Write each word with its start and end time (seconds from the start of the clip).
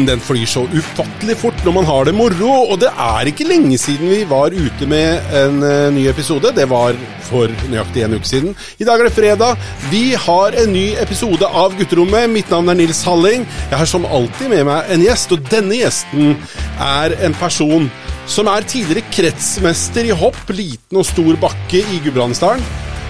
Tiden 0.00 0.16
den 0.16 0.20
flyr 0.24 0.46
så 0.48 0.62
ufattelig 0.72 1.34
fort 1.42 1.58
når 1.64 1.74
man 1.76 1.84
har 1.84 2.06
det 2.08 2.14
moro. 2.16 2.52
Og 2.72 2.78
det 2.80 2.88
er 2.88 3.28
ikke 3.28 3.44
lenge 3.44 3.76
siden 3.76 4.08
vi 4.08 4.22
var 4.24 4.54
ute 4.54 4.86
med 4.88 5.34
en 5.36 5.58
uh, 5.60 5.92
ny 5.92 6.06
episode. 6.08 6.54
Det 6.56 6.64
var 6.70 6.96
for 7.26 7.52
nøyaktig 7.68 8.06
en 8.06 8.16
uke 8.16 8.28
siden. 8.28 8.54
I 8.80 8.86
dag 8.88 8.96
er 8.96 9.10
det 9.10 9.12
fredag. 9.12 9.60
Vi 9.90 10.14
har 10.16 10.56
en 10.62 10.72
ny 10.72 10.86
episode 11.02 11.44
av 11.44 11.76
Gutterommet. 11.76 12.30
Mitt 12.32 12.48
navn 12.48 12.72
er 12.72 12.80
Nils 12.80 13.02
Halling. 13.04 13.44
Jeg 13.68 13.82
har 13.82 13.90
som 13.92 14.08
alltid 14.08 14.48
med 14.54 14.64
meg 14.70 14.88
en 14.88 15.04
gjest, 15.04 15.36
og 15.36 15.44
denne 15.52 15.82
gjesten 15.82 16.32
er 16.80 17.18
en 17.20 17.36
person 17.36 17.90
som 18.30 18.48
er 18.48 18.64
tidligere 18.64 19.04
kretsmester 19.12 20.08
i 20.08 20.16
hopp, 20.16 20.40
liten 20.48 21.02
og 21.02 21.08
stor 21.10 21.36
bakke 21.44 21.84
i 21.84 22.00
Gudbrandsdalen. 22.06 22.64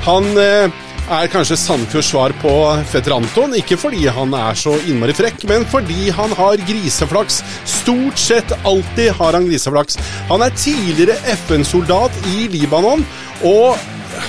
Han 0.08 0.26
uh, 0.34 0.89
er 1.10 1.30
kanskje 1.30 1.58
Sandefjords 1.58 2.10
svar 2.12 2.32
på 2.38 2.50
fetter 2.90 3.16
Anton. 3.16 3.54
Ikke 3.58 3.78
fordi 3.80 4.04
han 4.14 4.34
er 4.36 4.58
så 4.58 4.76
innmari 4.86 5.14
frekk, 5.16 5.42
men 5.50 5.66
fordi 5.70 6.10
han 6.14 6.34
har 6.38 6.62
griseflaks. 6.68 7.40
Stort 7.68 8.20
sett 8.20 8.54
alltid 8.62 9.10
har 9.18 9.34
han 9.34 9.48
griseflaks. 9.48 9.98
Han 10.30 10.44
er 10.46 10.54
tidligere 10.54 11.18
FN-soldat 11.34 12.14
i 12.36 12.46
Libanon, 12.52 13.02
og 13.46 13.74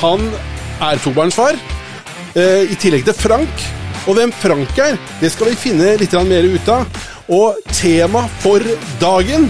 han 0.01 0.25
er 0.81 1.01
tobarnsfar. 1.03 1.59
Eh, 2.33 2.71
I 2.73 2.79
tillegg 2.81 3.05
til 3.05 3.17
Frank. 3.19 3.67
Og 4.09 4.17
hvem 4.17 4.33
Frank 4.33 4.79
er, 4.81 4.97
det 5.21 5.29
skal 5.29 5.51
vi 5.51 5.59
finne 5.61 5.93
litt 6.01 6.15
mer 6.25 6.47
ut 6.49 6.71
av. 6.73 7.01
Og 7.31 7.61
tema 7.77 8.25
for 8.41 8.65
dagen 8.99 9.45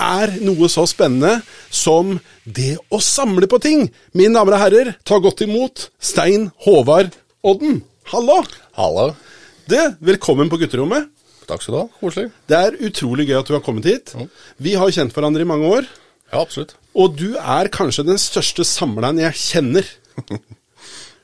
er 0.00 0.32
noe 0.40 0.70
så 0.72 0.86
spennende 0.88 1.42
som 1.68 2.16
det 2.56 2.74
å 2.90 3.00
samle 3.04 3.48
på 3.50 3.60
ting. 3.62 3.86
Mine 4.16 4.34
damer 4.36 4.56
og 4.56 4.64
herrer, 4.64 4.92
ta 5.06 5.18
godt 5.22 5.44
imot 5.46 5.88
Stein 6.02 6.50
Håvard 6.66 7.16
Odden. 7.46 7.80
Hallo! 8.10 8.40
Hallo. 8.78 9.10
Du, 9.70 9.78
velkommen 10.02 10.50
på 10.50 10.58
gutterommet. 10.60 11.10
Takk 11.50 11.64
skal 11.64 11.74
du 11.74 11.80
ha. 11.80 11.88
Koselig. 12.00 12.30
Det 12.50 12.58
er 12.58 12.78
utrolig 12.86 13.26
gøy 13.28 13.40
at 13.40 13.50
du 13.50 13.56
har 13.56 13.64
kommet 13.64 13.86
hit. 13.88 14.14
Mm. 14.14 14.30
Vi 14.62 14.76
har 14.78 14.94
kjent 14.94 15.14
hverandre 15.14 15.44
i 15.44 15.48
mange 15.48 15.70
år. 15.78 15.88
Ja, 16.30 16.42
absolutt. 16.42 16.76
Og 16.98 17.16
du 17.18 17.34
er 17.38 17.70
kanskje 17.72 18.06
den 18.06 18.18
største 18.22 18.66
samleren 18.66 19.18
jeg 19.22 19.38
kjenner. 19.38 19.86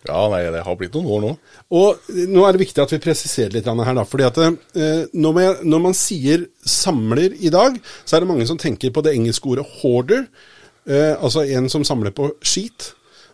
ja, 0.09 0.21
nei, 0.33 0.43
det 0.55 0.65
har 0.67 0.79
blitt 0.79 0.95
noen 0.99 1.11
år 1.15 1.23
nå. 1.25 1.33
Og 1.79 2.11
nå 2.31 2.47
er 2.47 2.55
det 2.55 2.63
viktig 2.65 2.83
at 2.83 2.95
vi 2.95 3.03
presiserer 3.03 3.55
litt 3.55 3.67
her, 3.71 3.95
da. 3.99 4.07
fordi 4.07 4.27
at 4.27 4.43
eh, 4.43 5.07
når, 5.15 5.39
man, 5.39 5.63
når, 5.67 5.87
man, 5.89 5.97
sier 5.99 6.47
samler 6.67 7.35
i 7.39 7.53
dag, 7.55 7.79
så 8.05 8.17
er 8.17 8.25
det 8.25 8.31
mange 8.31 8.47
som 8.51 8.59
tenker 8.63 8.95
på 8.95 9.03
det 9.07 9.15
engelske 9.19 9.55
ordet 9.55 9.67
hoarder. 9.81 10.27
Eh, 10.87 11.15
altså 11.19 11.43
en 11.43 11.69
som 11.73 11.85
samler 11.85 12.15
på 12.15 12.31
skit, 12.47 12.93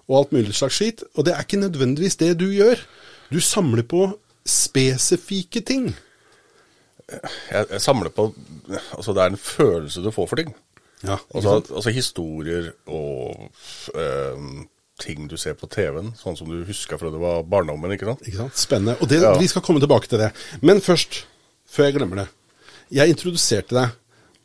og 0.08 0.18
alt 0.18 0.32
mulig 0.32 0.54
slags 0.56 0.80
skit. 0.80 1.04
Og 1.14 1.26
det 1.26 1.34
er 1.34 1.44
ikke 1.44 1.60
nødvendigvis 1.60 2.16
det 2.20 2.34
du 2.40 2.48
gjør. 2.52 2.80
Du 3.32 3.40
samler 3.40 3.84
på 3.88 4.06
spesifikke 4.48 5.60
ting. 5.60 5.92
Jeg, 7.50 7.66
jeg 7.70 7.80
samler 7.80 8.08
på 8.14 8.30
Altså, 8.96 9.12
det 9.12 9.22
er 9.22 9.32
en 9.32 9.36
følelse 9.36 10.00
du 10.00 10.10
får 10.10 10.26
for 10.30 10.40
ting. 10.40 10.54
Ja, 11.02 11.16
altså, 11.34 11.56
altså, 11.74 11.90
historier 11.90 12.70
og 12.86 13.50
øh, 13.94 14.38
ting 15.00 15.26
du 15.30 15.36
ser 15.36 15.56
på 15.58 15.66
TV-en, 15.66 16.12
sånn 16.16 16.38
som 16.38 16.48
du 16.48 16.62
husker 16.64 17.00
fra 17.00 17.10
det 17.10 17.20
var 17.20 17.42
barndommen. 17.42 17.92
ikke 17.92 18.06
sant? 18.06 18.22
Ikke 18.26 18.44
sant? 18.44 18.58
Spennende. 18.58 18.94
Og 19.02 19.10
det, 19.10 19.18
ja. 19.24 19.34
vi 19.38 19.50
skal 19.50 19.64
komme 19.66 19.82
tilbake 19.82 20.08
til 20.08 20.22
det. 20.22 20.30
Men 20.62 20.80
først, 20.80 21.24
før 21.68 21.90
jeg 21.90 21.98
glemmer 21.98 22.22
det. 22.22 22.28
Jeg 22.92 23.12
introduserte 23.12 23.74
deg 23.76 23.98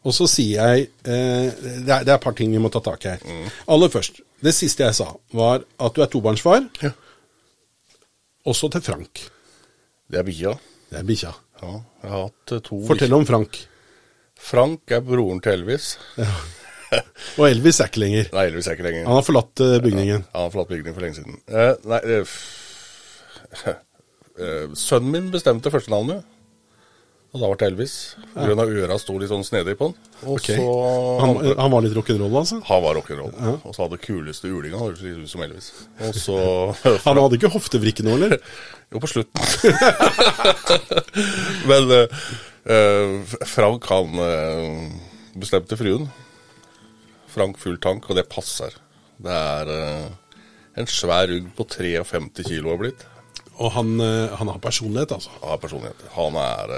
og 0.07 0.15
så 0.15 0.27
sier 0.31 0.61
jeg 0.61 0.87
eh, 1.03 1.49
det, 1.51 1.91
er, 1.91 2.05
det, 2.05 2.11
er, 2.13 2.15
et 2.15 2.23
par 2.23 2.35
ting 2.37 2.53
vi 2.53 2.61
må 2.63 2.71
ta 2.71 2.79
tak 2.83 3.03
i 3.03 3.11
her. 3.11 3.23
Mm. 3.27 3.49
Aller 3.75 3.91
først. 3.91 4.21
Det 4.43 4.53
siste 4.55 4.85
jeg 4.85 4.95
sa, 4.95 5.09
var 5.35 5.65
at 5.83 5.97
du 5.97 6.03
er 6.05 6.11
tobarnsfar. 6.13 6.63
Ja. 6.85 6.93
Også 8.47 8.69
til 8.71 8.85
Frank. 8.85 9.25
Det 10.07 10.21
er 10.21 10.27
bikkja. 10.27 10.53
Det 10.87 11.01
er 11.01 11.07
bikkja. 11.07 11.33
Ja, 11.61 11.73
jeg 12.03 12.13
har 12.13 12.29
hatt 12.29 12.53
eh, 12.55 12.63
to 12.63 12.79
Fortell 12.87 13.17
om 13.17 13.25
Frank. 13.27 13.59
Frank 14.37 14.93
er 14.93 15.03
broren 15.03 15.41
til 15.43 15.57
Elvis. 15.57 15.95
Ja. 16.19 16.29
Og 17.37 17.49
Elvis 17.49 17.81
er 17.83 17.89
ikke 17.89 18.03
lenger. 18.05 18.29
Nei, 18.31 18.45
Elvis 18.47 18.69
er 18.69 18.77
ikke 18.77 18.85
lenger. 18.87 19.09
Han 19.09 19.17
har 19.17 19.25
forlatt 19.27 19.59
uh, 19.59 19.73
bygningen. 19.83 20.21
Ja, 20.21 20.31
han 20.37 20.45
har 20.45 20.53
forlatt 20.53 20.71
bygningen 20.71 20.95
for 20.95 21.03
lenge 21.03 21.17
siden. 21.17 21.35
Eh, 21.51 21.73
nei, 21.91 21.99
eh, 22.15 22.25
Sønnen 24.85 25.11
min 25.11 25.27
bestemte 25.33 25.73
førstenavnet. 25.73 26.23
Og 27.37 27.43
da 27.43 27.49
ble 27.51 27.57
det 27.61 27.67
Elvis. 27.69 27.95
Pga. 28.33 28.47
Ja. 28.49 28.65
øra 28.81 28.95
sto 28.97 29.15
litt 29.21 29.29
sånn 29.29 29.45
snedig 29.45 29.75
på 29.77 29.91
han. 29.91 29.95
Okay. 30.33 30.57
Han, 30.57 31.35
han, 31.45 31.69
var 31.69 31.83
litt 31.85 31.93
rock'n'roll, 31.93 32.33
altså? 32.39 32.57
Han 32.65 32.81
var 32.81 32.97
rock'n'roll. 32.97 33.33
Ja. 33.37 33.51
Og 33.61 33.75
så 33.75 33.83
hadde 33.85 33.99
kuleste 34.01 34.49
ulinga 34.49 34.79
høres 34.81 35.03
litt 35.05 35.19
ut 35.21 35.29
som 35.29 35.43
Elvis. 35.45 35.69
Og 36.01 36.17
så 36.17 36.37
Han 37.05 37.19
hadde 37.21 37.37
ikke 37.37 37.51
hoftevrikke 37.53 38.05
nå, 38.07 38.15
eller? 38.17 38.41
jo, 38.91 39.01
på 39.03 39.11
slutten. 39.11 39.37
Men 41.69 41.93
uh, 41.93 43.35
Frank, 43.45 43.85
han 43.91 44.17
uh, 44.17 44.97
bestemte 45.37 45.77
fruen. 45.77 46.09
Frank 47.29 47.61
full 47.61 47.77
tank, 47.83 48.09
og 48.09 48.17
det 48.17 48.25
passer. 48.33 48.73
Det 49.21 49.37
er 49.59 49.69
uh, 49.69 50.41
en 50.81 50.89
svær 50.89 51.29
rugg 51.29 51.53
på 51.53 51.69
53 51.77 52.49
kilo 52.49 52.73
har 52.73 52.81
blitt. 52.81 53.05
Og 53.57 53.71
han, 53.73 53.95
han, 53.97 54.49
har 54.53 54.59
personlighet, 54.61 55.15
altså? 55.15 55.31
Han 55.41 55.49
har 55.55 55.61
personlighet. 55.61 56.01
Han 56.13 56.35
er 56.37 56.73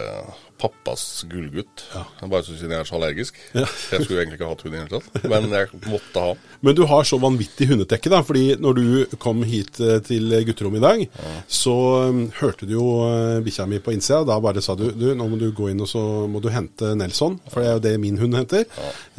pappas 0.59 1.25
gullgutt. 1.31 1.86
Ja. 1.94 2.03
Bare 2.28 2.44
siden 2.44 2.74
jeg 2.74 2.84
er 2.84 2.88
så 2.88 2.97
allergisk. 2.97 3.38
Ja. 3.53 3.66
jeg 3.94 4.03
skulle 4.03 4.24
egentlig 4.24 4.40
ikke 4.40 4.50
hatt 4.50 4.64
hund 4.66 4.74
i 4.74 4.78
det 4.78 4.84
hele 4.84 5.00
tatt, 5.00 5.28
men 5.31 5.47
jeg 5.56 5.81
måtte 5.88 6.24
ha. 6.24 6.34
Men 6.66 6.75
du 6.78 6.84
har 6.90 7.08
så 7.08 7.20
vanvittig 7.22 7.70
hundetekke, 7.72 8.12
da. 8.12 8.22
fordi 8.25 8.58
når 8.59 8.80
du 8.80 9.16
kom 9.24 9.44
hit 9.48 9.80
eh, 9.84 10.00
til 10.06 10.36
gutterommet 10.48 10.81
i 10.81 10.86
dag, 10.86 11.03
ja. 11.08 11.36
så 11.59 11.75
um, 12.09 12.25
hørte 12.42 12.68
du 12.68 12.75
jo 12.75 12.88
uh, 13.06 13.40
bikkja 13.46 13.68
mi 13.69 13.80
på 13.84 13.96
innsida. 13.96 14.25
Da 14.28 14.40
bare 14.44 14.64
sa 14.66 14.75
du 14.80 14.90
du, 14.90 15.08
nå 15.16 15.30
må 15.31 15.40
du 15.40 15.48
gå 15.56 15.69
inn 15.72 15.80
og 15.84 15.90
så 15.92 16.03
må 16.30 16.42
du 16.44 16.50
hente 16.53 16.92
Nelson, 17.00 17.40
for 17.50 17.64
det 17.64 17.69
er 17.69 17.78
jo 17.78 17.86
det 17.88 17.96
min 18.03 18.19
hund 18.19 18.36
henter. 18.38 18.68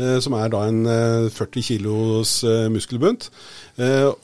Uh, 0.00 0.18
som 0.20 0.36
er 0.38 0.52
da 0.52 0.66
en 0.68 0.84
40 1.32 1.64
kilos 1.64 2.40
muskelbunt. 2.72 3.28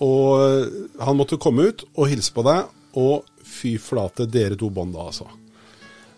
og 0.04 1.00
han 1.00 1.16
måtte 1.16 1.38
komme 1.40 1.68
ut 1.70 1.84
og 1.94 2.10
hilse 2.10 2.32
på 2.34 2.44
deg 2.46 2.66
og 3.00 3.24
fy 3.46 3.76
flate, 3.80 4.26
dere 4.28 4.58
to 4.58 4.70
bånd 4.72 4.94
da, 4.96 5.08
altså. 5.08 5.28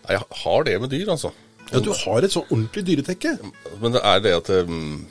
Jeg 0.09 0.25
har 0.43 0.67
det 0.67 0.75
med 0.81 0.91
dyr, 0.91 1.13
altså. 1.13 1.31
Ja, 1.69 1.79
Du 1.85 1.93
har 1.93 2.25
et 2.25 2.33
så 2.33 2.43
ordentlig 2.49 2.85
dyretekke. 2.87 3.37
Men 3.81 3.93
det 3.93 4.01
er 4.03 4.21
det 4.25 4.35
at 4.39 4.49
um, 4.65 5.05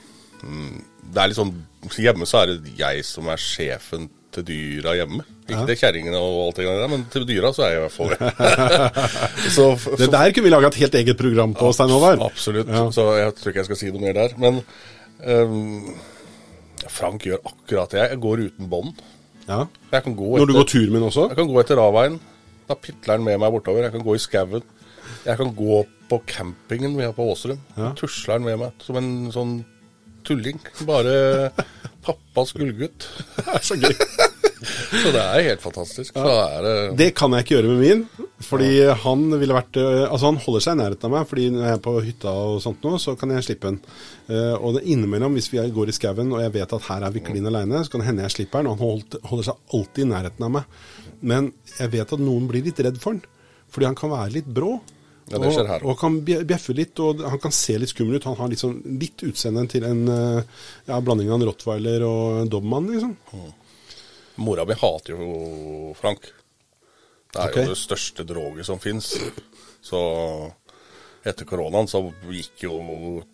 Det 1.14 1.22
er 1.22 1.30
litt 1.30 1.38
sånn 1.38 1.54
Hjemme 1.94 2.26
så 2.26 2.42
er 2.42 2.56
det 2.56 2.74
jeg 2.78 3.04
som 3.06 3.28
er 3.30 3.38
sjefen 3.38 4.08
til 4.34 4.44
dyra 4.44 4.96
hjemme. 4.98 5.22
Ikke 5.46 5.62
ja. 5.62 5.66
til 5.70 5.78
kjerringene 5.80 6.18
og 6.20 6.40
alt 6.48 6.58
det 6.58 6.66
der, 6.66 6.90
men 6.90 7.04
til 7.12 7.24
dyra 7.28 7.52
så 7.56 7.64
er 7.64 7.70
jeg 7.70 7.78
i 7.78 7.84
hvert 7.86 7.94
fall 7.94 8.10
det. 8.12 8.18
det 10.02 10.08
der 10.12 10.32
kunne 10.34 10.44
vi 10.44 10.52
laga 10.52 10.68
et 10.68 10.80
helt 10.82 10.98
eget 11.00 11.20
program 11.20 11.54
på, 11.56 11.70
Stein 11.72 11.94
Håvard. 11.94 12.24
Absolutt. 12.26 12.68
Ja. 12.68 12.82
Så 12.92 13.06
jeg 13.16 13.36
tror 13.38 13.52
ikke 13.52 13.62
jeg 13.62 13.70
skal 13.70 13.80
si 13.80 13.92
noe 13.94 14.02
mer 14.02 14.18
der. 14.18 14.34
Men 14.42 14.60
um, 15.24 15.94
Frank 16.92 17.24
gjør 17.24 17.40
akkurat 17.40 17.94
det. 17.94 18.02
Jeg 18.02 18.20
går 18.26 18.44
uten 18.50 18.68
bånd. 18.74 19.00
Ja. 19.48 19.62
Når 19.94 20.50
du 20.50 20.56
går 20.58 20.68
tur 20.68 20.90
med 20.90 20.98
den 20.98 21.08
også? 21.08 21.30
Jeg 21.30 21.40
kan 21.40 21.48
gå 21.48 21.62
etter 21.62 21.80
Ravveien. 21.80 22.18
Da 22.68 22.76
pitler 22.76 23.16
den 23.16 23.24
med 23.30 23.40
meg 23.40 23.54
bortover. 23.54 23.86
Jeg 23.86 23.94
kan 23.96 24.04
gå 24.04 24.18
i 24.18 24.20
skauen. 24.20 24.66
Jeg 25.26 25.40
kan 25.40 25.54
gå 25.56 25.82
på 26.08 26.20
campingen 26.28 26.96
vi 26.96 27.04
har 27.06 27.16
på 27.16 27.26
Åserum. 27.32 27.60
Ja. 27.76 27.92
Tusler 27.98 28.38
den 28.38 28.48
med 28.48 28.62
meg 28.62 28.84
som 28.84 29.00
en 29.00 29.12
sånn 29.34 29.58
tulling. 30.26 30.60
Bare 30.88 31.50
pappas 32.06 32.54
gullgutt. 32.56 33.08
Det 33.36 33.46
er 33.54 33.64
så 33.64 33.76
gøy. 33.78 33.94
så 35.02 35.12
det 35.14 35.22
er 35.22 35.46
helt 35.50 35.62
fantastisk. 35.62 36.16
Ja. 36.16 36.60
Det, 36.64 36.74
det, 36.98 37.08
kan 37.18 37.34
jeg 37.34 37.44
ikke 37.44 37.56
gjøre 37.58 37.74
med 37.74 37.82
min. 37.82 38.28
Fordi 38.44 38.70
ja. 38.78 38.94
han 39.02 39.24
ville 39.40 39.56
vært 39.56 39.76
eh, 39.80 40.04
Altså 40.06 40.28
han 40.30 40.40
holder 40.42 40.62
seg 40.64 40.76
i 40.76 40.80
nærheten 40.82 41.08
av 41.08 41.14
meg, 41.16 41.24
fordi 41.30 41.48
når 41.54 41.64
jeg 41.66 41.76
er 41.76 41.82
på 41.84 41.94
hytta 42.06 42.34
og 42.50 42.60
sånt 42.64 42.84
nå, 42.86 42.94
så 43.02 43.14
kan 43.18 43.34
jeg 43.34 43.46
slippe 43.48 43.72
han. 43.72 43.80
Uh, 44.28 44.54
og 44.56 44.76
det 44.76 44.84
innimellom, 44.92 45.34
hvis 45.38 45.50
vi 45.52 45.62
går 45.74 45.90
i 45.90 45.96
skauen 45.96 46.34
og 46.34 46.42
jeg 46.44 46.54
vet 46.58 46.76
at 46.76 46.86
her 46.90 47.06
er 47.06 47.14
vi 47.14 47.24
klin 47.24 47.48
aleine, 47.50 47.82
så 47.84 47.92
kan 47.92 48.04
det 48.04 48.10
hende 48.10 48.28
jeg 48.28 48.36
slipper 48.36 48.62
han. 48.62 48.70
Og 48.70 48.78
han 48.78 49.18
holder 49.30 49.50
seg 49.50 49.74
alltid 49.76 50.04
i 50.06 50.12
nærheten 50.12 50.48
av 50.48 50.54
meg. 50.58 50.78
Men 51.18 51.50
jeg 51.78 51.94
vet 51.96 52.14
at 52.14 52.22
noen 52.22 52.46
blir 52.50 52.66
litt 52.66 52.80
redd 52.84 53.00
for 53.02 53.16
han. 53.16 53.24
Fordi 53.68 53.90
han 53.90 53.98
kan 53.98 54.14
være 54.14 54.38
litt 54.38 54.48
brå. 54.48 54.78
Ja, 55.28 55.40
det 55.42 55.52
skjer 55.52 55.68
her. 55.68 55.84
Og, 55.84 55.92
og 55.92 56.00
kan 56.00 56.18
bjeffe 56.24 56.74
litt, 56.76 56.98
og 57.04 57.22
han 57.24 57.40
kan 57.42 57.54
se 57.54 57.76
litt 57.80 57.92
skummel 57.92 58.18
ut. 58.18 58.28
Han 58.28 58.38
har 58.38 58.52
litt, 58.52 58.62
sånn, 58.62 58.78
litt 59.00 59.24
utseende 59.26 59.66
til 59.70 59.86
en 59.88 60.02
eh, 60.12 60.60
ja, 60.88 61.00
blanding 61.04 61.30
av 61.30 61.38
en 61.38 61.48
rottweiler 61.50 62.04
og 62.06 62.42
en 62.44 62.52
dobmann, 62.52 62.88
liksom. 62.94 63.16
Mm. 63.32 63.50
Mora 64.38 64.64
mi 64.68 64.76
hater 64.78 65.16
jo 65.16 65.92
Frank. 65.98 66.30
Det 67.28 67.42
er 67.42 67.50
okay. 67.50 67.66
jo 67.66 67.74
det 67.74 67.80
største 67.80 68.24
droget 68.24 68.68
som 68.68 68.80
fins. 68.80 69.10
Så 69.84 70.00
etter 71.28 71.48
koronaen 71.48 71.90
så 71.90 72.00
gikk 72.30 72.64
jo 72.68 72.78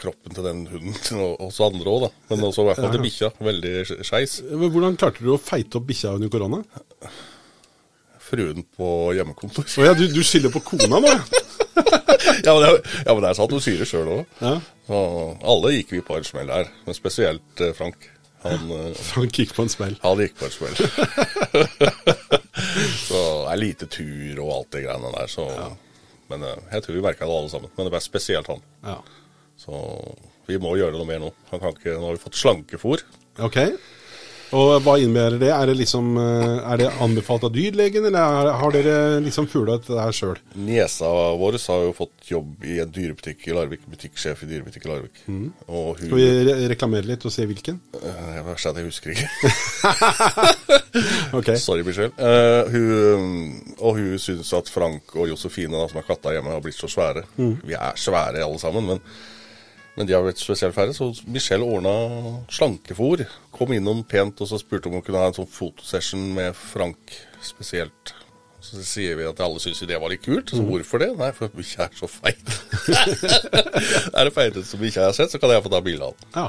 kroppen 0.01 0.35
til 0.35 0.47
den 0.47 0.65
hunden 0.71 0.97
til 1.05 1.21
oss 1.45 1.61
andre 1.63 1.93
òg, 1.93 2.07
da. 2.07 2.11
Men 2.33 2.49
også 2.49 2.65
i 2.65 2.71
hvert 2.71 2.81
fall 2.81 2.97
til 2.97 3.05
bikkja. 3.05 3.31
Veldig 3.51 3.75
skeis. 4.09 4.41
Hvordan 4.51 4.99
klarte 5.01 5.23
du 5.23 5.31
å 5.37 5.41
feite 5.41 5.79
opp 5.79 5.87
bikkja 5.93 6.17
under 6.19 6.33
korona? 6.33 6.65
Fruen 8.25 8.65
på 8.77 8.89
hjemmekontor. 9.17 9.65
Oh, 9.69 9.85
ja, 9.85 9.93
du, 9.97 10.07
du 10.09 10.23
skylder 10.25 10.51
på 10.55 10.61
kona 10.65 10.97
nå? 11.03 11.13
ja, 11.13 11.19
men 12.55 12.63
det, 12.65 12.71
ja, 13.05 13.13
men 13.13 13.21
det 13.21 13.29
er 13.31 13.39
sant. 13.39 13.53
Hun 13.53 13.65
sier 13.65 13.79
det 13.83 13.89
sjøl 13.91 14.09
òg. 14.21 14.25
Ja. 14.41 14.55
Alle 14.95 15.69
gikk 15.77 15.91
vi 15.97 16.01
på 16.05 16.17
en 16.19 16.27
smell 16.27 16.49
der, 16.51 16.65
men 16.87 16.95
spesielt 16.97 17.55
eh, 17.65 17.75
Frank. 17.77 17.99
Han, 18.45 18.61
Frank 19.01 19.33
gikk 19.41 19.53
på 19.57 19.63
en 19.65 19.73
smell? 19.73 19.95
Han 20.03 20.21
gikk 20.21 20.35
på 20.41 20.45
en 20.49 20.53
smell. 20.53 20.77
så 23.09 23.21
det 23.21 23.55
er 23.55 23.61
lite 23.61 23.87
tur 23.89 24.43
og 24.45 24.51
alt 24.59 24.71
det 24.77 24.85
greiene 24.85 25.13
der, 25.15 25.29
så 25.33 25.45
ja. 25.49 25.71
Men 26.33 26.45
eh, 26.47 26.63
jeg 26.73 26.85
tror 26.85 26.97
vi 26.97 27.05
merka 27.05 27.27
det 27.27 27.37
alle 27.37 27.53
sammen. 27.53 27.73
Men 27.77 27.89
det 27.89 27.95
var 27.95 28.05
spesielt 28.05 28.49
han. 28.51 28.63
Ja. 28.85 28.99
Så 29.61 29.81
vi 30.49 30.59
må 30.61 30.75
gjøre 30.79 30.97
noe 30.97 31.09
mer 31.09 31.21
nå. 31.23 31.31
Han 31.53 31.63
kan 31.63 31.77
ikke, 31.77 31.97
nå 31.99 32.09
har 32.09 32.17
vi 32.17 32.25
fått 32.25 32.41
slankefôr. 32.41 33.05
Ok. 33.45 33.59
Og 34.55 34.77
hva 34.85 34.95
innebærer 35.03 35.39
det? 35.41 35.49
Er 35.51 35.67
det 35.67 35.75
liksom 35.81 36.13
eh, 36.21 36.73
Er 36.73 36.79
det 36.79 36.89
anbefalt 37.03 37.43
av 37.49 37.53
dyrlegen, 37.55 38.05
eller 38.07 38.21
er- 38.23 38.53
har 38.61 38.75
dere 38.77 38.97
liksom 39.25 39.49
fugla 39.51 39.79
dette 39.81 39.99
her 39.99 40.15
sjøl? 40.15 40.39
Niesa 40.55 41.09
vår 41.41 41.59
har 41.67 41.83
jo 41.89 41.95
fått 41.97 42.29
jobb 42.31 42.63
i 42.65 42.77
en 42.85 42.93
dyrebutikk 42.95 43.49
i 43.51 43.57
Larvik. 43.57 43.83
Butikksjef 43.91 44.45
i 44.47 44.51
dyrebutikk 44.53 44.87
i 44.87 44.93
Larvik. 44.93 45.23
Og 45.67 45.99
hun 45.99 46.07
Skal 46.07 46.17
vi 46.21 46.29
re 46.51 46.57
reklamere 46.71 47.09
litt 47.11 47.27
og 47.27 47.35
se 47.35 47.47
hvilken? 47.51 47.81
Uh, 47.99 48.31
Jeg 48.37 48.47
verste 48.47 48.69
er 48.69 48.73
at 48.73 48.81
jeg 48.81 48.89
husker 48.93 49.11
ikke. 49.17 49.29
okay. 51.41 51.57
Sorry, 51.57 51.83
Michelle. 51.83 52.13
Uh, 52.19 52.71
hun, 52.71 53.75
og 53.79 53.99
hun 53.99 54.19
syns 54.23 54.53
at 54.57 54.71
Frank 54.73 55.15
og 55.19 55.29
Josefine, 55.33 55.75
da, 55.77 55.89
som 55.91 56.01
er 56.01 56.07
katta 56.09 56.35
hjemme, 56.37 56.55
har 56.55 56.63
blitt 56.65 56.79
så 56.79 56.91
svære. 56.91 57.25
Vi 57.39 57.75
er 57.77 57.99
svære 58.01 58.45
alle 58.45 58.61
sammen, 58.63 58.87
men, 58.95 59.03
men 59.95 60.09
de 60.09 60.15
har 60.17 60.25
vært 60.27 60.43
spesielt 60.43 60.75
færre. 60.75 60.95
Så 60.97 61.11
Michelle 61.31 61.67
ordna 61.67 61.95
slankefôr. 62.51 63.25
Kom 63.55 63.73
innom 63.77 64.03
pent 64.09 64.43
og 64.43 64.51
så 64.51 64.59
spurte 64.59 64.91
om 64.91 64.99
hun 64.99 65.07
kunne 65.07 65.23
ha 65.23 65.31
en 65.31 65.37
sånn 65.37 65.51
fotosession 65.51 66.27
med 66.35 66.57
Frank 66.59 67.15
spesielt. 67.45 68.15
Så 68.65 68.81
sier 68.89 69.19
vi 69.19 69.27
at 69.29 69.41
alle 69.45 69.61
syns 69.61 69.83
det 69.85 69.99
var 70.01 70.11
litt 70.11 70.25
kult. 70.25 70.51
Så 70.51 70.65
hvorfor 70.65 71.03
det? 71.03 71.11
Nei, 71.19 71.31
for 71.37 71.53
bikkja 71.53 71.87
er 71.87 71.99
så 71.99 72.09
feit. 72.09 72.41
er 74.17 74.25
det 74.25 74.33
feiteste 74.35 74.81
bikkja 74.81 75.03
jeg 75.05 75.11
har 75.11 75.19
sett, 75.19 75.35
så 75.35 75.41
kan 75.43 75.53
jeg 75.53 75.65
få 75.67 75.73
ta 75.75 75.83
bilde 75.85 76.09
av 76.09 76.17
den. 76.17 76.31
Ja. 76.39 76.47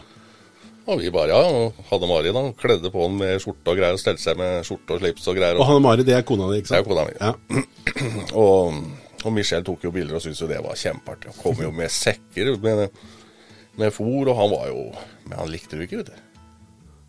Og 0.85 1.01
vi 1.01 1.09
bare, 1.09 1.33
ja, 1.33 1.41
og 1.49 1.87
Hanne 1.89 2.07
Mari 2.09 2.31
da, 2.33 2.43
kledde 2.61 2.91
på 2.93 3.07
den 3.07 3.17
med 3.17 3.39
skjorte 3.41 3.73
og 3.73 3.79
greier, 3.79 3.97
og 3.97 4.01
stelte 4.01 4.21
seg 4.21 4.37
med 4.37 4.61
skjorte 4.67 4.95
og 4.95 5.01
slips 5.01 5.27
og 5.31 5.37
greier. 5.39 5.57
Og 5.57 5.63
Og, 5.65 5.69
Hanne 5.71 5.81
Mari, 5.81 6.05
det 6.07 6.13
er 6.13 6.25
kona 6.29 6.47
di, 6.51 6.61
ikke 6.61 6.71
sant? 6.71 6.77
det 6.77 6.85
er 6.85 6.89
kona 6.91 7.05
mi. 7.09 7.15
Ja. 7.19 8.31
Og, 8.37 8.79
og 9.25 9.33
Michelle 9.33 9.65
tok 9.65 9.83
jo 9.87 9.91
bilder 9.95 10.19
og 10.19 10.23
syntes 10.23 10.43
jo 10.43 10.49
det 10.51 10.61
var 10.61 10.77
kjempeartig. 10.77 11.33
og 11.33 11.39
kom 11.41 11.63
jo 11.65 11.71
med 11.73 11.89
sekker 11.93 12.53
med, 12.61 12.85
med 13.81 13.93
fôr, 13.95 14.29
og 14.31 14.37
han 14.39 14.53
var 14.53 14.69
jo 14.71 14.85
Men 15.25 15.39
han 15.41 15.51
likte 15.51 15.75
det 15.75 15.85
jo 15.85 15.89
ikke, 15.89 16.01
vet 16.03 16.13
du. 16.13 16.21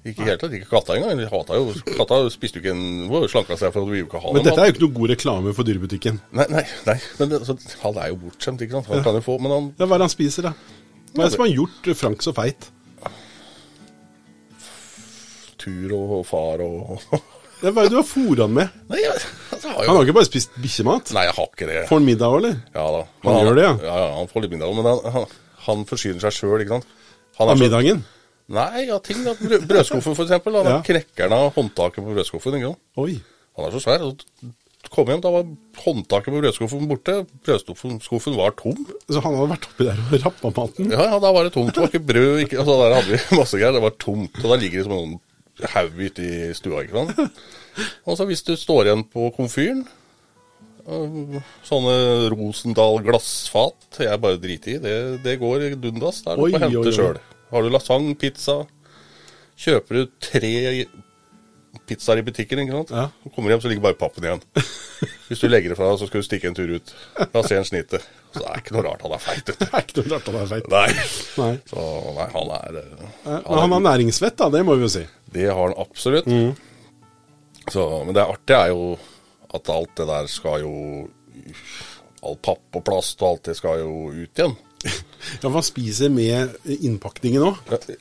Ikke 0.06 0.22
i 0.22 0.28
hele 0.28 0.38
tatt. 0.38 0.54
Ikke 0.54 0.70
katta 0.70 0.94
engang. 0.94 1.18
Hata 1.32 1.58
jo 1.58 1.72
Katta 1.96 2.20
spiste 2.30 2.60
jo 2.60 2.62
ikke 2.62 2.74
en 2.76 3.26
slanka 3.32 3.58
seg 3.58 3.74
for 3.74 3.82
at 3.82 3.90
vi 3.90 4.04
ikke 4.04 4.22
ha 4.22 4.34
Men 4.36 4.46
dette 4.46 4.62
er 4.62 4.70
jo 4.70 4.76
ikke 4.76 4.84
noe 4.84 4.96
god 5.00 5.12
reklame 5.16 5.54
for 5.56 5.66
dyrebutikken. 5.66 6.20
Nei, 6.30 6.46
nei, 6.52 6.62
nei. 6.86 6.96
Men 7.18 7.32
det, 7.32 7.42
så, 7.48 7.58
han 7.82 7.98
er 8.02 8.12
jo 8.12 8.20
bortskjemt, 8.22 8.62
ikke 8.62 8.78
sant. 8.78 8.90
Han 8.92 9.02
kan 9.06 9.18
jo 9.18 9.24
få 9.26 9.38
Men 9.42 9.56
han 9.56 9.68
Ja, 9.74 9.88
Hva 9.88 9.98
er 9.98 10.04
det 10.04 10.10
han 10.10 10.14
spiser, 10.14 10.50
da? 10.50 10.54
Hva 11.10 11.24
er 11.24 11.30
det 11.30 11.34
som 11.34 11.46
har 11.46 11.54
gjort 11.54 11.92
Frank 11.98 12.22
så 12.22 12.34
feit? 12.36 12.70
tur 15.66 15.96
og 15.96 16.20
far 16.28 16.62
og 16.64 17.00
Ja, 17.64 17.70
Hva 17.72 17.82
er 17.82 17.88
det 17.88 17.94
du 17.94 17.98
har 17.98 18.04
fôret 18.04 18.42
han 18.44 18.52
med? 18.52 18.72
Nei, 18.90 18.98
jeg, 19.00 19.14
altså, 19.54 19.70
har 19.72 19.80
jo 19.80 19.88
Han 19.88 19.96
har 19.96 20.04
ikke 20.04 20.16
bare 20.18 20.28
spist 20.28 20.58
bikkjemat? 20.60 21.12
Nei, 21.16 21.24
jeg 21.24 21.36
har 21.38 21.46
ikke 21.48 21.68
det. 21.70 21.78
Får 21.88 22.00
han 22.02 22.08
middag 22.10 22.34
òg, 22.34 22.36
eller? 22.42 22.58
Ja 22.76 22.84
da. 22.92 23.00
Han 23.24 23.38
gjør 23.40 23.56
det, 23.56 23.64
ja? 23.64 23.70
Ja, 23.80 23.94
ja, 24.02 24.10
han 24.18 24.28
får 24.28 24.44
litt 24.44 24.52
middag. 24.52 24.74
Men 24.76 24.88
han, 24.90 25.00
han, 25.14 25.24
han 25.66 25.84
forsyner 25.88 26.20
seg 26.26 26.32
sjøl, 26.38 26.60
ikke 26.64 26.76
sant. 26.78 26.86
Han 27.38 27.50
Av 27.52 27.58
middagen? 27.60 28.04
Nei, 28.48 28.86
ja, 28.86 28.98
ting 29.02 29.24
da. 29.26 29.32
Brødskuffen, 29.40 30.14
for 30.14 30.22
eksempel. 30.24 30.54
Da, 30.54 30.62
Ja. 30.62 30.76
da 30.78 30.82
knekker 30.86 31.26
han 31.28 31.32
av 31.34 31.54
håndtaket 31.56 32.04
på 32.04 32.14
brødskuffen. 32.14 32.54
ikke 32.60 32.70
sant? 32.70 32.82
Oi. 33.02 33.16
Han 33.56 33.66
er 33.66 33.74
så 33.74 33.80
svær. 33.82 34.04
og 34.06 34.22
Kom 34.86 35.08
hjem, 35.10 35.20
da 35.20 35.30
var 35.34 35.42
håndtaket 35.82 36.30
på 36.30 36.40
brødskuffen 36.44 36.86
borte. 36.88 37.26
Brødskuffen 37.44 38.36
var 38.38 38.54
tom. 38.54 38.86
Så 39.10 39.18
han 39.24 39.34
hadde 39.34 39.50
vært 39.50 39.66
oppi 39.66 39.84
der 39.88 39.98
og 39.98 40.24
rappa 40.24 40.52
maten? 40.60 40.90
Ja, 40.94 41.02
ja, 41.10 41.18
da 41.18 41.32
var 41.34 41.42
det 41.48 41.52
tomt. 41.56 41.74
Det 41.74 41.82
var 41.82 41.90
ikke 41.90 42.06
brød. 42.06 42.38
Ikke, 42.44 42.58
altså, 42.62 42.76
der 42.84 42.94
hadde 42.94 43.10
vi 43.10 43.36
masse 43.40 43.58
greier. 43.58 43.72
Det 43.74 43.82
var 43.82 43.96
tomt. 43.98 44.38
Og 44.44 44.46
da 44.52 44.56
ligger 44.62 44.78
det 44.78 44.86
som 44.86 44.94
en 44.94 45.20
haug 45.74 45.98
ute 46.06 46.22
i 46.22 46.54
stua. 46.54 46.84
ikke 46.86 47.02
sant? 47.02 47.42
Og 48.06 48.16
så 48.16 48.24
hvis 48.30 48.42
du 48.46 48.54
står 48.56 48.86
igjen 48.86 49.02
på 49.10 49.26
komfyren 49.36 49.82
Sånne 51.66 51.96
Rosendal 52.30 53.00
glassfat 53.02 53.98
jeg 54.04 54.22
bare 54.22 54.38
driter 54.38 54.76
i. 54.76 54.78
Det, 54.82 54.94
det 55.24 55.38
går 55.40 55.72
dundas. 55.82 56.22
Da 56.22 56.34
er 56.34 56.38
du 56.38 56.46
Oi, 56.46 56.52
på 56.54 56.62
hente 56.62 56.94
sjøl. 56.94 57.18
Har 57.50 57.62
du 57.66 57.70
lasagne, 57.70 58.14
pizza 58.18 58.60
Kjøper 59.56 59.96
du 59.96 60.08
tre 60.20 60.54
pizzaer 61.86 62.20
i 62.20 62.24
butikken, 62.26 62.60
ikke 62.60 62.74
sant? 62.74 62.92
Ja. 62.92 63.06
Så 63.22 63.32
kommer 63.32 63.48
du 63.48 63.54
hjem, 63.54 63.62
så 63.64 63.70
ligger 63.70 63.84
bare 63.86 63.98
pappen 63.98 64.26
igjen. 64.26 64.42
Hvis 65.28 65.42
du 65.42 65.48
legger 65.48 65.72
det 65.72 65.78
fra 65.78 65.88
deg, 65.90 65.98
så 66.00 66.08
skal 66.08 66.22
du 66.22 66.26
stikke 66.26 66.50
en 66.50 66.56
tur 66.56 66.70
ut. 66.72 66.92
Da 67.32 67.42
ser 67.46 67.60
en 67.60 67.68
snittet. 67.68 68.04
Så 68.34 68.42
det 68.42 68.50
er 68.50 68.62
ikke 68.62 68.76
noe 68.76 68.84
rart 68.86 69.04
han 69.06 69.16
er 69.16 69.22
feit. 69.22 69.48
Det 69.48 69.68
er 69.70 69.84
ikke 69.84 70.02
noe 70.02 70.12
rart 70.12 70.30
han 70.30 70.38
er 70.40 70.50
feit. 70.52 70.70
Nei. 70.72 70.86
Nei. 71.40 71.50
Så 71.70 71.84
nei, 72.16 72.28
han 72.36 72.54
er 72.58 72.78
eh, 72.82 73.04
Men 73.24 73.60
han 73.62 73.76
har 73.76 73.84
næringsvett, 73.88 74.38
da. 74.40 74.50
Det 74.52 74.62
må 74.66 74.76
vi 74.76 74.86
jo 74.86 74.92
si. 74.92 75.04
Det 75.36 75.48
har 75.48 75.62
han 75.62 75.76
absolutt. 75.82 76.30
Så, 77.72 77.84
men 78.06 78.14
det 78.16 78.24
artige 78.24 78.60
er 78.60 78.74
jo 78.74 78.96
at 79.54 79.68
alt 79.70 79.92
det 79.96 80.06
der 80.08 80.26
skal 80.32 80.60
jo 80.64 80.74
All 82.26 82.36
papp 82.42 82.74
og 82.74 82.82
plast 82.86 83.20
og 83.22 83.28
alt 83.34 83.50
det 83.50 83.54
skal 83.58 83.78
jo 83.84 84.08
ut 84.10 84.40
igjen. 84.40 84.56
Ja, 85.42 85.48
Hva 85.50 85.60
spiser 85.64 86.10
med 86.12 86.52
innpakningen 86.70 87.42
òg? 87.48 87.56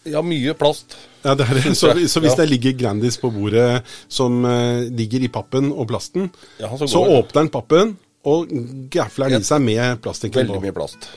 Ja, 0.06 0.21
mye 0.25 0.53
plast. 0.57 0.94
Ja, 1.24 1.33
det 1.38 1.47
er, 1.50 1.74
så, 1.74 1.92
så 2.12 2.21
hvis 2.21 2.36
Ja. 2.36 2.42
det 2.44 2.50
ligger 2.51 2.75
Grandis 2.77 3.18
på 3.18 3.31
bordet 3.33 3.81
som 4.12 4.44
uh, 4.45 4.83
ligger 4.94 5.24
i 5.25 5.30
pappen 5.33 5.71
og 5.74 5.88
plasten, 5.89 6.30
Ja, 6.62 6.69
så 6.77 6.88
så 6.89 7.01
åpner 7.01 7.42
den 7.45 7.50
pappen 7.53 7.95
og 8.25 8.50
gafler 8.94 9.30
den 9.33 9.42
i 9.45 9.47
seg 9.47 9.62
med 9.65 10.01
plastikken 10.06 10.44
Veldig 10.44 10.59
på. 10.59 10.65
mye 10.68 10.75
plast. 10.75 11.09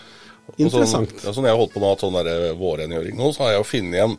Og 0.48 0.60
Interessant. 0.64 1.12
Sånn, 1.12 1.26
ja, 1.28 1.34
sånn 1.36 1.44
jeg 1.48 1.52
har 1.56 1.60
holdt 1.60 1.74
på 1.76 1.80
med 1.84 2.00
sånn 2.04 2.58
vårrengjøring 2.60 3.16
nå, 3.16 3.30
så 3.36 3.44
har 3.44 3.52
jeg 3.54 3.60
jo 3.62 3.68
funnet 3.68 3.98
igjen 3.98 4.16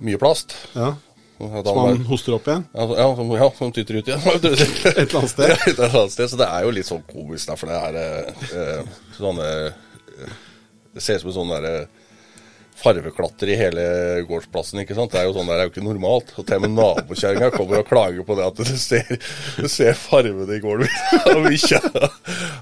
mye 0.00 0.20
plast. 0.20 0.54
Ja, 0.76 0.94
Og 0.94 1.09
Som 1.40 1.78
han 1.78 2.02
hoster 2.04 2.36
opp 2.36 2.48
igjen. 2.48 2.66
Ja, 2.76 2.86
ja, 2.98 3.06
som, 3.16 3.30
ja, 3.32 3.46
som 3.58 3.72
tyter 3.72 4.00
ut 4.00 4.08
igjen. 4.08 4.20
Et 4.26 4.44
eller 4.44 5.16
annet 5.22 5.30
sted. 5.32 5.48
Ja, 5.48 5.56
et 5.56 5.78
eller 5.78 5.96
annet 6.02 6.12
sted. 6.12 6.28
Så 6.32 6.40
det 6.40 6.48
er 6.50 6.66
jo 6.66 6.74
litt 6.76 6.88
sånn 6.90 7.06
komisk, 7.08 7.48
da, 7.48 7.56
for 7.56 7.72
det 7.72 7.78
er 7.80 7.96
eh, 8.02 8.44
eh, 8.60 9.00
sånne 9.16 9.48
eh, 9.48 10.36
Det 10.92 11.04
ser 11.04 11.20
ut 11.20 11.24
som 11.24 11.32
en 11.32 11.38
sånn 11.38 11.54
derre 11.54 11.74
farveklatter 12.80 13.50
i 13.52 13.56
hele 13.60 13.82
gårdsplassen, 14.28 14.80
ikke 14.82 14.96
sant. 14.96 15.12
Det 15.12 15.20
er 15.20 15.28
jo 15.28 15.34
sånn 15.36 15.48
der, 15.48 15.58
det 15.58 15.64
er 15.64 15.68
jo 15.68 15.72
ikke 15.74 15.84
normalt. 15.84 16.32
Og 16.36 16.46
til 16.48 16.56
og 16.56 16.64
med 16.64 16.74
nabokjerringa 16.76 17.50
kommer 17.54 17.82
og 17.82 17.88
klager 17.90 18.26
på 18.26 18.36
det 18.38 18.46
at 18.46 18.60
du 18.60 18.72
ser, 18.80 19.12
du 19.60 19.68
ser 19.68 19.98
farvene 19.98 20.56
i 20.56 20.62
gården. 20.64 20.88
Av 21.20 21.42
bikkja. 21.44 21.80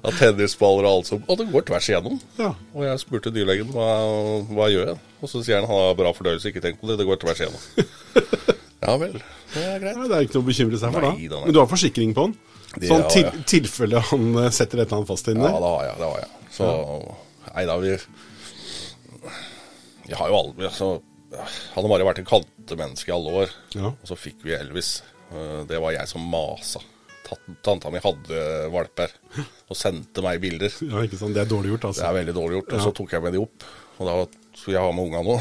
Av 0.02 0.18
tennisballer 0.18 0.88
og 0.88 0.92
alt 0.92 1.10
som 1.10 1.24
Og 1.26 1.40
det 1.40 1.48
går 1.52 1.66
tvers 1.70 1.90
igjennom. 1.90 2.20
Ja. 2.38 2.52
Og 2.74 2.86
jeg 2.86 3.02
spurte 3.02 3.34
dyrlegen 3.34 3.70
hva, 3.74 3.88
hva 4.50 4.68
gjør 4.70 4.92
jeg 4.92 5.00
Og 5.22 5.30
så 5.30 5.42
sier 5.42 5.58
han 5.58 5.66
han 5.68 5.88
har 5.88 5.98
bra 5.98 6.14
fordøyelse, 6.16 6.52
ikke 6.52 6.62
tenk 6.64 6.80
på 6.82 6.90
det, 6.90 7.00
det 7.00 7.08
går 7.08 7.20
tvers 7.22 7.42
igjennom. 7.42 8.54
Ja 8.88 8.94
vel, 9.00 9.18
det 9.52 9.62
er 9.68 9.82
greit. 9.82 9.96
Ja, 10.00 10.06
det 10.08 10.16
er 10.18 10.26
ikke 10.26 10.38
noe 10.38 10.44
å 10.46 10.48
bekymre 10.48 10.78
seg 10.80 10.94
for 10.96 11.04
da. 11.04 11.10
Nei, 11.14 11.28
da, 11.28 11.38
nei. 11.42 11.48
Men 11.50 11.56
du 11.56 11.60
har 11.60 11.68
forsikring 11.70 12.14
på 12.16 12.24
den? 12.28 12.36
Det 12.78 12.88
Sånn 12.90 13.04
til, 13.12 13.28
tilfelle 13.48 14.00
han 14.10 14.26
eh, 14.42 14.50
setter 14.52 14.80
et 14.82 14.86
eller 14.88 14.98
annet 15.00 15.08
fast 15.08 15.28
inni 15.32 15.44
Ja, 15.44 15.54
det 15.60 15.70
har 15.72 15.84
jeg. 15.88 15.94
det 16.00 16.08
har 16.08 16.18
jeg. 16.22 16.30
Så 16.56 16.66
Nei 17.48 17.64
da, 17.68 17.76
vi 17.80 17.92
Jeg 20.08 20.18
har 20.20 20.28
jo 20.32 20.36
aldri 20.38 20.68
altså, 20.68 20.88
Hadde 21.74 21.90
bare 21.92 22.06
vært 22.08 22.20
en 22.22 22.28
kattemenneske 22.28 23.10
i 23.10 23.14
alle 23.16 23.32
år. 23.42 23.50
Ja. 23.76 23.90
Og 23.92 24.08
så 24.08 24.16
fikk 24.16 24.44
vi 24.46 24.54
Elvis. 24.56 25.02
Eh, 25.32 25.64
Det 25.68 25.80
var 25.82 25.92
jeg 25.96 26.08
som 26.08 26.24
masa. 26.32 26.80
Tanta 27.64 27.90
mi 27.92 28.00
hadde 28.00 28.38
valper 28.72 29.12
og 29.68 29.76
sendte 29.76 30.22
meg 30.24 30.40
bilder. 30.40 30.72
Ja, 30.88 31.02
ikke 31.04 31.18
sant? 31.20 31.34
Det 31.36 31.42
er 31.44 31.50
dårlig 31.50 31.74
gjort, 31.74 31.84
Det 31.84 31.90
altså. 31.92 32.06
er 32.08 32.16
veldig 32.22 32.36
dårlig 32.38 32.60
gjort. 32.62 32.72
Og 32.78 32.84
så 32.86 32.94
tok 32.96 33.12
jeg 33.16 33.24
med 33.26 33.36
de 33.36 33.42
opp. 33.44 33.66
Og 33.98 34.08
da 34.08 34.14
skulle 34.56 34.78
jeg 34.78 34.84
ha 34.86 34.94
med 34.96 35.08
unga 35.10 35.24
nå. 35.26 35.36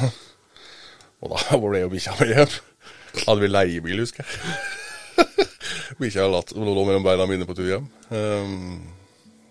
Og 1.23 1.31
da 1.33 1.61
ble 1.63 1.85
jo 1.85 1.93
bikkja 1.95 2.17
med 2.19 2.33
hjem. 2.35 2.57
Hadde 3.25 3.41
vi 3.43 3.49
leiebil, 3.51 4.03
husker 4.03 4.23
jeg. 4.23 4.57
bikkja 6.01 6.27
latt- 6.29 6.53
lå 6.55 6.83
mellom 6.85 7.05
beina 7.05 7.25
mine 7.29 7.47
på 7.49 7.55
tur 7.57 7.69
hjem. 7.71 7.87
Um, 8.11 8.81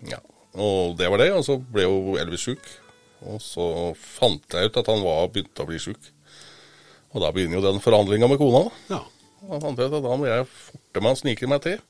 ja. 0.07 0.19
Og 0.57 0.95
det 0.97 1.09
var 1.11 1.21
det. 1.21 1.31
Og 1.35 1.43
så 1.45 1.57
ble 1.59 1.85
jo 1.85 2.15
Elvis 2.21 2.45
sjuk. 2.47 2.69
Og 3.27 3.41
så 3.41 3.65
fant 3.97 4.45
jeg 4.53 4.69
ut 4.69 4.79
at 4.81 4.89
han 4.91 5.03
var 5.05 5.27
begynte 5.33 5.65
å 5.65 5.69
bli 5.69 5.79
sjuk. 5.81 6.11
Og 7.15 7.23
da 7.23 7.31
begynner 7.33 7.59
jo 7.59 7.65
den 7.65 7.81
forhandlinga 7.83 8.29
med 8.29 8.39
kona. 8.41 8.67
Ja. 8.91 9.01
Og 9.45 9.51
Da 9.53 9.59
fant 9.63 9.79
jeg 9.79 9.89
ut 9.91 9.97
at 9.99 10.05
da 10.05 10.15
må 10.19 10.27
jeg 10.29 10.47
forte 10.49 11.03
meg 11.03 11.13
og 11.15 11.19
snike 11.21 11.49
meg 11.49 11.63
til. 11.65 11.81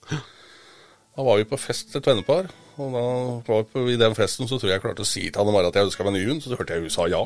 Da 1.17 1.25
var 1.25 1.39
vi 1.39 1.47
på 1.49 1.57
fest 1.57 1.89
til 1.89 1.97
et 2.01 2.07
vennepar, 2.11 2.49
og 2.77 2.91
da 2.93 3.03
var 3.47 3.63
vi 3.63 3.69
på, 3.71 3.83
i 3.89 3.95
den 3.97 4.13
festen 4.13 4.45
så 4.45 4.59
tror 4.59 4.69
jeg 4.69 4.75
jeg 4.77 4.83
klarte 4.83 5.01
å 5.01 5.07
si 5.09 5.23
til 5.25 5.39
han 5.41 5.49
Mari 5.55 5.65
at 5.71 5.79
jeg 5.79 5.87
ønska 5.87 6.05
meg 6.05 6.13
ny 6.13 6.21
hund, 6.27 6.43
så 6.45 6.53
hørte 6.53 6.75
jeg 6.75 6.83
hun 6.85 6.93
sa 6.93 7.07
ja. 7.09 7.23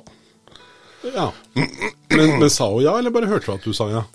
ja. 1.12 1.26
Men, 1.58 2.38
men 2.40 2.48
sa 2.54 2.70
hun 2.72 2.86
ja, 2.86 2.94
eller 3.02 3.12
bare 3.12 3.28
hørte 3.28 3.50
du 3.50 3.58
at 3.58 3.68
du 3.68 3.76
sa 3.76 3.90
ja? 3.92 4.06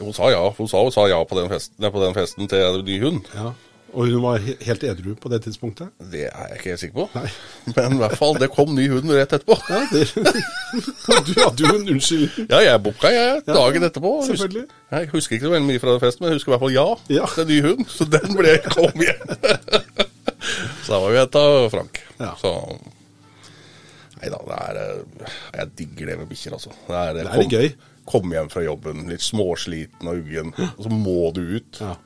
Hun 0.00 0.12
sa 0.16 0.30
ja 0.32 0.42
hun 0.58 0.68
sa, 0.68 0.82
hun 0.82 0.92
sa 0.94 1.06
ja 1.10 1.20
på 1.24 1.38
den, 1.38 1.48
festen, 1.52 1.86
på 1.92 2.02
den 2.02 2.14
festen 2.16 2.48
til 2.50 2.82
ny 2.86 2.98
hund. 3.04 3.30
Ja. 3.34 3.52
Og 3.96 4.10
hun 4.10 4.20
var 4.20 4.42
helt 4.42 4.82
edru 4.84 5.14
på 5.16 5.30
det 5.32 5.38
tidspunktet? 5.46 5.88
Det 6.12 6.26
er 6.26 6.48
jeg 6.50 6.56
ikke 6.58 6.72
helt 6.72 6.80
sikker 6.82 6.96
på. 6.98 7.04
Nei. 7.14 7.30
Men 7.76 7.94
i 7.96 8.00
hvert 8.02 8.16
fall, 8.18 8.34
det 8.42 8.48
kom 8.52 8.74
ny 8.76 8.88
hund 8.92 9.08
rett 9.14 9.32
etterpå. 9.38 9.56
Ja, 9.72 9.78
det, 9.92 10.02
du 11.28 11.32
hadde 11.38 11.62
jo 11.64 11.70
en 11.78 11.88
unnskyldning. 11.94 12.48
Ja, 12.50 12.58
jeg 12.66 12.82
booka 12.84 13.12
jeg 13.14 13.40
dagen 13.46 13.86
etterpå. 13.88 14.12
selvfølgelig. 14.26 14.66
Jeg 14.92 15.08
husker 15.14 15.38
ikke 15.38 15.46
så 15.46 15.54
veldig 15.54 15.70
mye 15.70 15.80
fra 15.86 15.94
den 15.94 16.02
festen, 16.04 16.24
men 16.26 16.32
jeg 16.34 16.40
husker 16.40 16.50
i 16.50 16.54
hvert 16.56 16.64
fall 16.66 16.76
ja, 16.76 16.86
Ja. 17.20 17.30
til 17.38 17.48
ny 17.54 17.58
hund. 17.70 17.86
Så 17.94 18.08
den 18.18 18.36
ble 18.36 18.58
kom 18.66 19.06
igjen. 19.06 19.24
så 20.84 20.92
da 20.92 21.00
var 21.06 21.10
vi 21.14 21.18
henta 21.22 21.46
Frank. 21.72 22.02
Ja. 22.20 22.34
Så 22.42 22.52
Nei 24.16 24.30
da, 24.32 24.38
det 24.48 24.56
er 24.56 24.78
eh, 24.80 25.34
Jeg 25.60 25.72
digger 25.78 26.08
det 26.10 26.14
med 26.22 26.28
bikkjer, 26.30 26.54
altså. 26.56 26.70
Det 26.86 26.96
er, 26.96 27.16
Det 27.18 27.24
er 27.26 27.32
kom, 27.34 27.50
gøy. 27.52 27.66
Komme 28.06 28.36
hjem 28.36 28.50
fra 28.52 28.62
jobben 28.64 29.08
litt 29.10 29.24
småsliten 29.24 30.06
og 30.06 30.20
uggen, 30.22 30.52
og 30.54 30.82
så 30.84 30.92
må 30.92 31.32
du 31.34 31.42
ut. 31.56 31.80
Ja. 31.80 31.96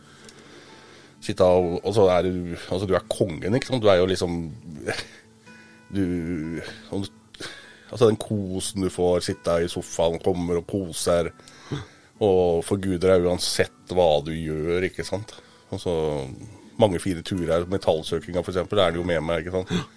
sitte 1.20 1.44
av 1.44 1.66
og 1.84 1.90
så 1.92 2.06
er 2.08 2.24
du 2.24 2.54
Altså, 2.56 2.86
du 2.88 2.94
er 2.96 3.04
kongen, 3.12 3.54
ikke 3.54 3.68
sant. 3.68 3.82
Du 3.84 3.90
er 3.92 4.00
jo 4.00 4.08
liksom 4.08 4.38
Du 5.92 7.02
Altså, 7.90 8.06
den 8.06 8.16
kosen 8.22 8.84
du 8.86 8.90
får, 8.92 9.20
sitte 9.26 9.56
i 9.64 9.68
sofaen, 9.68 10.20
kommer 10.22 10.60
og 10.60 10.66
poser, 10.70 11.32
og 12.22 12.62
forguder 12.62 13.16
deg 13.16 13.26
uansett 13.26 13.90
hva 13.90 14.20
du 14.22 14.30
gjør, 14.30 14.86
ikke 14.86 15.02
sant. 15.04 15.34
Og 15.74 15.80
så 15.82 15.94
mange 16.78 17.00
fine 17.02 17.24
turer. 17.26 17.66
Metallsøkinga, 17.66 18.44
for 18.46 18.54
eksempel, 18.54 18.78
er 18.78 18.94
det 18.94 19.00
jo 19.00 19.06
med 19.08 19.24
meg, 19.26 19.42
ikke 19.42 19.56
sant. 19.58 19.90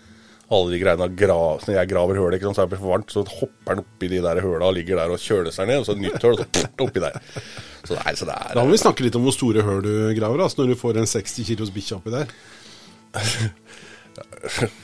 Alle 0.51 0.73
de 0.73 0.79
greiene 0.81 1.07
grav, 1.17 1.63
Når 1.63 1.77
jeg 1.77 1.89
graver 1.89 2.19
hull, 2.19 2.35
ikke 2.35 2.49
sant, 2.49 2.57
så 2.59 2.65
er 2.65 2.71
det 2.73 2.79
for 2.81 2.91
varmt, 2.91 3.13
så 3.13 3.23
hopper 3.23 3.77
den 3.77 3.83
oppi 3.85 4.09
de 4.11 4.19
der 4.25 4.41
høla 4.43 4.67
og 4.67 4.75
ligger 4.75 4.99
der 4.99 5.13
og 5.13 5.21
kjøler 5.23 5.55
seg 5.55 5.69
ned, 5.69 5.81
og 5.81 5.87
så 5.87 5.95
et 5.95 6.03
nytt 6.03 6.25
høl, 6.25 6.35
og 6.35 6.41
så 6.43 6.47
pff, 6.51 6.83
oppi 6.83 7.03
der. 7.03 7.15
Så 7.83 7.97
er, 7.99 8.17
så 8.19 8.27
det 8.27 8.35
er 8.35 8.57
Da 8.57 8.63
må 8.63 8.75
vi 8.75 8.81
snakke 8.81 9.05
litt 9.05 9.17
om 9.19 9.25
hvor 9.25 9.35
store 9.35 9.63
høl 9.65 9.81
du 9.85 9.93
graver, 10.19 10.43
altså, 10.45 10.61
når 10.61 10.73
du 10.73 10.81
får 10.83 10.99
en 11.01 11.09
60 11.09 11.47
kilos 11.47 11.73
bikkje 11.73 11.99
oppi 11.99 12.13
der. 12.13 12.35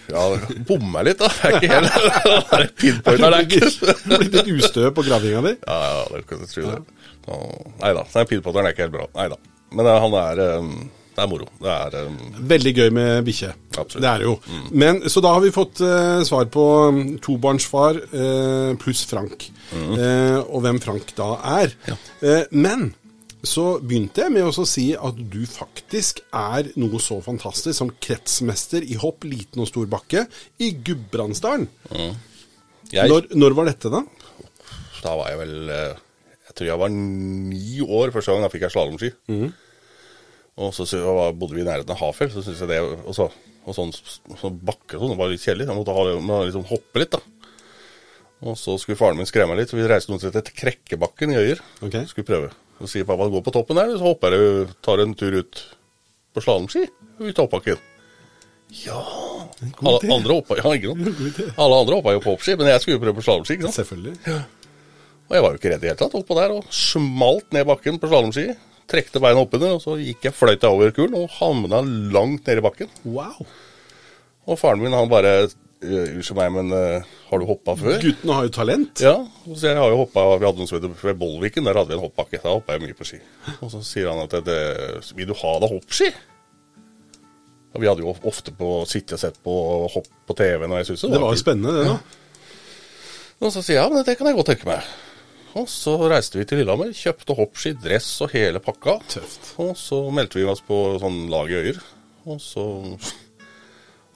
Ja, 0.09 0.21
bommer 0.65 1.05
litt, 1.05 1.19
da. 1.19 1.27
Det 1.29 1.49
er 1.49 1.57
ikke 1.59 1.75
helt 1.75 1.89
er 2.57 2.63
pinpoint, 2.79 3.25
er 3.27 3.35
det 3.35 3.41
ikke? 3.45 3.91
Blitt 4.15 4.37
litt 4.39 4.51
ustø 4.55 4.87
på 4.95 5.03
gravinga 5.05 5.43
di. 5.45 5.51
Ja, 5.67 5.75
ja, 5.85 6.05
det 6.15 6.23
kan 6.29 6.41
du 6.41 6.47
tro 6.49 6.63
det. 6.65 6.79
Nei 7.83 7.91
da, 7.93 8.05
pinpointeren 8.25 8.65
er 8.69 8.73
ikke 8.73 8.87
helt 8.87 8.95
bra. 8.95 9.05
Nei 9.19 9.27
da. 9.29 9.37
Men 9.77 9.85
eh, 9.85 9.99
han 10.01 10.15
er 10.17 10.41
eh, 10.47 10.71
Det 11.19 11.25
er 11.25 11.31
moro. 11.33 11.45
Det 11.59 11.71
er 11.75 12.07
um... 12.07 12.19
Veldig 12.47 12.71
gøy 12.77 12.89
med 12.95 13.25
bikkje. 13.27 13.51
Det 13.75 14.07
er 14.07 14.21
det 14.21 14.27
jo. 14.29 14.37
Men, 14.71 15.01
så 15.11 15.19
da 15.23 15.33
har 15.35 15.43
vi 15.43 15.51
fått 15.51 15.81
uh, 15.83 16.21
svar 16.27 16.47
på 16.51 16.63
um, 16.87 17.01
tobarnsfar 17.23 17.99
uh, 18.13 18.77
pluss 18.79 19.03
Frank. 19.09 19.49
Eh, 19.69 20.39
og 20.49 20.63
hvem 20.65 20.79
Frank 20.81 21.11
da 21.17 21.27
er. 21.61 21.75
Eh, 22.25 22.47
men 22.57 22.89
så 23.45 23.77
begynte 23.79 24.25
jeg 24.25 24.33
med 24.33 24.47
å 24.47 24.65
si 24.67 24.89
at 24.97 25.19
du 25.31 25.43
faktisk 25.47 26.23
er 26.35 26.71
noe 26.81 26.99
så 27.03 27.19
fantastisk 27.23 27.77
som 27.77 27.91
kretsmester 28.01 28.83
i 28.83 28.97
hopp 28.99 29.27
liten 29.27 29.63
og 29.63 29.69
stor 29.69 29.87
bakke 29.91 30.25
i 30.59 30.73
Gudbrandsdalen. 30.75 31.69
jeg, 32.91 33.07
Når, 33.11 33.29
når 33.37 33.55
var 33.59 33.69
dette, 33.71 33.93
da? 33.93 34.03
Da 34.99 35.15
var 35.15 35.29
jeg 35.31 35.39
vel 35.39 35.55
Jeg 35.69 36.55
tror 36.57 36.67
jeg 36.67 36.81
var 36.81 36.91
ni 36.91 37.79
år 37.85 38.11
første 38.11 38.33
gang 38.33 38.43
da 38.43 38.51
fikk 38.51 38.67
jeg 38.67 38.75
slalåmski. 38.75 39.13
Og 40.59 40.73
så, 40.75 40.85
så 40.89 40.99
bodde 41.31 41.55
vi 41.55 41.63
i 41.63 41.67
nærheten 41.67 41.93
av 41.95 42.01
Hafjell, 42.01 42.31
så 42.33 42.43
syntes 42.43 42.63
jeg 42.65 42.71
det 42.73 42.79
Og, 42.83 43.13
så, 43.15 43.29
og 43.63 43.75
sånn, 43.77 43.93
så 43.93 44.51
bakke 44.51 44.97
og 44.97 45.03
sånn, 45.03 45.13
det 45.13 45.19
var 45.21 45.31
litt 45.31 45.43
kjedelig. 45.45 45.69
Jeg 45.69 45.79
måtte 45.79 45.95
ha, 45.95 46.07
må 46.19 46.39
liksom 46.47 46.65
hoppe 46.67 47.03
litt, 47.03 47.15
da. 47.15 47.21
Og 48.39 48.55
så 48.59 48.77
skulle 48.79 48.99
faren 48.99 49.19
min 49.19 49.27
skremme 49.27 49.51
meg 49.53 49.63
litt, 49.63 49.71
så 49.71 49.79
vi 49.79 49.87
reiste 49.87 50.11
noen 50.11 50.21
til 50.23 50.55
Krekkebakken 50.61 51.33
i 51.33 51.39
Øyer. 51.39 51.63
Okay. 51.83 52.07
Skulle 52.07 52.27
prøve. 52.27 52.51
Så 52.79 52.93
sier 52.93 53.07
pappa 53.07 53.27
gå 53.27 53.41
på 53.43 53.51
toppen 53.51 53.79
der, 53.79 53.91
så 53.99 54.07
hopper 54.07 54.35
jeg 54.35 54.67
tar 54.85 55.03
en 55.03 55.15
tur 55.19 55.35
ut 55.41 55.63
på 56.35 56.43
slalåmski 56.43 56.85
ut 57.19 57.33
av 57.33 57.47
hoppbakken. 57.47 57.79
Ja 58.85 58.99
Alle 59.81 60.11
andre 60.13 60.35
hoppa 60.37 60.59
ja, 60.59 60.71
ikke? 60.77 60.93
Alle 61.63 61.79
andre 61.81 61.97
hoppa 61.97 62.13
jo 62.13 62.21
på 62.23 62.35
hoppski, 62.35 62.55
men 62.59 62.69
jeg 62.69 62.83
skulle 62.83 62.99
jo 62.99 63.03
prøve 63.03 63.17
på 63.17 63.25
slalåmski. 63.25 63.59
Selvfølgelig. 63.75 64.15
Ja. 64.29 64.39
Og 65.29 65.35
jeg 65.35 65.45
var 65.45 65.53
jo 65.53 65.59
ikke 65.59 65.71
redd 65.73 65.83
i 65.83 65.85
det 65.85 65.91
hele 65.91 65.99
tatt. 65.99 66.17
Oppå 66.17 66.37
der 66.37 66.53
og 66.55 66.69
smalt 66.73 67.51
ned 67.55 67.67
bakken 67.69 67.99
på 68.01 68.09
slalåmski. 68.09 68.47
Trekte 68.89 69.21
beina 69.21 69.43
oppunder, 69.43 69.75
og 69.77 69.83
så 69.83 69.97
gikk 70.01 70.29
jeg 70.29 70.35
fløyta 70.35 70.71
over 70.73 70.93
kulen 70.95 71.17
og 71.19 71.33
havna 71.37 71.81
langt 72.13 72.47
nedi 72.49 72.61
i 72.61 72.65
bakken. 72.65 72.93
Wow. 73.05 73.43
Og 74.49 74.57
faren 74.57 74.81
min 74.81 74.95
han 74.97 75.11
bare 75.11 75.33
«Øh, 75.79 76.15
Unnskyld 76.17 76.35
meg, 76.35 76.49
men 76.51 76.73
uh, 76.75 77.05
har 77.29 77.39
du 77.39 77.45
hoppa 77.47 77.71
før? 77.79 78.01
Guttene 78.03 78.35
har 78.35 78.47
jo 78.49 78.51
talent. 78.51 78.99
Ja, 78.99 79.13
så 79.47 79.69
jeg 79.69 79.77
har 79.79 79.93
jo 79.93 80.01
hoppa 80.01 80.25
Vi 80.33 80.43
hadde 80.43 80.59
noe 80.59 80.67
som 80.67 80.75
heter 80.75 80.91
ved 80.91 81.19
Bollviken, 81.21 81.69
der 81.69 81.77
hadde 81.79 81.93
vi 81.93 81.95
en 81.95 82.03
hoppbakke. 82.03 82.41
Da 82.43 82.51
hoppa 82.51 82.75
jeg 82.75 82.83
mye 82.83 82.97
på 82.97 83.07
ski. 83.07 83.21
Og 83.61 83.71
så 83.71 83.79
sier 83.87 84.09
han 84.11 84.25
at 84.25 84.35
det, 84.43 84.57
Vil 85.15 85.29
du 85.29 85.37
ha 85.39 85.53
deg 85.63 85.71
hoppski? 85.71 86.09
Og 87.69 87.83
vi 87.83 87.87
hadde 87.87 88.03
jo 88.03 88.11
ofte 88.27 88.51
på 88.59 88.73
sittet 88.89 89.15
og 89.15 89.21
sett 89.21 89.37
på 89.45 89.55
hopp 89.93 90.09
på 90.27 90.35
TV 90.35 90.65
når 90.65 90.81
jeg 90.81 90.89
syntes 90.89 91.05
Det 91.13 91.21
var 91.21 91.35
jo 91.37 91.43
spennende, 91.45 91.75
det 91.77 91.85
da. 91.87 91.99
Og 93.39 93.53
så 93.55 93.63
sier 93.63 93.77
jeg 93.77 93.85
ja, 93.85 93.91
men 93.93 94.03
det 94.03 94.17
kan 94.19 94.27
jeg 94.27 94.35
godt 94.35 94.51
tenke 94.51 94.67
meg. 94.67 94.87
Og 95.57 95.65
så 95.71 95.95
reiste 96.11 96.37
vi 96.37 96.45
til 96.45 96.59
Lillehammer, 96.61 96.91
kjøpte 96.93 97.35
hoppski, 97.37 97.71
dress 97.81 98.09
og 98.21 98.29
hele 98.35 98.59
pakka. 98.61 98.99
Tøft. 99.09 99.53
Og 99.63 99.71
så 99.79 99.97
meldte 100.13 100.37
vi 100.37 100.45
oss 100.49 100.61
på 100.65 100.77
sånn 101.01 101.23
lag 101.31 101.49
i 101.49 101.57
Øyer. 101.57 101.79
Og 102.29 102.37
så 102.43 102.65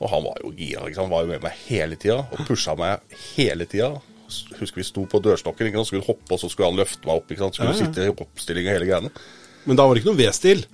Og 0.04 0.10
han 0.12 0.24
var 0.26 0.42
jo 0.44 0.52
gira. 0.58 0.84
Ikke 0.90 0.98
sant? 1.00 1.08
Han 1.08 1.14
var 1.14 1.24
jo 1.24 1.32
med 1.32 1.44
meg 1.46 1.60
hele 1.70 1.96
tida 1.96 2.20
og 2.28 2.42
pusha 2.48 2.74
meg 2.78 3.00
hele 3.38 3.66
tida. 3.70 3.94
Husker 4.60 4.82
vi 4.82 4.86
sto 4.88 5.06
på 5.08 5.22
dørstokken, 5.24 5.68
ikke 5.70 5.80
sant? 5.80 5.88
skulle 5.92 6.08
hoppe, 6.08 6.32
og 6.34 6.42
så 6.42 6.50
skulle 6.52 6.70
han 6.72 6.80
løfte 6.82 7.06
meg 7.08 7.22
opp. 7.22 7.32
Ikke 7.32 7.46
sant? 7.46 7.56
Skulle 7.56 7.72
Ja, 7.72 7.78
ja. 7.78 7.86
sitte 7.86 8.08
i 8.10 8.12
oppstilling 8.14 8.68
og 8.68 8.74
hele 8.76 8.90
greiene. 8.90 9.12
Men 9.66 9.80
da 9.80 9.86
var 9.88 9.96
det 9.96 10.04
ikke 10.04 10.12
noe 10.14 10.20
V-stil. 10.22 10.66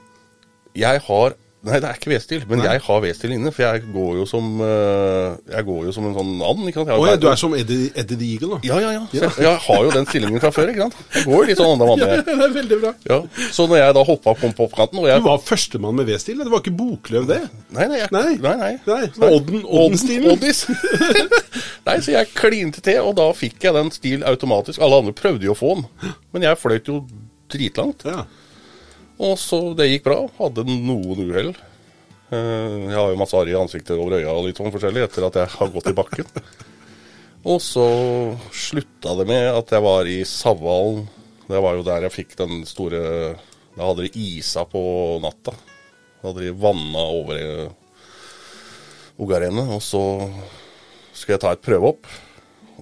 Jeg 0.79 1.01
har 1.05 1.35
Nei, 1.59 1.75
det 1.83 1.89
er 1.89 1.97
ikke 1.97 2.07
V-stil, 2.13 2.43
men 2.47 2.61
jeg 2.63 2.79
har 2.85 2.99
V-stil 3.03 3.33
inne. 3.35 3.51
For 3.51 3.65
jeg 3.65 3.81
går 3.91 4.13
jo 4.21 4.25
som 4.29 4.61
øh, 4.63 5.33
Jeg 5.51 5.65
går 5.67 5.81
jo 5.89 5.91
som 5.91 6.05
en 6.07 6.13
sånn 6.15 6.29
and. 6.47 6.61
Ikke 6.69 6.79
sant? 6.79 6.91
Å 6.95 7.07
ja, 7.09 7.17
du 7.19 7.25
er 7.27 7.35
som 7.41 7.55
Eddie, 7.57 7.89
Eddie 7.99 8.15
the 8.21 8.29
Eagle, 8.29 8.51
da. 8.53 8.59
Ja, 8.69 8.77
ja, 8.79 8.93
ja. 8.95 9.01
Så 9.11 9.19
Jeg, 9.19 9.33
jeg 9.43 9.59
har 9.65 9.81
jo 9.83 9.91
den 9.97 10.07
stillingen 10.07 10.39
fra 10.39 10.53
før, 10.55 10.71
ikke 10.71 10.85
sant. 10.87 11.01
Jeg 11.17 11.25
går 11.27 11.49
litt 11.49 11.59
sånn 11.59 11.73
andre 11.75 11.97
ja, 11.99 12.21
det 12.29 12.35
er 12.47 12.55
veldig 12.55 12.79
bra. 12.85 12.93
Ja, 13.11 13.19
så 13.57 13.67
når 13.67 13.81
jeg 13.81 13.97
da 13.99 14.05
hoppa 14.07 14.35
på 14.39 14.53
oppkanten 14.69 15.03
jeg 15.09 15.19
Du 15.19 15.27
var 15.27 15.43
førstemann 15.51 15.99
med 15.99 16.07
V-stil. 16.13 16.39
Det 16.45 16.53
var 16.55 16.63
ikke 16.63 16.75
Bokløv, 16.79 17.27
det. 17.33 17.41
Nei, 17.75 17.89
nei, 17.91 17.99
jeg, 18.05 18.11
Nei. 18.15 18.25
nei, 18.39 18.55
nei. 18.63 18.73
Nei, 18.87 19.03
Odden- 19.35 19.67
Odden-stilen. 19.67 20.31
Oddis. 20.37 20.63
nei, 21.89 21.97
så 21.99 22.15
jeg 22.15 22.31
klinte 22.39 22.83
til, 22.85 23.01
og 23.03 23.17
da 23.19 23.27
fikk 23.35 23.67
jeg 23.67 23.75
den 23.75 23.91
stil 23.95 24.23
automatisk. 24.31 24.79
Alle 24.79 25.03
andre 25.03 25.15
prøvde 25.17 25.49
jo 25.51 25.57
å 25.57 25.59
få 25.59 25.75
den, 25.81 26.15
men 26.31 26.47
jeg 26.47 26.59
fløyt 26.63 26.87
jo 26.87 27.01
dritlangt. 27.51 28.07
Ja. 28.07 28.23
Og 29.19 29.35
så 29.39 29.59
det 29.75 29.89
gikk 29.89 30.05
bra. 30.07 30.21
Hadde 30.39 30.63
noen 30.67 31.25
uhell. 31.27 31.51
Eh, 32.29 32.75
Jeg 32.87 32.95
har 32.95 33.09
jo 33.11 33.19
masse 33.19 33.35
arr 33.35 33.51
i 33.51 33.57
ansiktet 33.57 33.97
over 33.97 34.19
øya 34.19 34.31
og 34.31 34.45
litt 34.47 34.59
sånn 34.61 34.71
forskjellig 34.73 35.03
etter 35.07 35.27
at 35.27 35.39
jeg 35.41 35.53
har 35.57 35.71
gått 35.73 35.91
i 35.91 35.95
bakken. 35.97 36.29
Og 37.49 37.61
så 37.63 37.85
slutta 38.51 39.13
det 39.15 39.25
med 39.29 39.45
at 39.55 39.71
jeg 39.71 39.83
var 39.83 40.07
i 40.11 40.17
Savalen. 40.27 41.05
Det 41.49 41.61
var 41.63 41.77
jo 41.77 41.85
der 41.87 42.03
jeg 42.05 42.13
fikk 42.13 42.33
den 42.37 42.65
store 42.67 42.99
Da 43.77 43.85
hadde 43.87 44.05
de 44.05 44.23
isa 44.35 44.65
på 44.67 44.81
natta. 45.23 45.53
Da 46.19 46.27
hadde 46.29 46.43
de 46.43 46.51
vanna 46.59 47.05
over 47.15 47.39
Ogarenet. 47.39 47.75
Ogarene. 49.19 49.65
Og 49.75 49.81
så 49.83 50.01
skulle 51.15 51.35
jeg 51.37 51.43
ta 51.43 51.53
et 51.55 51.63
prøvehopp. 51.63 52.07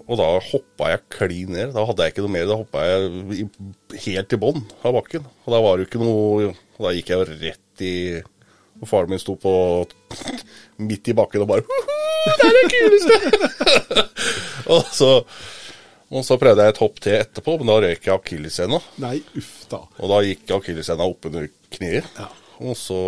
Og 0.07 0.19
da 0.19 0.27
hoppa 0.39 0.91
jeg 0.93 1.03
klin 1.11 1.51
ned. 1.51 1.73
Da 1.75 1.83
hadde 1.87 2.05
jeg 2.05 2.13
ikke 2.13 2.23
noe 2.23 2.33
mer. 2.33 2.47
Da 2.47 2.57
hoppa 2.59 2.85
jeg 2.87 3.47
helt 4.05 4.35
i 4.35 4.39
bånn 4.39 4.63
av 4.87 4.95
bakken. 4.95 5.27
Og 5.43 5.53
da 5.53 5.59
var 5.63 5.75
det 5.75 5.85
jo 5.85 5.89
ikke 5.91 6.03
noe 6.03 6.47
og 6.47 6.63
Da 6.77 6.93
gikk 6.93 7.11
jeg 7.11 7.19
jo 7.19 7.37
rett 7.41 7.83
i 7.83 7.93
Og 8.77 8.89
faren 8.89 9.09
min 9.11 9.21
sto 9.21 9.33
på 9.41 9.51
midt 10.87 11.11
i 11.11 11.15
bakken 11.17 11.43
og 11.43 11.49
bare 11.49 11.65
Det 11.65 12.47
er 12.47 12.57
det 12.57 12.65
kuleste! 12.73 13.19
og, 14.73 14.83
så, 14.93 15.11
og 16.11 16.25
så 16.27 16.37
prøvde 16.39 16.65
jeg 16.65 16.75
et 16.75 16.81
hopp 16.83 16.99
til 17.03 17.15
etterpå, 17.15 17.55
men 17.59 17.71
da 17.71 17.77
røyk 17.85 18.09
jeg 18.09 18.13
akilleshæla. 18.13 18.81
Og 20.03 20.11
da 20.11 20.17
gikk 20.25 20.51
akilleshæla 20.57 21.07
oppunder 21.07 21.47
kneet. 21.77 22.09
Ja. 22.19 22.27
Og 22.67 22.75
så 22.75 22.99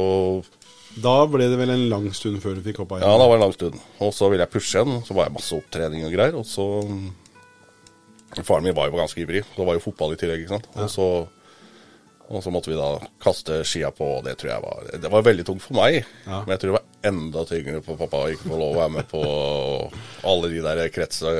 Da 0.98 1.15
ble 1.29 1.46
det 1.51 1.58
vel 1.60 1.69
en 1.69 1.88
lang 1.91 2.08
stund 2.17 2.41
før 2.41 2.55
du 2.58 2.62
fikk 2.65 2.79
hoppa 2.81 2.98
Ja, 3.00 3.05
igjen. 3.12 3.19
da 3.22 3.27
var 3.29 3.36
det 3.38 3.41
en 3.41 3.46
lang 3.48 3.53
stund. 3.55 3.75
Og 4.01 4.13
så 4.17 4.29
ville 4.31 4.41
jeg 4.46 4.51
pushe 4.55 4.74
igjen. 4.79 5.03
Så 5.05 5.13
var 5.13 5.27
jeg 5.29 5.36
masse 5.38 5.53
opptrening 5.55 6.05
og 6.08 6.12
greier. 6.15 6.36
Og 6.39 6.46
så 6.50 6.65
Faren 8.46 8.63
min 8.63 8.75
var 8.77 8.89
jo 8.89 8.98
ganske 8.98 9.22
ivrig. 9.24 9.43
Det 9.55 9.65
var 9.65 9.74
jo 9.77 9.81
fotball 9.81 10.13
i 10.13 10.17
tillegg, 10.22 10.43
ikke 10.46 10.58
sant. 10.58 10.67
Og 10.77 10.89
så 10.89 11.10
og 12.29 12.43
så 12.46 12.51
måtte 12.53 12.69
vi 12.69 12.75
da 12.77 13.00
kaste 13.25 13.55
skia 13.65 13.89
på, 13.89 14.05
og 14.19 14.24
det 14.27 14.36
tror 14.38 14.51
jeg 14.51 14.62
var 14.62 14.84
Det 15.01 15.10
var 15.10 15.24
veldig 15.25 15.46
tungt 15.48 15.63
for 15.65 15.74
meg. 15.79 16.03
Ja. 16.27 16.43
Men 16.46 16.51
jeg 16.53 16.60
tror 16.62 16.69
det 16.69 16.75
var 16.75 17.10
enda 17.10 17.41
tyngre 17.50 17.79
for 17.81 17.98
pappa 17.98 18.19
å 18.22 18.27
ikke 18.29 18.51
få 18.51 18.60
lov 18.60 18.75
å 18.75 18.77
være 18.84 18.93
med 19.00 19.08
på 19.10 19.22
alle 20.29 20.51
de 20.53 20.60
der 20.62 20.81
kretsene. 20.93 21.31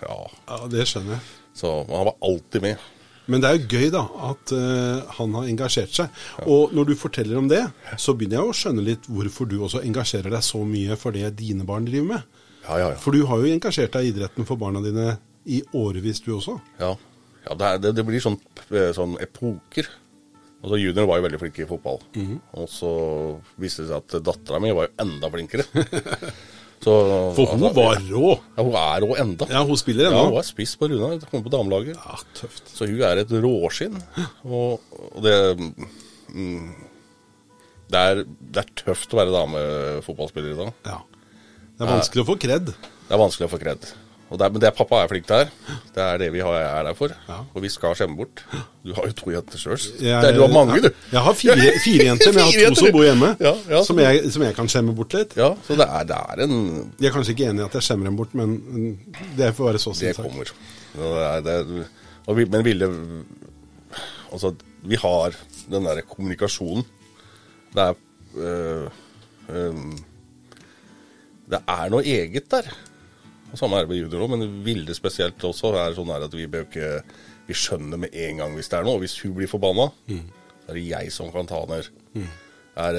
Ja. 0.00 0.16
Ja, 0.48 0.60
Det 0.72 0.86
skjønner 0.88 1.18
jeg. 1.18 1.20
Så 1.60 1.74
han 1.92 2.08
var 2.08 2.14
alltid 2.24 2.64
med. 2.64 2.86
Men 3.28 3.42
det 3.44 3.48
er 3.48 3.58
jo 3.58 3.78
gøy 3.78 3.90
da, 3.92 4.02
at 4.30 4.52
uh, 4.56 5.14
han 5.18 5.34
har 5.36 5.48
engasjert 5.50 5.92
seg. 5.92 6.20
Og 6.48 6.72
når 6.76 6.90
du 6.90 6.94
forteller 6.96 7.40
om 7.40 7.48
det, 7.50 7.60
så 8.00 8.14
begynner 8.16 8.40
jeg 8.40 8.48
å 8.48 8.56
skjønne 8.56 8.84
litt 8.86 9.08
hvorfor 9.12 9.48
du 9.50 9.58
også 9.60 9.82
engasjerer 9.84 10.32
deg 10.32 10.44
så 10.46 10.62
mye 10.64 10.96
for 11.00 11.16
det 11.16 11.34
dine 11.36 11.66
barn 11.68 11.88
driver 11.88 12.14
med. 12.14 12.40
Ja, 12.64 12.80
ja, 12.80 12.88
ja. 12.94 12.96
For 13.00 13.16
du 13.16 13.26
har 13.28 13.44
jo 13.44 13.52
engasjert 13.52 13.92
deg 13.96 14.08
i 14.08 14.12
idretten 14.14 14.48
for 14.48 14.60
barna 14.60 14.80
dine 14.84 15.18
i 15.48 15.60
årevis, 15.76 16.22
du 16.24 16.34
også. 16.36 16.58
Ja, 16.80 16.94
ja 17.44 17.56
det, 17.56 17.70
er, 17.70 17.80
det, 17.84 17.94
det 18.00 18.04
blir 18.08 18.24
sånn, 18.24 18.40
eh, 18.68 18.90
sånn 18.96 19.16
epoker. 19.24 19.88
Altså 20.58 20.80
Junior 20.80 21.06
var 21.06 21.20
jo 21.20 21.24
veldig 21.28 21.40
flink 21.40 21.60
i 21.62 21.68
fotball. 21.68 22.00
Mhm. 22.16 22.38
Og 22.60 22.70
så 22.72 22.92
viste 23.60 23.84
det 23.84 23.92
seg 23.92 24.00
at 24.00 24.24
dattera 24.26 24.60
mi 24.62 24.72
var 24.74 24.88
jo 24.88 24.96
enda 25.04 25.30
flinkere. 25.32 25.68
Så, 26.78 26.92
For 27.34 27.50
hun 27.50 27.64
altså, 27.66 27.74
var 27.74 28.02
rå. 28.06 28.34
Ja, 28.56 28.62
hun 28.62 28.76
er 28.78 29.04
rå 29.04 29.16
enda. 29.18 29.48
Ja, 29.50 29.62
hun 29.66 29.80
spiller 29.80 30.06
Ja, 30.08 30.12
hun 30.14 30.28
ennå. 30.30 30.38
er 30.38 30.46
spiss 30.46 30.76
på 30.78 30.88
Runa. 30.90 31.08
Kommer 31.26 31.46
på 31.48 31.54
damelaget. 31.56 31.96
Ja, 31.98 32.18
tøft. 32.38 32.70
Så 32.70 32.86
hun 32.86 33.02
er 33.02 33.22
et 33.24 33.32
råskinn. 33.34 33.96
Og, 34.46 34.78
og 34.94 35.18
det 35.24 35.34
mm, 35.58 36.68
det, 37.88 37.98
er, 38.02 38.22
det 38.24 38.62
er 38.62 38.74
tøft 38.78 39.14
å 39.14 39.20
være 39.22 39.34
damefotballspiller 39.34 40.54
i 40.54 40.58
dag. 40.60 40.74
Ja. 40.92 41.00
Det 41.78 41.86
er 41.86 41.92
vanskelig 41.94 42.24
å 42.24 42.28
få 42.30 42.36
kred. 42.42 42.70
Det 42.74 43.14
er 43.16 43.20
vanskelig 43.22 43.48
å 43.48 43.52
få 43.54 43.60
kred. 43.62 43.90
Og 44.28 44.36
det 44.36 44.44
er, 44.44 44.50
men 44.52 44.60
det 44.60 44.68
er 44.68 44.74
pappa 44.76 44.98
er 45.00 45.08
flink 45.08 45.24
til 45.28 45.38
her. 45.40 45.50
Det 45.94 46.02
er 46.04 46.18
det 46.20 46.26
vi 46.34 46.40
har, 46.44 46.52
er 46.60 46.82
der 46.84 46.96
for. 46.96 47.12
Ja. 47.28 47.38
Og 47.56 47.62
vi 47.64 47.70
skal 47.72 47.94
skjemme 47.96 48.16
bort. 48.18 48.42
Du 48.84 48.90
har 48.92 49.06
jo 49.08 49.14
to 49.16 49.30
jenter 49.32 49.60
sjøl. 49.60 49.78
Du 50.02 50.42
har 50.42 50.50
mange, 50.52 50.82
du. 50.84 50.88
Jeg 51.14 51.22
har 51.24 51.36
fire, 51.38 51.56
fire 51.86 52.04
jenter, 52.10 52.34
men 52.36 52.42
jeg 52.52 52.66
har 52.66 52.74
to 52.76 52.82
som 52.82 52.92
bor 52.92 53.06
hjemme. 53.06 53.30
Ja, 53.40 53.54
ja, 53.72 53.80
som, 53.88 54.00
jeg, 54.04 54.32
som 54.34 54.44
jeg 54.44 54.56
kan 54.58 54.68
skjemme 54.68 54.92
bort 54.98 55.16
litt. 55.16 55.32
Ja, 55.40 55.54
så 55.64 55.78
det 55.80 55.86
er, 55.88 56.04
det 56.10 56.18
er 56.18 56.42
en 56.44 56.58
De 56.98 57.08
er 57.08 57.14
kanskje 57.14 57.32
ikke 57.36 57.48
enig 57.48 57.64
i 57.64 57.66
at 57.70 57.78
jeg 57.78 57.86
skjemmer 57.88 58.10
dem 58.10 58.18
bort, 58.20 58.34
men 58.36 58.58
det 59.38 59.48
får 59.56 59.70
være 59.70 59.80
så 59.86 59.94
sin 59.96 60.10
Det 60.10 60.18
sak. 60.18 60.28
kommer. 60.28 60.52
Det 60.98 61.12
er, 61.24 61.40
det 61.46 61.56
er, 61.62 62.34
vi, 62.36 62.44
men 62.52 62.66
Ville 62.68 62.90
Altså, 64.28 64.52
vi 64.84 64.98
har 65.00 65.32
den 65.72 65.88
derre 65.88 66.04
kommunikasjonen. 66.04 66.84
Det 67.72 67.86
er 67.86 67.96
øh, 68.36 68.84
øh, 69.48 69.80
Det 71.48 71.62
er 71.64 71.88
noe 71.96 72.04
eget 72.04 72.50
der. 72.52 72.68
Og 73.48 73.56
Samme 73.60 73.78
er 73.78 73.86
det 73.86 73.92
med 73.92 74.02
junior 74.02 74.26
òg, 74.26 74.34
men 74.34 74.58
Vilde 74.66 74.96
spesielt 74.96 75.44
også 75.44 75.72
er 75.80 75.96
sånn 75.96 76.12
at 76.12 76.34
vi 76.36 76.48
bør 76.50 76.66
ikke 76.66 76.90
Vi 77.48 77.56
skjønner 77.56 78.00
med 78.02 78.12
en 78.12 78.42
gang 78.42 78.54
hvis 78.58 78.68
det 78.68 78.76
er 78.76 78.84
noe. 78.84 79.00
Hvis 79.00 79.16
hun 79.22 79.32
blir 79.38 79.48
forbanna, 79.48 79.88
så 80.04 80.68
er 80.68 80.76
det 80.76 80.84
jeg 80.90 81.12
som 81.14 81.32
kan 81.32 81.48
ta 81.48 81.62
henne 81.62 81.80
ned. 81.80 82.28
Er, 82.78 82.98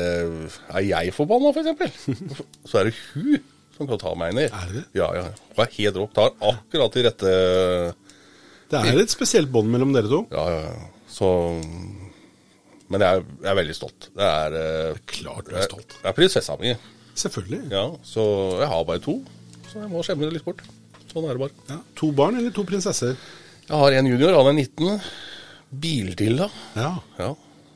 er 0.73 0.83
jeg 0.83 1.13
forbanna, 1.15 1.53
f.eks., 1.53 2.09
så 2.69 2.81
er 2.81 2.89
det 2.89 2.95
hun 3.13 3.37
som 3.77 3.87
kan 3.87 4.01
ta 4.01 4.11
meg 4.17 4.33
ned. 4.35 4.49
Er 4.51 4.71
det 4.71 4.81
det? 4.81 4.85
Ja, 4.99 5.07
ja. 5.15 5.27
Hun 5.53 5.63
er 5.63 5.75
helt 5.77 5.99
rå. 6.01 6.07
Tar 6.17 6.33
akkurat 6.49 6.97
de 6.97 7.03
rette 7.05 7.33
Det 8.73 8.81
er 8.81 9.03
et 9.05 9.13
spesielt 9.13 9.51
bånd 9.53 9.71
mellom 9.71 9.93
dere 9.95 10.11
to. 10.11 10.25
Ja, 10.33 10.47
ja. 10.51 10.61
ja. 10.67 10.89
Så 11.09 11.29
Men 12.89 13.03
jeg 13.05 13.21
er, 13.21 13.25
jeg 13.43 13.51
er 13.53 13.57
veldig 13.61 13.75
stolt. 13.77 14.09
Det 14.17 14.27
er 14.27 14.57
eh, 14.59 14.99
Klart 15.13 15.47
du 15.47 15.55
er 15.55 15.67
stolt. 15.69 15.95
Jeg 16.01 16.09
er 16.11 16.17
prinsessa 16.17 16.57
mi. 16.59 16.73
Selvfølgelig. 17.19 17.61
Ja, 17.71 17.85
så 18.07 18.23
jeg 18.59 18.69
har 18.71 18.83
bare 18.87 19.03
to. 19.03 19.19
Så 19.69 19.83
jeg 19.83 19.89
må 19.91 20.01
skjemme 20.05 20.25
det 20.27 20.33
litt 20.39 20.45
bort. 20.47 20.63
Sånn 21.09 21.25
er 21.29 21.37
det 21.37 21.43
bare. 21.47 21.67
Ja. 21.69 21.79
To 22.01 22.11
barn 22.15 22.37
eller 22.39 22.53
to 22.53 22.63
prinsesser? 22.69 23.15
Jeg 23.69 23.77
har 23.77 23.95
en 23.99 24.09
junior, 24.09 24.33
han 24.39 24.49
er 24.51 24.57
19. 24.65 25.01
Bildilla. 25.69 26.47
Ja. 26.77 26.95
Ja, 27.19 27.35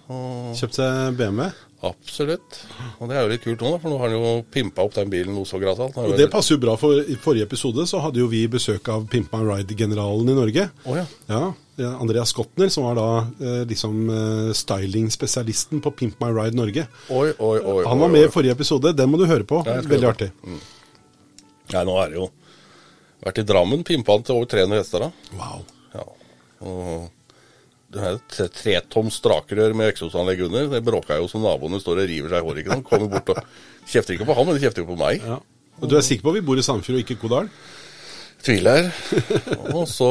og 0.09 0.55
Kjøpt 0.57 0.75
seg 0.79 1.13
BMW. 1.19 1.51
absolutt. 1.85 2.57
Og 2.97 3.09
det 3.11 3.17
er 3.17 3.25
jo 3.25 3.29
litt 3.31 3.43
kult 3.43 3.61
nå, 3.61 3.71
da, 3.75 3.79
for 3.81 3.91
nå 3.93 3.97
har 4.01 4.09
han 4.09 4.15
jo 4.17 4.31
pimpa 4.53 4.85
opp 4.87 4.95
den 4.95 5.11
bilen 5.11 5.35
noe 5.35 5.45
så 5.45 5.59
grassat. 5.61 5.95
Og 5.99 6.15
det 6.17 6.29
passer 6.33 6.55
jo 6.55 6.61
bra, 6.63 6.73
for 6.79 6.97
i 7.03 7.17
forrige 7.21 7.45
episode 7.45 7.85
så 7.89 8.01
hadde 8.03 8.21
jo 8.23 8.29
vi 8.31 8.41
besøk 8.51 8.89
av 8.93 9.05
Pimp 9.11 9.33
My 9.35 9.43
Ride-generalen 9.45 10.33
i 10.33 10.37
Norge. 10.37 10.67
Oh, 10.85 10.97
ja. 10.97 11.05
Ja, 11.29 11.43
Andreas 11.97 12.29
Skotner, 12.33 12.69
som 12.73 12.85
var 12.85 12.97
da 12.99 13.07
eh, 13.41 13.63
liksom 13.69 14.03
eh, 14.13 14.51
styling-spesialisten 14.57 15.81
på 15.83 15.91
Pimp 15.97 16.19
My 16.21 16.29
Ride 16.33 16.57
Norge. 16.57 16.85
Oi, 17.09 17.27
oi, 17.37 17.57
oi. 17.59 17.81
Han 17.89 18.01
var 18.01 18.13
med 18.13 18.27
i 18.27 18.31
forrige 18.33 18.53
episode, 18.57 18.93
den 18.97 19.09
må 19.13 19.21
du 19.21 19.25
høre 19.29 19.45
på. 19.49 19.61
Veldig 19.65 20.09
artig. 20.15 20.31
artig. 20.33 20.61
Nei, 21.71 21.83
nå 21.87 21.93
er 22.03 22.09
det 22.11 22.17
jo 22.19 22.25
Vært 23.23 23.39
i 23.39 23.45
Drammen, 23.47 23.83
pimpa 23.87 24.11
han 24.17 24.23
til 24.27 24.35
over 24.35 24.49
300 24.51 24.81
hester 24.81 24.99
da. 25.05 25.11
Wow. 25.39 25.61
Ja. 25.93 26.03
Og 26.67 27.05
det 27.93 28.01
er 28.03 28.17
et 28.17 28.25
tre- 28.33 28.49
tretoms 28.51 29.15
strakerør 29.21 29.71
med 29.79 29.93
eksosanlegg 29.93 30.41
under. 30.49 30.67
Det 30.73 30.81
bråka 30.83 31.15
jo 31.21 31.29
som 31.31 31.45
naboene 31.45 31.79
står 31.79 32.01
og 32.03 32.09
river 32.11 32.33
seg 32.33 32.41
i 32.43 32.47
håret. 32.49 32.59
ikke 32.65 32.73
sant? 32.75 32.87
Kommer 32.89 33.07
bort 33.13 33.31
og 33.31 33.39
kjefter 33.87 34.17
ikke 34.17 34.27
på 34.27 34.35
han, 34.35 34.49
men 34.49 34.57
de 34.59 34.65
kjefter 34.65 34.83
jo 34.83 34.89
på 34.91 34.99
meg. 34.99 35.23
Ja. 35.23 35.37
Og 35.79 35.87
du 35.87 35.95
er 35.95 36.03
sikker 36.03 36.25
på 36.27 36.33
at 36.33 36.39
vi 36.41 36.43
bor 36.49 36.59
i 36.59 36.65
Sandfjord 36.67 36.99
og 36.99 37.05
ikke 37.05 37.17
Kodal? 37.23 37.47
Tviler. 38.43 38.91
Og 39.71 39.87
så, 39.87 40.09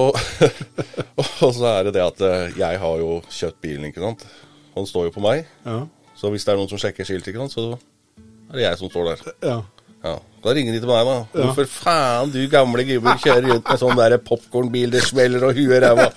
og 1.21 1.53
så 1.53 1.69
er 1.75 1.85
det 1.91 1.95
det 1.99 2.07
at 2.07 2.25
eh, 2.25 2.57
jeg 2.65 2.81
har 2.81 3.03
jo 3.05 3.19
kjøpt 3.29 3.61
bilen, 3.61 3.91
ikke 3.93 4.01
sant. 4.09 4.25
Han 4.73 4.89
står 4.89 5.11
jo 5.11 5.17
på 5.19 5.27
meg. 5.29 5.45
Ja. 5.69 5.83
Så 6.17 6.33
hvis 6.33 6.49
det 6.49 6.55
er 6.55 6.63
noen 6.63 6.73
som 6.73 6.81
sjekker 6.81 7.05
skilt, 7.05 7.29
ikke 7.29 7.45
sant, 7.45 7.53
så 7.53 7.77
er 7.77 8.57
det 8.57 8.65
jeg 8.71 8.81
som 8.81 8.89
står 8.93 9.13
der. 9.13 9.33
ja. 9.53 9.59
Ja, 10.03 10.17
Da 10.43 10.55
ringer 10.57 10.75
de 10.75 10.81
til 10.83 10.91
meg, 10.91 11.07
da. 11.07 11.45
Hvorfor 11.45 11.69
faen, 11.71 12.33
du 12.35 12.41
gamle 12.51 12.85
gubben 12.89 13.21
kjører 13.23 13.45
rundt 13.53 13.69
med 13.69 13.83
sånn 13.83 14.01
der 14.01 14.17
popkornbil, 14.27 14.91
det 14.91 15.05
smeller 15.07 15.47
og 15.47 15.59
huet 15.59 15.85
ræva. 15.85 16.09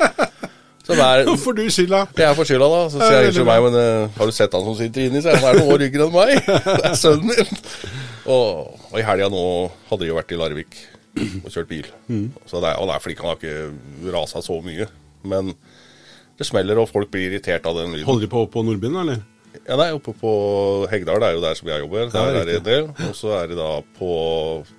Hvorfor 0.85 1.55
du 1.57 1.64
skylda? 1.74 2.03
Jeg 2.18 2.38
for 2.38 2.46
skylda, 2.50 2.68
da. 2.70 2.81
Så 2.94 3.01
sier 3.01 3.27
jeg 3.27 3.35
til 3.38 3.46
meg, 3.48 3.61
men 3.66 3.77
uh, 3.77 4.18
har 4.18 4.29
du 4.29 4.33
sett 4.35 4.53
han 4.53 4.66
som 4.66 4.75
sitter 4.77 5.07
inni 5.07 5.22
seg? 5.25 5.38
Han 5.42 5.48
er 5.51 5.61
noen 5.61 5.74
år 5.75 5.85
yngre 5.88 6.07
enn 6.07 6.14
meg. 6.14 6.51
Det 6.81 6.90
er 6.92 6.98
sønnen 7.00 7.31
min. 7.31 7.64
Og, 8.25 8.75
og 8.92 9.00
i 9.00 9.05
helga 9.05 9.29
nå 9.33 9.46
hadde 9.90 10.03
de 10.03 10.11
jo 10.11 10.18
vært 10.18 10.33
i 10.33 10.42
Larvik 10.42 10.77
og 11.16 11.50
kjørt 11.53 11.70
bil. 11.70 11.88
Så 12.50 12.59
det 12.59 12.74
er, 12.74 12.79
og 12.81 12.90
det 12.90 12.96
er 12.96 13.03
fordi 13.05 13.18
han 13.22 13.29
har 13.31 13.38
ikke 13.40 14.11
rasa 14.14 14.42
så 14.46 14.57
mye. 14.66 14.90
Men 15.25 15.53
det 16.38 16.50
smeller, 16.50 16.81
og 16.81 16.90
folk 16.92 17.14
blir 17.14 17.29
irritert 17.29 17.66
av 17.70 17.77
den 17.79 17.94
lyden. 17.94 18.07
Holder 18.09 18.25
de 18.25 18.31
på 18.33 18.44
på 18.51 18.66
Nordbyen, 18.66 18.98
eller? 19.05 19.22
Ja, 19.65 19.75
nei, 19.79 19.87
oppe 19.96 20.13
på 20.18 20.31
Hegdal, 20.91 21.20
det 21.22 21.27
er 21.29 21.35
jo 21.37 21.41
der 21.44 21.57
som 21.57 21.70
jeg 21.72 21.81
jobber. 21.83 22.09
Der 22.13 22.37
er 22.41 22.48
det 22.48 22.55
en 22.59 22.65
del. 22.68 22.87
Og 23.07 23.15
så 23.18 23.31
er 23.39 23.50
de 23.51 23.57
da 23.59 23.70
på 23.98 24.09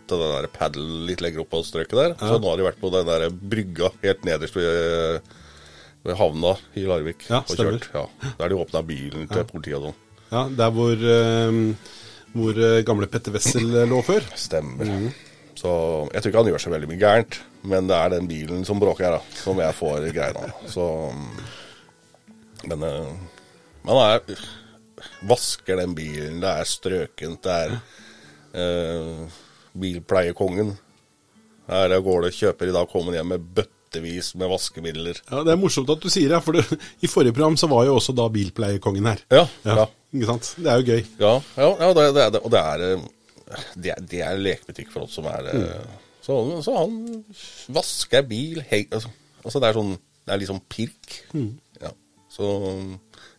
til 0.09 0.23
den 0.23 0.33
der 0.35 0.49
padel 0.55 0.87
litt 1.09 1.23
lenger 1.25 1.43
opp 1.45 1.51
på 1.55 1.63
strøket 1.67 1.97
der. 1.99 2.15
Så 2.21 2.39
nå 2.43 2.51
har 2.53 2.61
de 2.61 2.67
vært 2.69 2.81
på 2.83 2.91
den 2.95 3.09
der 3.09 3.27
brygga 3.31 3.91
helt 4.05 4.25
nederst 4.29 4.57
ved, 4.59 5.21
ved 6.07 6.19
havna 6.21 6.55
i 6.79 6.87
Larvik. 6.89 7.27
Ja, 7.31 7.43
og 7.43 7.55
kjørt. 7.59 7.89
Ja, 7.95 8.05
Der 8.41 8.53
de 8.53 8.59
åpna 8.61 8.83
bilen 8.87 9.29
til 9.33 9.47
politiet 9.51 9.79
og 9.81 9.89
sånn. 9.89 10.01
Ja, 10.33 10.45
Der 10.61 10.75
hvor, 10.75 11.07
eh, 11.17 11.61
hvor 12.35 12.63
eh, 12.69 12.83
gamle 12.87 13.09
Petter 13.11 13.35
Wessel 13.37 13.69
eh, 13.71 13.89
lå 13.91 14.03
før. 14.07 14.27
Stemmer. 14.39 14.91
Så 15.57 15.71
jeg 16.13 16.21
tror 16.23 16.31
ikke 16.33 16.43
han 16.43 16.51
gjør 16.53 16.65
så 16.67 16.75
veldig 16.75 16.91
mye 16.91 17.01
gærent, 17.01 17.39
men 17.65 17.87
det 17.89 17.97
er 17.97 18.11
den 18.13 18.27
bilen 18.29 18.67
som 18.69 18.79
bråker 18.83 19.07
her, 19.09 19.15
da, 19.17 19.39
som 19.41 19.57
jeg 19.63 19.77
får 19.79 20.11
greia 20.13 20.35
av. 20.37 20.53
Så 20.69 20.85
Men 22.67 22.83
men 23.87 23.95
han 23.95 24.17
er 24.27 24.41
Vasker 25.29 25.77
den 25.83 25.95
bilen, 25.97 26.41
det 26.43 26.51
er 26.51 26.69
strøkent, 26.69 27.43
det 27.45 27.57
er 27.67 27.77
eh, 28.57 29.39
bilpleiekongen. 29.77 30.75
Her 31.67 31.97
går 32.05 32.27
det 32.29 32.35
kjøper 32.37 32.71
i 32.71 32.75
dag, 32.77 32.87
kommer 32.93 33.17
hjem 33.17 33.33
med 33.35 33.47
bøttevis 33.57 34.33
med 34.39 34.49
vaskemidler. 34.53 35.19
Ja, 35.31 35.43
Det 35.45 35.53
er 35.55 35.61
morsomt 35.61 35.91
at 35.93 36.03
du 36.05 36.09
sier 36.13 36.31
det, 36.33 36.41
for 36.47 36.57
det, 36.57 36.65
i 37.03 37.11
forrige 37.11 37.35
program 37.37 37.59
så 37.61 37.69
var 37.71 37.85
jo 37.89 37.97
også 37.99 38.15
da 38.17 38.29
bilpleiekongen 38.33 39.09
her. 39.11 39.23
Ja, 39.35 39.45
ja. 39.67 39.87
Ikke 40.15 40.31
sant? 40.31 40.53
Det 40.63 40.71
er 40.71 40.81
jo 40.81 40.87
gøy. 40.95 41.05
Ja, 41.21 41.35
ja, 41.59 41.69
ja 41.83 41.93
det, 41.99 42.07
det, 42.17 42.23
er 42.25 42.35
det, 42.37 42.41
og 42.47 42.55
det 42.55 42.63
er 42.63 42.85
eh, 42.87 43.07
det, 43.75 43.93
er- 43.93 44.07
det 44.15 44.23
er 44.27 44.41
lekebutikk 44.43 44.93
for 44.95 45.05
oss 45.07 45.17
som 45.19 45.27
er 45.31 45.51
mm. 45.53 45.97
så, 46.25 46.39
så 46.65 46.73
han 46.81 46.97
vasker 47.77 48.25
bil 48.27 48.63
hei, 48.71 48.85
altså, 48.91 49.11
altså 49.45 49.63
det 49.63 49.69
er 49.69 49.77
sånn 49.79 49.93
Det 50.27 50.33
er 50.35 50.41
liksom 50.43 50.59
pirk. 50.73 51.19
Ja. 51.83 51.93
Så 52.33 52.49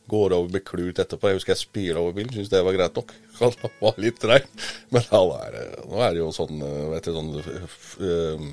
går 0.07 0.35
over 0.37 0.53
med 0.53 0.63
klut 0.67 0.99
etterpå. 1.01 1.29
Jeg 1.31 1.39
husker 1.39 1.53
jeg 1.53 1.63
spyla 1.63 2.01
over 2.01 2.15
bilen, 2.17 2.31
syntes 2.33 2.51
det 2.53 2.63
var 2.65 2.77
greit 2.77 2.95
nok. 2.97 3.13
Han 3.41 3.53
var 3.81 3.99
litt 4.01 4.19
treig. 4.23 4.47
Men 4.93 5.03
han 5.11 5.33
er, 5.41 5.53
det, 5.53 5.65
nå 5.91 6.01
er 6.01 6.15
det 6.15 6.23
jo 6.23 6.31
sånn 6.35 6.63
eh, 6.63 6.87
vet 6.93 7.07
du, 7.07 7.13
sånn 7.15 7.31
eh, 7.37 7.77
eh, 8.07 8.47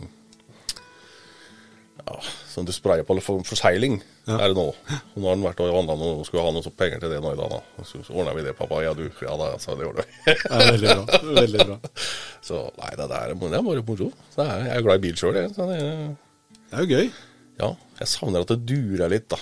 ja, 2.05 2.19
Sånn 2.53 2.67
du 2.69 2.73
sprayer 2.75 3.07
på 3.07 3.17
for, 3.25 3.41
forsegling, 3.49 3.97
er 4.29 4.43
det 4.51 4.57
nå. 4.59 4.67
Og 4.75 5.17
nå 5.17 5.25
har 5.25 5.35
han 5.35 5.47
vært 5.47 5.63
og 5.65 5.73
handla 5.73 5.97
noe, 5.99 6.27
skulle 6.27 6.45
ha 6.45 6.53
noe 6.53 6.65
sånn 6.67 6.77
penger 6.77 7.01
til 7.03 7.15
det 7.15 7.23
nå 7.25 7.33
i 7.33 7.39
dag. 7.39 7.55
da. 7.55 7.87
Så, 7.87 8.03
så 8.05 8.15
ordna 8.15 8.35
vi 8.37 8.45
det, 8.45 8.53
pappa. 8.59 8.83
Ja, 8.85 8.93
du. 8.99 9.07
Ja 9.25 9.39
da, 9.41 9.49
så 9.63 9.79
det 9.79 9.87
gjorde 9.87 10.05
vi. 10.05 10.35
Ja, 10.35 10.61
veldig 10.69 10.91
bra. 10.91 11.21
Veldig 11.41 11.67
bra. 11.71 11.79
så 12.45 12.61
nei, 12.77 12.93
det 12.99 13.09
der 13.09 13.33
er, 13.33 13.39
det 13.41 13.59
er 13.59 13.67
bare 13.71 13.87
moro. 13.89 14.11
Jeg, 14.37 14.69
er 14.75 14.85
glad 14.85 15.01
i 15.01 15.05
bil 15.07 15.17
sjøl, 15.19 15.41
jeg. 15.41 15.55
Så 15.57 15.71
det, 15.71 15.81
Det 16.69 16.79
er 16.79 16.85
jo 16.85 16.99
gøy. 17.01 17.11
ja, 17.63 17.73
jeg 18.03 18.13
savner 18.13 18.45
at 18.45 18.53
det 18.53 18.61
durer 18.69 19.17
litt, 19.17 19.31
da. 19.33 19.41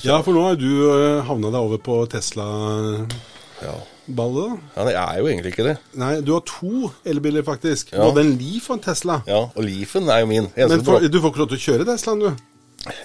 Ja, 0.00 0.22
for 0.24 0.32
nå 0.32 0.40
har 0.46 0.54
du 0.56 0.70
uh, 0.88 1.20
havna 1.28 1.50
deg 1.52 1.60
over 1.60 1.76
på 1.84 1.98
Tesla-ballet, 2.12 3.10
ja. 4.76 4.84
det 4.88 4.94
er 4.96 5.18
jo 5.20 5.26
egentlig 5.28 5.52
ikke 5.52 5.66
det. 5.68 5.74
Nei, 6.00 6.14
du 6.24 6.32
har 6.32 6.40
to 6.48 6.88
elbiler, 7.04 7.44
faktisk. 7.44 7.92
Ja. 7.92 8.06
Både 8.08 8.20
en 8.24 8.32
Leaf 8.40 8.70
og 8.70 8.74
en 8.78 8.84
Tesla. 8.86 9.18
Ja, 9.28 9.42
Og 9.52 9.60
Leafen 9.66 10.08
er 10.08 10.22
jo 10.24 10.28
min. 10.30 10.48
Eneste 10.56 10.78
Men 10.78 10.86
for, 10.86 10.96
du 11.04 11.18
får 11.20 11.28
ikke 11.34 11.42
lov 11.44 11.50
til 11.52 11.60
å 11.60 11.64
kjøre 11.66 11.88
Teslaen, 11.90 12.24
du. 12.24 12.30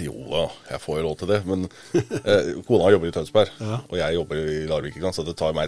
Jo 0.01 0.13
da, 0.31 0.45
jeg 0.71 0.79
får 0.81 0.95
jo 0.97 1.03
lov 1.05 1.15
til 1.19 1.29
det. 1.33 1.39
Men 1.49 1.59
eh, 1.93 2.55
kona 2.69 2.93
jobber 2.95 3.07
i 3.11 3.15
Tønsberg, 3.17 3.49
Ja. 3.61 3.75
og 3.83 3.95
jeg 3.99 4.15
jobber 4.17 4.35
i 4.41 4.43
Larvik, 4.69 4.95
så 5.13 5.21
det 5.27 5.35
tar 5.37 5.53
meg 5.57 5.67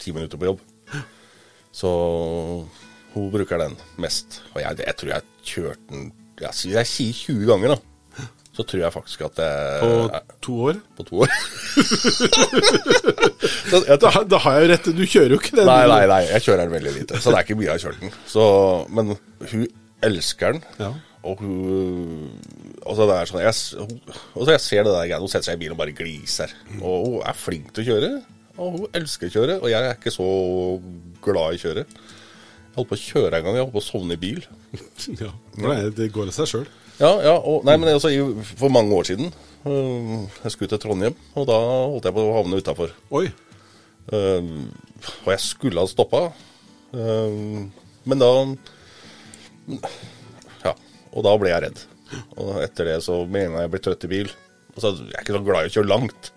ti 0.00 0.08
minutter 0.16 0.38
på 0.40 0.48
jobb. 0.48 0.60
Så 1.76 1.88
hun 3.12 3.28
bruker 3.30 3.60
den 3.62 3.74
mest. 4.00 4.40
Og 4.54 4.58
jeg, 4.64 4.80
jeg 4.86 4.94
tror 4.98 5.08
jeg 5.12 5.20
har 5.20 5.28
kjørt 5.52 5.82
den 5.92 6.02
jeg, 6.40 6.52
jeg 6.72 6.86
sier 6.88 7.12
20 7.36 7.48
ganger, 7.50 7.68
da. 7.74 7.78
Så 8.56 8.64
tror 8.66 8.80
jeg 8.82 8.92
faktisk 8.92 9.20
at 9.28 9.36
jeg 9.38 9.80
På 9.80 9.90
er 10.10 10.20
to 10.42 10.54
år. 10.68 10.74
på 10.98 11.02
to 11.06 11.14
år. 11.22 11.30
så 13.70 13.76
jeg, 13.86 13.98
Da, 14.02 14.10
da 14.26 14.38
har 14.44 14.56
jeg 14.58 14.64
jo 14.64 14.70
rett. 14.72 14.88
Du 14.96 15.04
kjører 15.06 15.34
jo 15.36 15.40
ikke 15.40 15.56
den. 15.60 15.66
nei, 15.68 15.84
nei, 15.90 16.00
nei, 16.10 16.20
jeg 16.32 16.40
kjører 16.46 16.62
den 16.64 16.74
veldig 16.74 16.92
lite. 16.96 17.20
Så 17.22 17.30
det 17.30 17.38
er 17.40 17.44
ikke 17.46 17.58
mye 17.60 17.68
jeg 17.68 17.76
har 17.76 17.84
kjørt 17.84 18.00
den. 18.02 18.10
Så, 18.30 18.42
men 18.96 19.04
hun 19.52 19.62
elsker 20.10 20.48
den. 20.56 20.62
Ja. 20.80 20.90
Og 21.28 21.34
hun 21.44 21.58
altså 22.88 23.04
det 23.10 23.16
er 23.20 23.26
sånn, 23.28 23.42
jeg, 23.44 23.54
altså 24.34 24.50
jeg 24.54 24.62
ser 24.64 24.86
det 24.86 24.92
der 24.94 25.08
greia, 25.10 25.20
hun 25.20 25.28
setter 25.30 25.46
seg 25.50 25.56
i 25.58 25.62
bilen 25.64 25.76
og 25.76 25.80
bare 25.82 25.96
gliser. 25.96 26.50
Og 26.80 26.96
hun 27.06 27.18
er 27.28 27.36
flink 27.36 27.68
til 27.76 27.84
å 27.84 27.88
kjøre, 27.90 28.10
og 28.56 28.66
hun 28.78 28.86
elsker 28.96 29.28
å 29.28 29.34
kjøre. 29.36 29.54
Og 29.60 29.68
jeg 29.72 29.82
er 29.90 29.94
ikke 29.98 30.14
så 30.14 30.28
glad 31.22 31.54
i 31.54 31.60
å 31.60 31.64
kjøre. 31.68 31.84
Jeg 32.70 32.76
holdt 32.78 32.90
på 32.92 32.96
å 32.96 33.04
kjøre 33.04 33.34
en 33.36 33.44
gang, 33.46 33.54
jeg 33.58 33.64
holdt 33.66 33.76
på 33.76 33.82
å 33.82 33.90
sovne 33.92 34.16
i 34.16 34.22
bil. 34.22 34.40
Ja, 35.20 35.30
nei, 35.60 35.80
det 35.96 36.06
går 36.14 36.26
av 36.30 36.34
seg 36.40 36.48
sjøl. 36.54 36.68
Ja, 37.00 37.10
ja, 37.24 37.34
og, 37.38 37.62
nei, 37.64 37.78
men 37.80 37.94
altså, 37.94 38.10
For 38.58 38.68
mange 38.72 38.92
år 38.92 39.06
siden 39.08 39.30
øh, 39.64 40.10
Jeg 40.44 40.52
skulle 40.52 40.68
til 40.68 40.82
Trondheim, 40.82 41.16
og 41.32 41.46
da 41.48 41.56
holdt 41.56 42.08
jeg 42.08 42.16
på 42.16 42.24
å 42.26 42.34
havne 42.36 42.60
utafor. 42.60 42.92
Oi. 43.16 43.30
og 44.10 45.28
jeg 45.30 45.40
skulle 45.44 45.80
ha 45.80 45.88
stoppa, 45.88 46.24
men 46.90 48.18
da 48.20 48.30
Ja, 50.64 50.72
og 51.12 51.24
da 51.24 51.34
ble 51.38 51.52
jeg 51.52 51.64
redd. 51.66 51.82
Og 52.42 52.56
etter 52.64 52.90
det 52.90 52.98
så 53.06 53.20
mener 53.24 53.60
jeg 53.60 53.68
jeg 53.68 53.72
ble 53.74 53.82
trøtt 53.84 54.06
i 54.08 54.10
bil 54.10 54.30
altså, 54.74 54.96
Jeg 54.98 55.14
er 55.14 55.22
ikke 55.22 55.36
så 55.36 55.44
glad 55.46 55.66
i 55.66 55.70
å 55.70 55.74
kjøre 55.76 55.92
langt. 55.92 56.32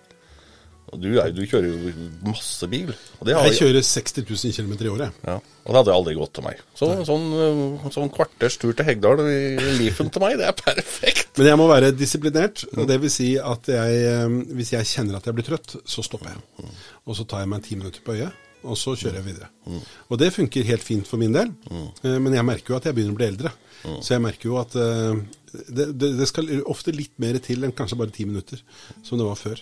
Du, 1.00 1.08
er, 1.22 1.32
du 1.34 1.42
kjører 1.50 1.68
jo 1.70 1.94
masse 2.28 2.68
bil. 2.72 2.92
Og 3.20 3.28
det 3.28 3.36
har 3.38 3.48
Jeg 3.50 3.60
kjører 3.62 3.86
60 3.88 4.24
000 4.30 4.54
km 4.58 4.74
i 4.86 4.92
året. 4.92 5.18
ja, 5.28 5.36
og 5.64 5.70
det 5.72 5.80
hadde 5.80 5.94
aldri 5.96 6.14
gått 6.20 6.34
til 6.38 6.44
meg. 6.46 6.62
Så 6.76 6.90
sånn, 7.08 7.28
øh, 7.40 7.90
sånn 7.96 8.12
kvarters 8.14 8.58
tur 8.62 8.74
til 8.76 8.86
Hegdal 8.88 9.22
i 9.26 9.38
Leafen 9.80 10.10
til 10.14 10.24
meg, 10.26 10.38
det 10.42 10.50
er 10.50 10.56
perfekt. 10.60 11.34
Men 11.40 11.52
jeg 11.54 11.60
må 11.62 11.68
være 11.72 11.92
disiplinert. 11.96 12.66
og 12.78 12.88
Det 12.90 13.00
vil 13.02 13.14
si 13.14 13.34
at 13.40 13.70
jeg, 13.72 14.02
eh, 14.14 14.40
hvis 14.58 14.74
jeg 14.76 14.90
kjenner 14.92 15.18
at 15.22 15.26
jeg 15.30 15.38
blir 15.38 15.48
trøtt, 15.48 15.78
så 15.86 16.04
stopper 16.06 16.34
jeg. 16.34 16.72
Og 17.08 17.16
så 17.20 17.26
tar 17.28 17.46
jeg 17.46 17.52
meg 17.54 17.64
ti 17.64 17.76
minutter 17.80 18.04
på 18.06 18.16
øyet, 18.18 18.32
og 18.64 18.78
så 18.80 18.94
kjører 18.96 19.20
jeg 19.22 19.26
videre. 19.32 19.50
Og 20.10 20.20
det 20.20 20.34
funker 20.36 20.64
helt 20.68 20.84
fint 20.84 21.08
for 21.08 21.20
min 21.20 21.34
del, 21.36 21.50
eh, 22.04 22.18
men 22.20 22.34
jeg 22.36 22.46
merker 22.48 22.74
jo 22.76 22.80
at 22.82 22.86
jeg 22.90 22.96
begynner 22.96 23.16
å 23.16 23.20
bli 23.22 23.28
eldre. 23.32 23.52
Så 24.00 24.14
jeg 24.16 24.22
merker 24.24 24.48
jo 24.48 24.60
at 24.62 24.76
eh, 24.80 25.24
det, 25.68 25.90
det, 26.00 26.14
det 26.18 26.28
skal 26.30 26.48
ofte 26.72 26.92
litt 26.96 27.12
mer 27.22 27.36
til 27.44 27.64
enn 27.68 27.74
kanskje 27.76 27.98
bare 28.00 28.14
ti 28.16 28.24
minutter, 28.26 28.62
som 29.04 29.20
det 29.20 29.26
var 29.28 29.36
før. 29.40 29.60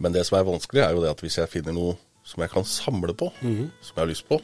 Men 0.00 0.12
det 0.12 0.26
som 0.28 0.38
er 0.40 0.44
vanskelig, 0.48 0.82
er 0.84 0.92
jo 0.96 1.04
det 1.06 1.14
at 1.14 1.24
hvis 1.24 1.38
jeg 1.40 1.52
finner 1.52 1.72
noe 1.76 1.96
som 2.26 2.42
jeg 2.42 2.50
kan 2.52 2.64
samle 2.66 3.14
på, 3.16 3.30
som 3.40 3.94
jeg 3.96 4.02
har 4.02 4.10
lyst 4.10 4.26
på, 4.28 4.40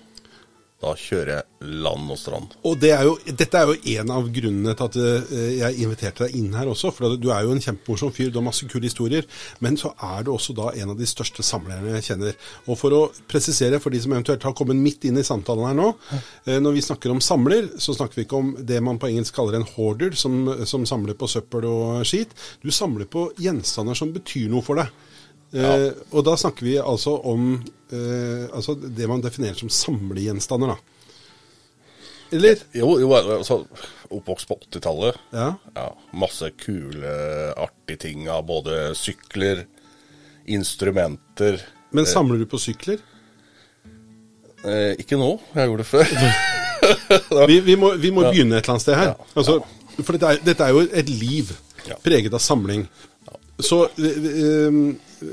da 0.82 0.96
kjører 0.98 1.28
jeg 1.36 1.68
land 1.84 2.08
og 2.10 2.16
strand. 2.18 2.54
Og 2.66 2.72
det 2.82 2.88
er 2.90 3.04
jo, 3.06 3.12
dette 3.38 3.54
er 3.54 3.68
jo 3.70 3.76
en 4.00 4.08
av 4.10 4.24
grunnene 4.34 4.72
til 4.74 4.88
at 4.88 4.96
eh, 4.98 5.52
jeg 5.60 5.76
inviterte 5.84 6.24
deg 6.26 6.34
inn 6.40 6.56
her 6.58 6.66
også. 6.72 6.90
For 6.90 7.14
du 7.22 7.28
er 7.30 7.44
jo 7.46 7.52
en 7.54 7.62
kjempemorsom 7.62 8.10
fyr, 8.16 8.32
du 8.34 8.40
har 8.40 8.46
masse 8.48 8.66
kule 8.66 8.88
historier. 8.88 9.28
Men 9.62 9.78
så 9.78 9.92
er 10.02 10.24
du 10.26 10.32
også 10.34 10.56
da 10.58 10.72
en 10.74 10.90
av 10.90 10.98
de 10.98 11.06
største 11.06 11.44
samlerne 11.46 11.92
jeg 12.00 12.08
kjenner. 12.08 12.34
Og 12.66 12.80
for 12.80 12.96
å 12.98 13.02
presisere 13.30 13.78
for 13.78 13.94
de 13.94 14.00
som 14.02 14.16
eventuelt 14.16 14.42
har 14.42 14.56
kommet 14.58 14.80
midt 14.82 15.06
inn 15.06 15.22
i 15.22 15.26
samtalen 15.28 15.68
her 15.70 15.78
nå. 15.78 15.92
eh, 16.48 16.58
Når 16.58 16.74
vi 16.80 16.84
snakker 16.88 17.14
om 17.14 17.22
samler, 17.22 17.70
så 17.78 17.94
snakker 17.94 18.18
vi 18.18 18.26
ikke 18.26 18.42
om 18.42 18.50
det 18.58 18.82
man 18.82 18.98
på 18.98 19.12
engelsk 19.12 19.38
kaller 19.38 19.60
en 19.60 19.68
hoarder, 19.76 20.18
som, 20.18 20.42
som 20.66 20.82
samler 20.90 21.14
på 21.14 21.30
søppel 21.30 21.70
og 21.70 22.02
skit. 22.10 22.34
Du 22.66 22.72
samler 22.74 23.06
på 23.06 23.28
gjenstander 23.38 23.94
som 24.02 24.10
betyr 24.18 24.50
noe 24.50 24.66
for 24.66 24.82
deg. 24.82 24.90
Eh, 25.52 25.88
og 26.16 26.24
da 26.24 26.32
snakker 26.40 26.64
vi 26.64 26.78
altså 26.80 27.12
om 27.28 27.50
eh, 27.92 28.46
altså 28.56 28.72
det 28.80 29.08
man 29.10 29.20
definerer 29.24 29.58
som 29.58 29.68
samlegjenstander, 29.72 30.72
da. 30.72 30.78
Eller? 32.32 32.62
Jo, 32.72 32.94
jo 33.02 33.10
altså, 33.12 33.58
oppvokst 34.08 34.48
på 34.48 34.56
80-tallet. 34.64 35.18
Ja. 35.36 35.50
Ja, 35.76 35.90
masse 36.16 36.48
kule, 36.56 37.12
artige 37.60 38.00
ting 38.06 38.24
av 38.32 38.46
både 38.48 38.94
sykler, 38.96 39.66
instrumenter. 40.48 41.60
Men 41.92 42.08
samler 42.08 42.40
du 42.40 42.46
på 42.48 42.60
sykler? 42.62 43.02
Eh, 44.64 44.94
ikke 45.02 45.18
nå, 45.20 45.34
jeg 45.52 45.68
gjorde 45.68 45.84
det 45.84 45.90
før. 45.90 46.16
Vi, 47.46 47.60
vi 47.62 47.76
må, 47.78 47.92
vi 48.00 48.08
må 48.10 48.24
begynne 48.26 48.56
et 48.58 48.64
eller 48.64 48.72
annet 48.74 48.82
sted 48.82 48.96
her. 48.98 49.12
Ja. 49.12 49.26
Altså, 49.38 49.52
for 50.02 50.16
dette 50.16 50.32
er, 50.34 50.40
dette 50.42 50.66
er 50.66 50.72
jo 50.74 50.80
et 50.88 51.10
liv 51.12 51.52
Ja. 51.86 51.94
preget 52.02 52.34
av 52.34 52.40
samling. 52.42 52.88
Så 53.58 53.84
eh, 53.84 54.28
eh, 54.32 54.78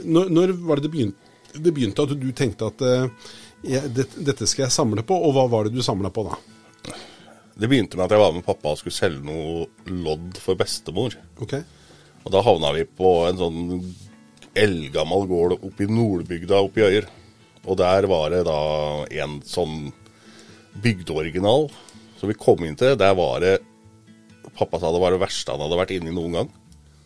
når, 0.03 0.31
når 0.33 0.55
var 0.65 0.79
det 0.79 0.87
det 0.87 0.93
begynte, 0.93 1.35
det 1.55 1.73
begynte 1.73 2.05
at 2.05 2.15
du 2.19 2.29
tenkte 2.35 2.69
at 2.69 2.83
eh, 2.85 3.29
jeg, 3.69 3.91
det, 3.95 4.07
dette 4.27 4.47
skal 4.47 4.67
jeg 4.67 4.75
samle 4.75 5.03
på, 5.07 5.15
og 5.15 5.35
hva 5.35 5.47
var 5.51 5.67
det 5.67 5.75
du 5.75 5.83
samla 5.85 6.11
på 6.13 6.25
da? 6.27 6.37
Det 7.59 7.67
begynte 7.67 7.97
med 7.99 8.05
at 8.05 8.15
jeg 8.15 8.21
var 8.21 8.35
med 8.35 8.45
pappa 8.45 8.71
og 8.71 8.79
skulle 8.79 8.95
selge 8.95 9.23
noe 9.25 9.65
lodd 9.91 10.37
for 10.39 10.59
bestemor. 10.59 11.15
Okay. 11.43 11.65
Og 12.23 12.31
da 12.31 12.43
havna 12.45 12.71
vi 12.75 12.85
på 12.87 13.09
en 13.27 13.39
sånn 13.39 13.59
eldgammel 14.59 15.27
gård 15.27 15.57
oppe 15.57 15.83
i 15.83 15.89
Nordbygda 15.91 16.61
oppe 16.63 16.81
i 16.81 16.87
Øyer. 16.87 17.09
Og 17.67 17.75
der 17.79 18.07
var 18.07 18.31
det 18.31 18.45
da 18.47 18.59
en 19.23 19.41
sånn 19.45 19.89
bygdeoriginal 20.79 21.67
som 22.19 22.31
vi 22.31 22.37
kom 22.39 22.63
inn 22.63 22.79
til. 22.79 22.95
Der 22.99 23.17
var 23.17 23.43
det 23.43 23.57
Pappa 24.55 24.79
sa 24.79 24.89
det 24.91 24.99
var 24.99 25.13
det 25.13 25.21
verste 25.21 25.53
han 25.53 25.61
hadde 25.61 25.77
vært 25.77 25.91
inne 25.93 26.09
i 26.11 26.15
noen 26.15 26.35
gang. 26.35 26.47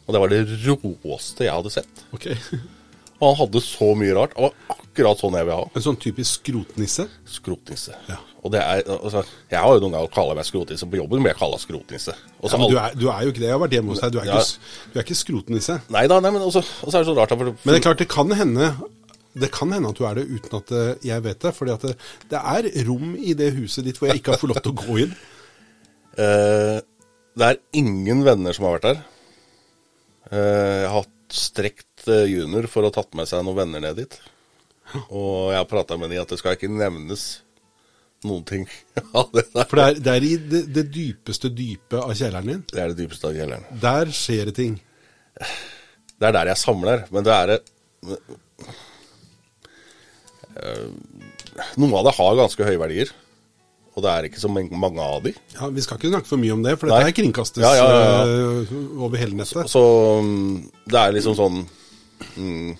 Og 0.04 0.16
det 0.16 0.22
var 0.24 0.32
det 0.34 0.44
råeste 0.68 1.46
jeg 1.48 1.54
hadde 1.54 1.74
sett. 1.74 2.06
Okay. 2.16 2.36
Og 3.24 3.30
han 3.30 3.40
hadde 3.46 3.62
så 3.64 3.94
mye 3.96 4.16
rart. 4.18 4.34
Han 4.36 4.50
var 4.50 4.76
akkurat 4.76 5.22
sånn 5.22 5.36
jeg 5.38 5.48
vil 5.48 5.56
ha. 5.56 5.68
En 5.72 5.86
sånn 5.86 6.00
typisk 6.02 6.42
skrotnisse? 6.42 7.06
Skrotnisse. 7.30 7.96
Ja. 8.10 8.18
Og 8.44 8.52
det 8.52 8.60
er, 8.60 8.82
altså, 8.98 9.22
jeg 9.52 9.62
har 9.64 9.78
jo 9.78 9.84
noen 9.86 9.96
ganger 9.96 10.12
kalt 10.12 10.34
meg 10.36 10.48
skrotnisse 10.48 10.88
på 10.92 11.00
jobben, 11.00 11.22
men 11.24 11.32
jeg 11.32 11.40
kaller 11.40 11.62
skrotnisse. 11.62 12.16
Også, 12.42 12.58
Ja, 12.58 12.60
men 12.60 12.74
du 12.74 12.80
er, 12.82 12.98
du 13.00 13.06
er 13.08 13.22
jo 13.24 13.32
ikke 13.32 13.40
det. 13.40 13.48
Jeg 13.48 13.56
har 13.56 13.62
vært 13.64 13.78
hjemme 13.78 13.94
hos 13.94 14.02
deg. 14.04 14.12
Du 14.12 14.20
er 14.20 14.28
Ja. 14.28 14.42
ikke, 14.42 14.74
du 14.92 15.00
er 15.00 15.06
ikke 15.06 15.20
skrotnisse. 15.22 15.78
Nei 15.96 16.04
da, 16.12 16.20
nei, 16.20 16.34
men 16.36 16.44
også, 16.44 16.66
også, 16.84 16.98
er 16.98 17.06
det 17.06 17.08
så 17.08 17.16
rart. 17.22 17.30
For, 17.32 17.38
For, 17.38 17.64
Men 17.64 17.72
det 17.72 17.80
er 17.80 17.88
klart, 17.88 18.04
det 18.04 18.10
kan 18.12 18.36
hende 18.42 18.74
det 19.34 19.50
kan 19.50 19.72
hende 19.74 19.90
at 19.90 19.98
du 19.98 20.04
er 20.06 20.20
det 20.20 20.28
uten 20.30 20.60
at 20.60 20.72
eh, 20.78 21.08
jeg 21.10 21.24
vet 21.26 21.40
det. 21.42 21.54
fordi 21.56 21.78
det, 21.82 21.96
det 22.30 22.38
er 22.38 22.68
rom 22.86 23.16
i 23.18 23.34
det 23.34 23.54
huset 23.56 23.86
ditt 23.88 23.98
hvor 23.98 24.12
jeg 24.12 24.20
ikke 24.22 24.36
har 24.36 24.42
fått 24.42 24.52
lov 24.52 24.60
til 24.62 24.76
å 24.76 24.82
gå 24.84 24.98
inn. 25.08 25.16
Uh, 26.20 26.78
det 27.40 27.48
er 27.48 27.62
ingen 27.74 28.22
venner 28.28 28.54
som 28.54 28.68
har 28.68 28.76
vært 28.78 28.92
der. 28.92 29.02
Eh, 30.32 30.84
jeg 30.84 30.90
har 30.90 31.02
hatt 31.02 31.34
strekt 31.34 32.08
eh, 32.08 32.28
junior 32.32 32.68
for 32.72 32.84
å 32.84 32.92
ha 32.92 32.96
tatt 32.96 33.16
med 33.18 33.28
seg 33.30 33.44
noen 33.44 33.60
venner 33.64 33.84
ned 33.84 34.00
dit. 34.04 34.20
Og 35.10 35.52
jeg 35.52 35.60
har 35.60 35.70
prata 35.70 35.98
med 36.00 36.14
de 36.14 36.22
at 36.22 36.32
det 36.32 36.40
skal 36.42 36.58
ikke 36.58 36.72
nevnes 36.72 37.26
noen 38.24 38.46
ting 38.48 38.68
av 39.20 39.34
det 39.34 39.48
der. 39.52 39.68
For 39.68 39.80
det 39.80 39.86
er, 39.86 40.00
det 40.06 40.14
er 40.14 40.28
i 40.28 40.34
det, 40.38 40.64
det 40.76 40.86
dypeste 40.94 41.52
dype 41.54 42.00
av 42.04 42.16
kjelleren 42.16 42.52
din. 42.54 42.64
Det 42.72 42.82
er 42.82 42.94
det 42.94 43.02
dypeste 43.02 43.30
av 43.30 43.38
kjelleren. 43.38 43.68
Der 43.84 44.14
skjer 44.16 44.52
det 44.52 44.58
ting. 44.62 44.80
Det 46.24 46.30
er 46.30 46.38
der 46.38 46.54
jeg 46.54 46.62
samler, 46.62 47.04
men 47.12 47.26
det 47.26 47.34
er 47.36 47.52
det 47.52 47.60
eh, 50.62 50.88
Noe 51.82 52.00
av 52.00 52.08
det 52.08 52.16
har 52.18 52.38
ganske 52.40 52.66
høye 52.66 52.80
verdier, 52.82 53.12
og 53.94 54.02
det 54.02 54.10
er 54.12 54.28
ikke 54.28 54.42
så 54.42 54.50
mange 54.50 54.80
mange 54.80 55.04
av 55.04 55.22
de. 55.26 55.34
Ja, 55.54 55.70
Vi 55.70 55.84
skal 55.86 56.00
ikke 56.00 56.10
snakke 56.14 56.30
for 56.30 56.42
mye 56.42 56.56
om 56.56 56.64
det, 56.66 56.74
for 56.82 56.90
dette 56.90 57.02
Nei. 57.04 57.10
her 57.12 57.18
kringkastes 57.20 57.62
Ja, 57.62 57.74
ja, 57.78 57.86
ja, 57.94 58.24
eh, 58.64 58.74
over 59.06 59.22
hele 59.22 59.38
nettet. 59.38 59.54
Så 59.54 59.68
så, 59.70 59.84
det 60.90 61.00
er 61.00 61.14
liksom 61.14 61.38
sånn 61.38 61.60
mm, 62.34 62.72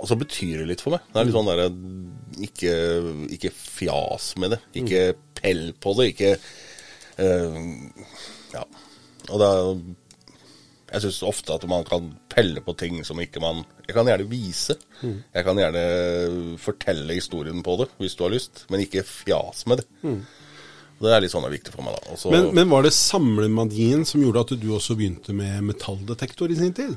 Og 0.00 0.08
så 0.10 0.18
betyr 0.18 0.62
det 0.62 0.70
litt 0.72 0.82
for 0.82 0.96
meg. 0.96 1.06
Det 1.12 1.20
er 1.20 1.28
litt 1.28 1.36
sånn 1.36 1.50
derre 1.50 1.68
ikke, 2.44 2.74
ikke 3.36 3.52
fjas 3.54 4.32
med 4.42 4.56
det. 4.56 4.60
Ikke 4.80 5.02
pell 5.38 5.68
på 5.78 5.94
det. 6.00 6.08
Ikke 6.14 6.32
uh, 7.20 7.58
Ja. 8.54 8.64
Og 9.30 9.38
det 9.40 9.46
er 9.48 9.68
Jeg 10.94 11.02
syns 11.02 11.20
ofte 11.26 11.54
at 11.56 11.64
man 11.70 11.82
kan 11.88 12.12
pelle 12.30 12.62
på 12.62 12.74
ting 12.78 13.00
som 13.06 13.18
ikke 13.18 13.42
man 13.42 13.64
Jeg 13.88 13.96
kan 13.96 14.06
gjerne 14.06 14.28
vise. 14.30 14.76
Jeg 15.02 15.44
kan 15.46 15.58
gjerne 15.58 15.84
fortelle 16.62 17.16
historien 17.18 17.62
på 17.66 17.74
det, 17.82 17.88
hvis 17.98 18.14
du 18.14 18.22
har 18.26 18.34
lyst, 18.34 18.64
men 18.70 18.84
ikke 18.84 19.02
fjas 19.06 19.64
med 19.70 19.82
det. 19.82 19.86
Mm. 20.06 20.20
Det 21.04 21.10
er 21.10 21.24
litt 21.24 21.32
sånn 21.34 21.42
det 21.44 21.50
er 21.50 21.56
viktig 21.58 21.72
for 21.74 21.84
meg, 21.84 21.96
da. 21.98 22.14
Også, 22.14 22.30
Men, 22.30 22.52
men 22.54 22.70
var 22.70 22.86
det 22.86 22.94
samlemadien 22.94 24.06
som 24.08 24.22
gjorde 24.22 24.44
at 24.46 24.54
du 24.62 24.68
også 24.76 24.94
begynte 24.96 25.34
med 25.36 25.66
metalldetektor 25.66 26.54
i 26.54 26.58
sin 26.60 26.72
tid? 26.76 26.94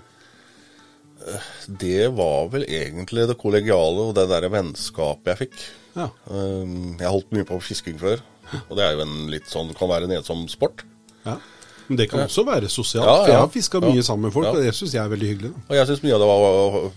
Det 1.67 2.07
var 2.15 2.47
vel 2.53 2.63
egentlig 2.69 3.25
det 3.27 3.35
kollegiale 3.41 4.05
og 4.09 4.13
det 4.15 4.27
der 4.29 4.45
vennskapet 4.53 5.33
jeg 5.33 5.39
fikk. 5.41 5.57
Ja. 5.97 6.11
Um, 6.29 6.93
Jeg 7.01 7.09
holdt 7.09 7.33
mye 7.35 7.47
på 7.49 7.57
fisking 7.65 7.97
før, 7.99 8.21
og 8.67 8.77
det 8.77 8.85
er 8.85 8.95
jo 8.95 9.03
en 9.03 9.15
litt 9.33 9.49
sånn, 9.49 9.73
kan 9.75 9.89
være 9.91 10.07
nedsom 10.11 10.45
sport. 10.51 10.85
ja. 11.25 11.39
Men 11.89 11.97
det 11.97 12.09
kan 12.11 12.19
også 12.25 12.43
være 12.45 12.67
sosialt. 12.69 13.05
Ja, 13.07 13.17
For 13.23 13.31
jeg 13.31 13.39
har 13.39 13.47
fiska 13.53 13.79
Ja. 13.81 13.89
mye 13.93 14.03
sammen 14.03 14.21
med 14.27 14.33
folk, 14.33 14.45
Ja. 14.45 14.51
og 14.51 14.57
det 14.63 14.73
syns 14.75 14.91
jeg 14.93 15.03
er 15.05 15.09
veldig 15.09 15.29
hyggelig. 15.31 15.51
Da. 15.53 15.59
Og 15.69 15.75
jeg 15.77 15.87
syns 15.87 16.03
mye 16.03 16.13
av 16.13 16.19
det 16.19 16.27
var 16.27 16.39
å 16.47 16.91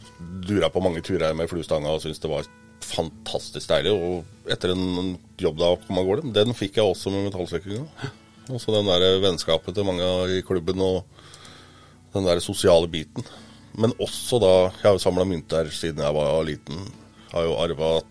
dura 0.47 0.69
på 0.71 0.83
mange 0.83 1.03
turer 1.03 1.35
med 1.35 1.49
fluestanga 1.49 1.89
og 1.95 2.01
syns 2.03 2.19
det 2.21 2.31
var 2.31 2.45
fantastisk 2.81 3.69
deilig. 3.69 3.93
Og 3.95 4.25
etter 4.51 4.73
en 4.73 5.19
jobb 5.39 5.59
da 5.59 5.65
å 5.75 5.79
komme 5.87 6.01
av 6.01 6.07
gårde, 6.07 6.33
den 6.33 6.55
fikk 6.55 6.75
jeg 6.81 6.85
også 6.85 7.11
med 7.13 7.31
metallsvekkinga. 7.33 7.87
Også 8.51 8.73
den 8.75 8.87
der 8.87 9.21
vennskapet 9.23 9.75
til 9.75 9.85
mange 9.85 10.03
i 10.39 10.43
klubben 10.43 10.81
og 10.81 11.05
den 12.15 12.25
der 12.25 12.41
sosiale 12.41 12.89
biten. 12.91 13.23
Men 13.79 13.93
også 14.01 14.41
da 14.41 14.55
Jeg 14.71 14.83
har 14.83 14.93
jo 14.97 14.99
samla 14.99 15.25
mynter 15.25 15.71
siden 15.71 15.99
jeg 16.03 16.15
var 16.15 16.43
liten. 16.45 16.91
Har 17.33 17.45
jo 17.45 17.55
arva 17.57 18.03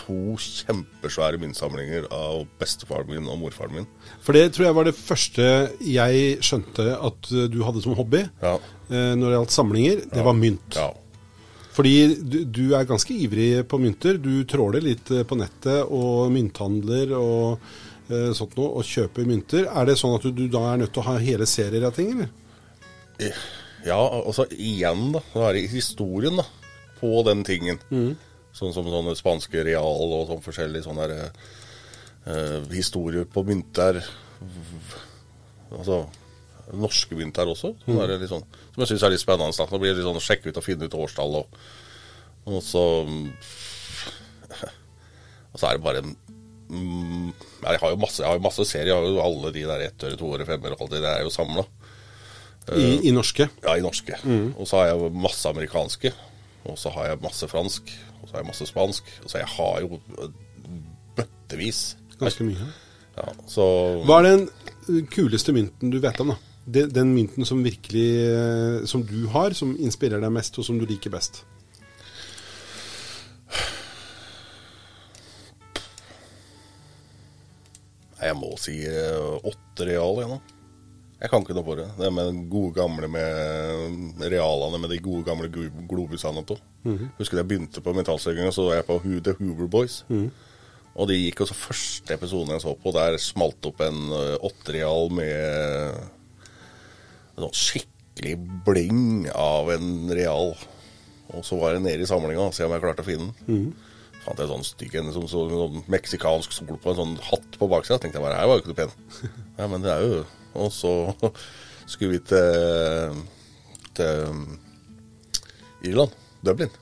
to 0.00 0.16
kjempesvære 0.40 1.38
myntsamlinger 1.42 2.08
av 2.14 2.46
bestefaren 2.60 3.08
min 3.12 3.28
og 3.30 3.38
morfaren 3.44 3.76
min. 3.78 3.86
For 4.24 4.36
det 4.36 4.46
tror 4.56 4.66
jeg 4.70 4.76
var 4.78 4.88
det 4.88 4.96
første 4.98 5.46
jeg 5.84 6.38
skjønte 6.46 6.88
at 6.96 7.30
eh, 7.36 7.46
du 7.52 7.60
hadde 7.66 7.82
som 7.84 7.94
hobby 7.98 8.24
Ja. 8.42 8.56
eh, 8.88 9.12
når 9.14 9.26
det 9.28 9.36
gjaldt 9.38 9.54
samlinger. 9.58 10.02
Det 10.16 10.24
var 10.26 10.36
mynt. 10.40 10.78
Ja. 10.80 10.88
Fordi 11.70 11.92
du, 12.18 12.40
du 12.50 12.64
er 12.74 12.88
ganske 12.88 13.14
ivrig 13.14 13.62
på 13.70 13.78
mynter. 13.80 14.16
Du 14.20 14.42
tråler 14.50 14.82
litt 14.84 15.12
eh, 15.14 15.22
på 15.24 15.38
nettet 15.38 15.84
og 15.86 16.32
mynthandler 16.34 17.12
og 17.16 17.60
eh, 18.10 18.32
sånt 18.36 18.56
noe, 18.58 18.72
og 18.80 18.84
kjøper 18.88 19.28
mynter. 19.28 19.68
Er 19.70 19.86
det 19.88 19.94
sånn 20.00 20.16
at 20.18 20.26
du, 20.26 20.32
du 20.34 20.48
da 20.50 20.64
er 20.72 20.82
nødt 20.82 20.92
til 20.96 21.04
å 21.04 21.08
ha 21.12 21.18
hele 21.22 21.46
serier 21.48 21.86
av 21.86 21.94
ting, 21.96 22.10
eller? 22.16 22.32
Ja, 23.86 24.00
altså 24.00 24.44
igjen, 24.52 25.10
da. 25.14 25.22
Da 25.34 25.46
er 25.50 25.56
det 25.60 25.66
historien 25.72 26.36
da, 26.40 26.44
på 27.00 27.22
den 27.28 27.44
tingen. 27.46 27.78
Sånn 28.56 28.74
som 28.74 28.88
sånne 28.90 29.14
spanske 29.18 29.64
real 29.64 30.14
og 30.14 30.30
sånn 30.30 30.42
forskjellige 30.44 30.86
sånne 30.88 31.06
der, 31.10 31.30
eh, 32.26 32.56
historier 32.74 33.24
på 33.24 33.44
mynter. 33.46 34.02
Altså 35.70 36.02
norske 36.76 37.16
mynter 37.18 37.50
også. 37.50 37.74
Sånn 37.84 38.00
det 38.08 38.30
sånn, 38.30 38.44
som 38.74 38.82
jeg 38.82 38.92
syns 38.92 39.04
er 39.06 39.14
litt 39.14 39.22
spennende. 39.22 39.56
Da. 39.56 39.66
Det 39.66 39.80
blir 39.82 39.94
litt 39.96 40.06
sånn 40.06 40.20
å 40.20 40.24
sjekke 40.24 40.50
ut 40.50 40.60
og 40.60 40.66
finne 40.66 40.86
ut 40.86 40.98
årstall. 40.98 41.38
Og, 41.40 41.62
og 42.50 42.62
så 42.64 42.84
Og 45.50 45.58
så 45.58 45.66
er 45.66 45.78
det 45.78 45.82
bare 45.82 46.02
en 46.04 46.12
mm, 46.70 47.30
Jeg 47.64 47.80
har 47.82 47.90
jo 47.90 47.98
masse, 47.98 48.20
jeg 48.22 48.28
har 48.28 48.38
jo 48.38 48.44
masse 48.44 48.66
serier. 48.68 48.92
Jeg 48.92 48.98
har 48.98 49.08
jo 49.08 49.22
alle 49.24 49.52
de 49.54 49.64
der 49.66 49.86
ettøre, 49.88 50.18
toere, 50.18 50.46
femmer 50.46 50.76
og 50.76 50.84
alt 50.84 50.94
det. 50.94 51.02
Det 51.04 51.10
er 51.10 51.24
jo 51.26 51.34
samla. 51.34 51.66
I, 52.70 53.08
I 53.08 53.14
norske. 53.14 53.48
Ja, 53.64 53.74
i 53.74 53.82
norske. 53.82 54.18
Og 54.54 54.68
så 54.68 54.78
har 54.78 54.92
jeg 54.92 55.10
masse 55.18 55.50
amerikanske. 55.50 56.12
Og 56.70 56.78
så 56.78 56.92
har 56.94 57.10
jeg 57.10 57.22
masse 57.24 57.48
fransk. 57.50 57.90
Og 58.20 58.28
så 58.28 58.36
har 58.36 58.42
jeg 58.42 58.50
masse 58.50 58.68
spansk. 58.68 59.10
Og 59.24 59.32
så 59.32 59.40
jeg 59.40 59.50
har 59.56 59.80
jo 59.84 60.00
bøttevis. 61.16 61.96
Ganske 62.20 62.44
mye. 62.44 62.70
Ja, 63.16 63.26
så 63.50 63.64
Hva 64.06 64.20
er 64.20 64.28
den 64.30 65.06
kuleste 65.10 65.54
mynten 65.56 65.92
du 65.92 65.98
vet 66.02 66.20
om, 66.22 66.34
da? 66.34 66.38
Den, 66.70 66.90
den 66.92 67.14
mynten 67.16 67.46
som 67.48 67.62
virkelig 67.64 68.08
eh, 68.28 68.84
Som 68.86 69.02
du 69.08 69.24
har, 69.32 69.56
som 69.56 69.72
inspirerer 69.80 70.22
deg 70.22 70.32
mest, 70.34 70.58
og 70.60 70.66
som 70.66 70.78
du 70.78 70.84
liker 70.86 71.12
best? 71.12 71.42
Jeg 78.20 78.36
må 78.36 78.52
si 78.60 78.76
eh, 78.84 79.38
åtte 79.48 79.88
real, 79.88 80.20
igjen 80.20 80.36
nå. 80.36 80.59
Jeg 81.20 81.28
kan 81.28 81.42
ikke 81.44 81.54
noe 81.56 81.66
for 81.66 81.76
det. 81.76 81.86
Det 81.98 82.08
med 82.16 82.30
den 82.30 82.44
gode 82.48 82.72
gamle 82.78 83.08
med 83.12 84.22
realene 84.32 84.78
med 84.80 84.92
de 84.92 85.00
gode 85.04 85.24
gamle 85.26 85.50
glo- 85.52 85.68
mm 85.68 86.96
-hmm. 86.96 87.08
Husker 87.18 87.36
jeg 87.36 87.48
begynte 87.48 87.80
på 87.80 87.92
metallsøkinga, 87.92 88.50
så 88.50 88.62
var 88.62 88.74
jeg 88.74 88.86
på 88.86 89.00
Who 89.04 89.20
The 89.20 89.32
Hoover 89.32 89.66
Boys. 89.66 90.04
Og 90.94 91.08
de 91.08 91.14
gikk 91.14 91.40
også 91.40 91.54
første 91.54 92.14
episoden 92.14 92.52
jeg 92.52 92.60
så 92.60 92.74
på, 92.74 92.92
der 92.92 93.16
smalt 93.16 93.66
opp 93.66 93.80
en 93.80 94.12
eh, 94.12 94.36
åttereal 94.42 95.10
med 95.12 95.94
en 97.36 97.44
sånn 97.44 97.54
skikkelig 97.54 98.34
bling 98.66 99.28
av 99.34 99.70
en 99.70 100.10
real. 100.10 100.56
Og 101.28 101.44
så 101.44 101.56
var 101.60 101.72
jeg 101.72 101.82
nede 101.82 102.02
i 102.02 102.06
samlinga 102.06 102.40
og 102.40 102.54
se 102.54 102.64
om 102.64 102.72
jeg 102.72 102.80
klarte 102.80 103.04
å 103.04 103.10
finne 103.10 103.32
den. 103.46 103.72
Fant 104.24 104.38
jeg 104.38 104.50
sånn 104.50 104.64
stygg 104.64 104.94
en 104.94 105.12
som 105.12 105.28
så 105.28 105.46
en 105.46 105.62
sånn 105.62 105.84
meksikansk 105.86 106.52
sol 106.52 106.76
på 106.76 106.90
en 106.90 106.96
sånn 106.96 107.16
hatt 107.30 107.56
på 107.58 107.68
baksida. 107.70 107.98
Tenkte 107.98 108.18
jeg 108.18 108.26
bare, 108.26 108.40
her 108.40 108.50
var 108.50 108.58
jo 108.58 108.64
ikke 108.64 108.74
noe 108.74 108.82
pen. 108.82 108.92
Ja, 109.60 109.66
men 109.68 109.82
det 109.82 109.92
er 109.92 110.00
jo 110.00 110.24
Og 110.54 110.72
så 110.74 110.92
skulle 111.90 112.16
vi 112.16 112.22
til, 112.30 113.20
til 113.98 114.46
Irland, 115.86 116.14
Dublin. 116.46 116.72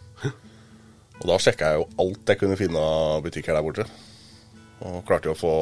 Og 1.18 1.26
da 1.32 1.38
sjekka 1.42 1.72
jeg 1.72 1.80
jo 1.80 1.88
alt 2.04 2.30
jeg 2.30 2.38
kunne 2.40 2.58
finne 2.58 2.82
av 2.82 3.24
butikker 3.24 3.56
der 3.56 3.66
borte. 3.66 3.88
Og 4.86 5.02
klarte 5.06 5.30
jo 5.30 5.34
å 5.34 5.38
få 5.38 5.54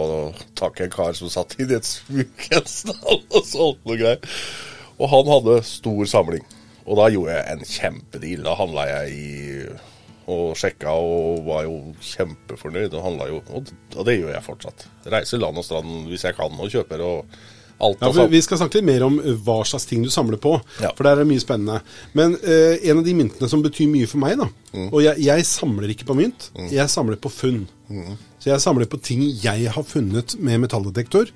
tak 0.59 0.81
i 0.81 0.85
en 0.85 0.93
kar 0.93 1.17
som 1.17 1.33
satt 1.33 1.57
i 1.57 1.65
et 1.73 1.89
smykkenstall 1.89 3.23
og 3.23 3.49
solgte 3.49 3.89
noe 3.89 3.97
greier. 3.97 4.41
Og 5.01 5.11
han 5.13 5.31
hadde 5.33 5.61
stor 5.65 6.09
samling. 6.09 6.45
Og 6.87 7.01
da 7.01 7.09
gjorde 7.11 7.35
jeg 7.35 7.53
en 7.53 7.69
kjempedeal. 7.71 8.45
Da 8.45 8.57
handla 8.61 8.89
jeg 8.91 9.17
i 9.17 9.29
og 10.27 10.57
sjekka 10.59 10.91
og 10.99 11.45
var 11.47 11.65
jo 11.67 11.95
kjempefornøyd. 12.03 12.95
Og 12.99 13.21
jo, 13.31 13.41
og 13.97 14.07
det 14.07 14.19
gjør 14.19 14.35
jeg 14.35 14.47
fortsatt. 14.47 14.87
Reiser 15.09 15.41
land 15.41 15.61
og 15.61 15.67
strand 15.67 16.11
hvis 16.11 16.27
jeg 16.27 16.37
kan, 16.37 16.53
og 16.61 16.73
kjøper 16.73 17.05
og 17.07 17.39
alt. 17.81 18.01
Ja, 18.01 18.27
Vi 18.33 18.41
skal 18.43 18.59
snakke 18.59 18.79
litt 18.81 18.85
mer 18.89 19.03
om 19.07 19.19
eh, 19.21 19.35
hva 19.45 19.59
slags 19.69 19.85
ting 19.87 20.03
du 20.03 20.09
samler 20.11 20.39
på, 20.41 20.55
Ja. 20.81 20.93
for 20.97 21.05
der 21.05 21.13
er 21.17 21.25
det 21.25 21.29
mye 21.31 21.43
spennende. 21.43 21.81
Men 22.15 22.37
eh, 22.43 22.79
en 22.91 22.99
av 22.99 23.05
de 23.05 23.15
myntene 23.15 23.49
som 23.49 23.63
betyr 23.63 23.89
mye 23.93 24.07
for 24.09 24.19
meg, 24.23 24.39
da 24.39 24.49
Og 24.93 25.01
jeg, 25.03 25.19
jeg 25.25 25.45
samler 25.49 25.89
ikke 25.95 26.07
på 26.09 26.17
mynt, 26.19 26.51
jeg 26.71 26.89
samler 26.93 27.17
på 27.17 27.31
funn. 27.33 27.67
Så 28.39 28.51
jeg 28.53 28.61
samler 28.61 28.87
på 28.87 29.01
ting 29.01 29.23
jeg 29.43 29.69
har 29.73 29.83
funnet 29.85 30.37
med 30.41 30.61
metalldetektor. 30.67 31.31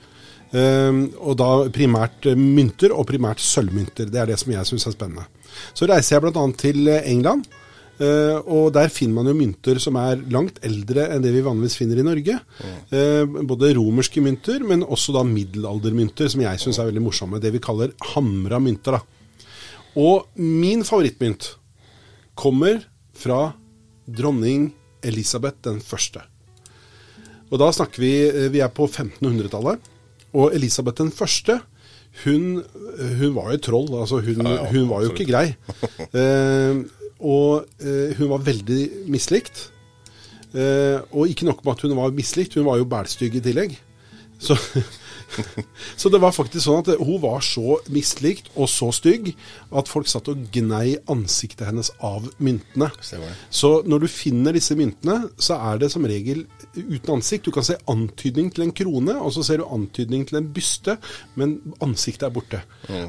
eh, 0.53 0.93
og 1.21 1.37
da 1.39 1.69
primært 1.71 2.27
eh, 2.27 2.35
mynter, 2.37 2.93
og 2.93 3.07
primært 3.07 3.39
sølvmynter. 3.41 4.11
Det 4.11 4.19
er 4.21 4.27
det 4.27 4.39
som 4.41 4.53
jeg 4.53 4.67
syns 4.67 4.87
er 4.87 4.93
spennende. 4.97 5.27
Så 5.75 5.87
reiser 5.91 6.17
jeg 6.19 6.23
bl.a. 6.33 6.45
til 6.59 6.89
eh, 6.89 7.03
England. 7.11 7.47
Eh, 8.01 8.37
og 8.49 8.71
der 8.73 8.89
finner 8.89 9.19
man 9.19 9.29
jo 9.29 9.37
mynter 9.37 9.77
som 9.83 9.99
er 10.01 10.23
langt 10.33 10.61
eldre 10.65 11.05
enn 11.13 11.25
det 11.25 11.35
vi 11.35 11.43
vanligvis 11.45 11.77
finner 11.77 12.01
i 12.01 12.05
Norge. 12.07 12.39
Eh, 12.89 13.41
både 13.45 13.75
romerske 13.77 14.23
mynter, 14.25 14.65
men 14.65 14.87
også 14.87 15.13
da 15.19 15.25
middelaldermynter, 15.29 16.31
som 16.33 16.41
jeg 16.47 16.63
syns 16.63 16.81
er 16.81 16.89
veldig 16.89 17.05
morsomme. 17.05 17.41
Det 17.43 17.53
vi 17.53 17.61
kaller 17.63 17.93
hamra 18.15 18.61
mynter. 18.63 18.97
da. 18.97 19.03
Og 20.01 20.31
min 20.41 20.85
favorittmynt 20.87 21.55
kommer 22.41 22.81
fra 23.13 23.51
dronning 24.09 24.71
Elisabeth 25.05 25.61
den 25.67 25.81
første. 25.85 26.23
Og 27.51 27.59
da 27.61 27.69
snakker 27.75 28.01
vi 28.01 28.15
eh, 28.29 28.49
Vi 28.49 28.63
er 28.65 28.73
på 28.73 28.87
1500-tallet. 28.89 29.91
Og 30.33 30.55
Elisabeth 30.55 31.03
den 31.03 31.13
første, 31.13 31.59
hun, 32.25 32.63
hun 33.19 33.35
var 33.37 33.53
jo 33.53 33.61
troll. 33.67 33.93
Altså 34.01 34.23
hun, 34.25 34.41
hun 34.47 34.89
var 34.89 35.05
jo 35.05 35.13
ikke 35.13 35.29
grei. 35.29 35.51
Eh, 36.11 36.81
og 37.21 37.67
eh, 37.81 38.17
hun 38.19 38.31
var 38.33 38.45
veldig 38.47 38.81
mislikt. 39.13 39.69
Eh, 40.55 40.99
og 41.13 41.29
ikke 41.31 41.47
nok 41.47 41.65
med 41.65 41.77
at 41.77 41.85
hun 41.87 41.97
var 41.97 42.15
mislikt, 42.17 42.57
hun 42.59 42.67
var 42.67 42.81
jo 42.81 42.89
bælstygg 42.89 43.37
i 43.39 43.45
tillegg. 43.45 43.77
Så, 44.41 44.57
så 46.01 46.11
det 46.13 46.21
var 46.23 46.35
faktisk 46.35 46.65
sånn 46.65 46.83
at 46.83 47.01
hun 47.01 47.21
var 47.23 47.43
så 47.45 47.79
mislikt 47.93 48.51
og 48.57 48.69
så 48.71 48.91
stygg 48.95 49.33
at 49.77 49.91
folk 49.91 50.09
satt 50.11 50.31
og 50.33 50.47
gnei 50.55 50.97
ansiktet 51.11 51.69
hennes 51.69 51.93
av 52.05 52.29
myntene. 52.43 52.91
Så 53.51 53.73
når 53.89 54.05
du 54.05 54.09
finner 54.11 54.57
disse 54.57 54.77
myntene, 54.79 55.31
så 55.41 55.59
er 55.71 55.81
det 55.83 55.91
som 55.93 56.07
regel 56.09 56.45
uten 56.75 57.15
ansikt. 57.17 57.47
Du 57.49 57.55
kan 57.55 57.67
se 57.67 57.79
antydning 57.91 58.51
til 58.55 58.67
en 58.67 58.75
krone, 58.77 59.17
og 59.19 59.35
så 59.37 59.45
ser 59.47 59.63
du 59.63 59.69
antydning 59.69 60.27
til 60.29 60.41
en 60.41 60.51
byste, 60.55 60.97
men 61.41 61.59
ansiktet 61.85 62.29
er 62.29 62.35
borte. 62.35 62.63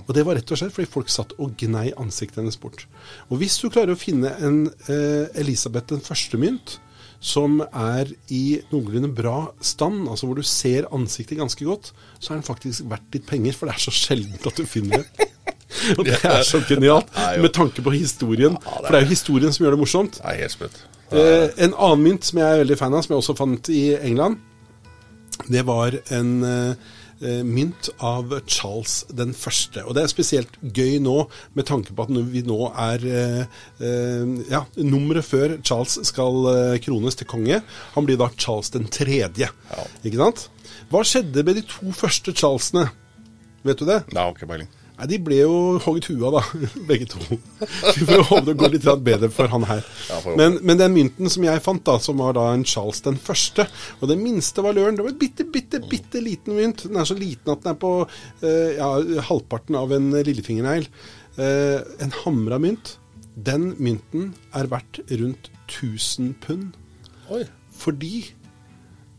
Og 0.06 0.14
det 0.18 0.26
var 0.28 0.40
rett 0.40 0.54
og 0.54 0.62
slett 0.62 0.76
fordi 0.76 0.92
folk 0.92 1.12
satt 1.12 1.36
og 1.42 1.56
gnei 1.60 1.90
ansiktet 2.00 2.42
hennes 2.42 2.60
bort. 2.62 2.86
Og 3.30 3.42
hvis 3.42 3.58
du 3.62 3.70
klarer 3.70 3.96
å 3.96 4.00
finne 4.00 4.34
en 4.44 4.64
eh, 4.88 5.28
Elisabeth 5.42 5.92
den 5.92 6.04
første-mynt, 6.06 6.80
som 7.22 7.60
er 7.62 8.10
i 8.34 8.60
noenlunde 8.72 9.12
bra 9.14 9.52
stand, 9.62 10.08
altså 10.10 10.28
hvor 10.28 10.40
du 10.42 10.46
ser 10.48 10.90
ansiktet 10.96 11.38
ganske 11.38 11.66
godt, 11.68 11.92
så 12.18 12.34
er 12.34 12.40
den 12.40 12.48
faktisk 12.48 12.88
verdt 12.90 13.14
litt 13.14 13.28
penger, 13.30 13.54
for 13.58 13.70
det 13.70 13.78
er 13.78 13.84
så 13.84 13.94
sjeldent 13.94 14.48
at 14.50 14.58
du 14.58 14.66
finner 14.66 15.04
det. 15.04 15.28
Og 15.98 16.04
det 16.04 16.18
er 16.28 16.42
så 16.44 16.60
genialt, 16.68 17.14
med 17.40 17.54
tanke 17.56 17.84
på 17.86 17.94
historien. 17.94 18.58
For 18.66 18.90
det 18.90 18.98
er 18.98 19.06
jo 19.06 19.14
historien 19.14 19.54
som 19.56 19.64
gjør 19.64 19.78
det 19.78 19.82
morsomt. 19.86 20.18
Det 20.18 20.28
er 20.28 20.42
helt 20.42 20.54
sprøtt. 20.54 20.82
Eh, 21.12 21.48
en 21.64 21.76
annen 21.76 22.04
mynt 22.04 22.28
som 22.28 22.42
jeg 22.42 22.56
er 22.56 22.64
veldig 22.64 22.78
fan 22.80 22.96
av, 22.98 23.06
som 23.06 23.14
jeg 23.14 23.22
også 23.22 23.38
fant 23.40 23.70
i 23.72 23.84
England, 24.00 24.42
det 25.52 25.64
var 25.66 25.96
en 26.14 26.34
eh, 26.46 26.90
mynt 27.22 27.90
av 28.02 28.32
Charles 28.50 29.02
den 29.14 29.36
første. 29.38 29.84
Og 29.86 29.96
det 29.96 30.04
er 30.04 30.12
spesielt 30.12 30.56
gøy 30.62 30.98
nå, 31.04 31.18
med 31.58 31.68
tanke 31.70 31.94
på 31.96 32.06
at 32.06 32.14
vi 32.32 32.44
nå 32.48 32.58
er 32.72 33.06
eh, 33.06 33.60
eh, 33.84 34.34
ja, 34.52 34.64
nummeret 34.82 35.28
før 35.28 35.58
Charles 35.62 36.00
skal 36.10 36.50
eh, 36.54 36.80
krones 36.84 37.20
til 37.20 37.30
konge. 37.30 37.62
Han 37.96 38.08
blir 38.08 38.20
da 38.22 38.32
Charles 38.38 38.74
den 38.74 38.90
tredje. 38.92 39.52
Ja. 39.52 39.88
Ikke 40.04 40.22
sant? 40.22 40.48
Hva 40.92 41.06
skjedde 41.08 41.46
med 41.48 41.60
de 41.60 41.66
to 41.68 41.94
første 41.96 42.34
Charlesene? 42.36 42.90
Vet 43.68 43.82
du 43.82 43.88
det? 43.90 44.04
Har 44.16 44.34
ikke 44.34 44.50
peiling. 44.50 44.70
Nei, 45.02 45.08
De 45.10 45.18
ble 45.26 45.38
jo 45.40 45.54
hogd 45.82 46.06
huet 46.12 46.26
av, 46.30 46.36
da, 46.38 46.66
begge 46.90 47.08
to. 47.10 47.20
Vi 47.98 48.06
får 48.06 48.22
håpe 48.30 48.44
det 48.52 48.58
går 48.60 48.74
litt 48.76 48.90
bedre 49.02 49.30
for 49.34 49.50
han 49.50 49.66
her. 49.66 49.82
Men, 50.38 50.60
men 50.62 50.78
den 50.78 50.94
mynten 50.94 51.32
som 51.34 51.46
jeg 51.48 51.64
fant, 51.66 51.82
da, 51.88 51.96
som 52.04 52.22
var 52.22 52.36
da 52.38 52.44
en 52.54 52.66
Charles 52.70 53.02
den 53.08 53.18
første, 53.18 53.66
og 53.98 54.12
den 54.12 54.22
minste 54.22 54.62
valøren, 54.62 55.00
det 55.00 55.06
var 55.08 55.16
en 55.16 55.22
bitte, 55.24 55.48
bitte, 55.50 55.82
bitte 55.90 56.22
liten 56.22 56.54
mynt. 56.58 56.86
Den 56.86 57.02
er 57.02 57.10
så 57.10 57.18
liten 57.18 57.50
at 57.50 57.64
den 57.64 57.74
er 57.74 57.80
på 57.82 57.94
eh, 58.06 58.78
ja, 58.78 58.92
halvparten 59.32 59.80
av 59.80 59.96
en 59.98 60.12
lillefingernegl. 60.14 60.86
Eh, 61.42 61.80
en 62.06 62.14
hamra 62.22 62.62
mynt. 62.62 62.94
Den 63.42 63.72
mynten 63.82 64.36
er 64.54 64.70
verdt 64.70 65.02
rundt 65.10 65.50
1000 65.66 66.36
pund. 66.46 66.78
Oi. 67.34 67.42
Fordi 67.82 68.28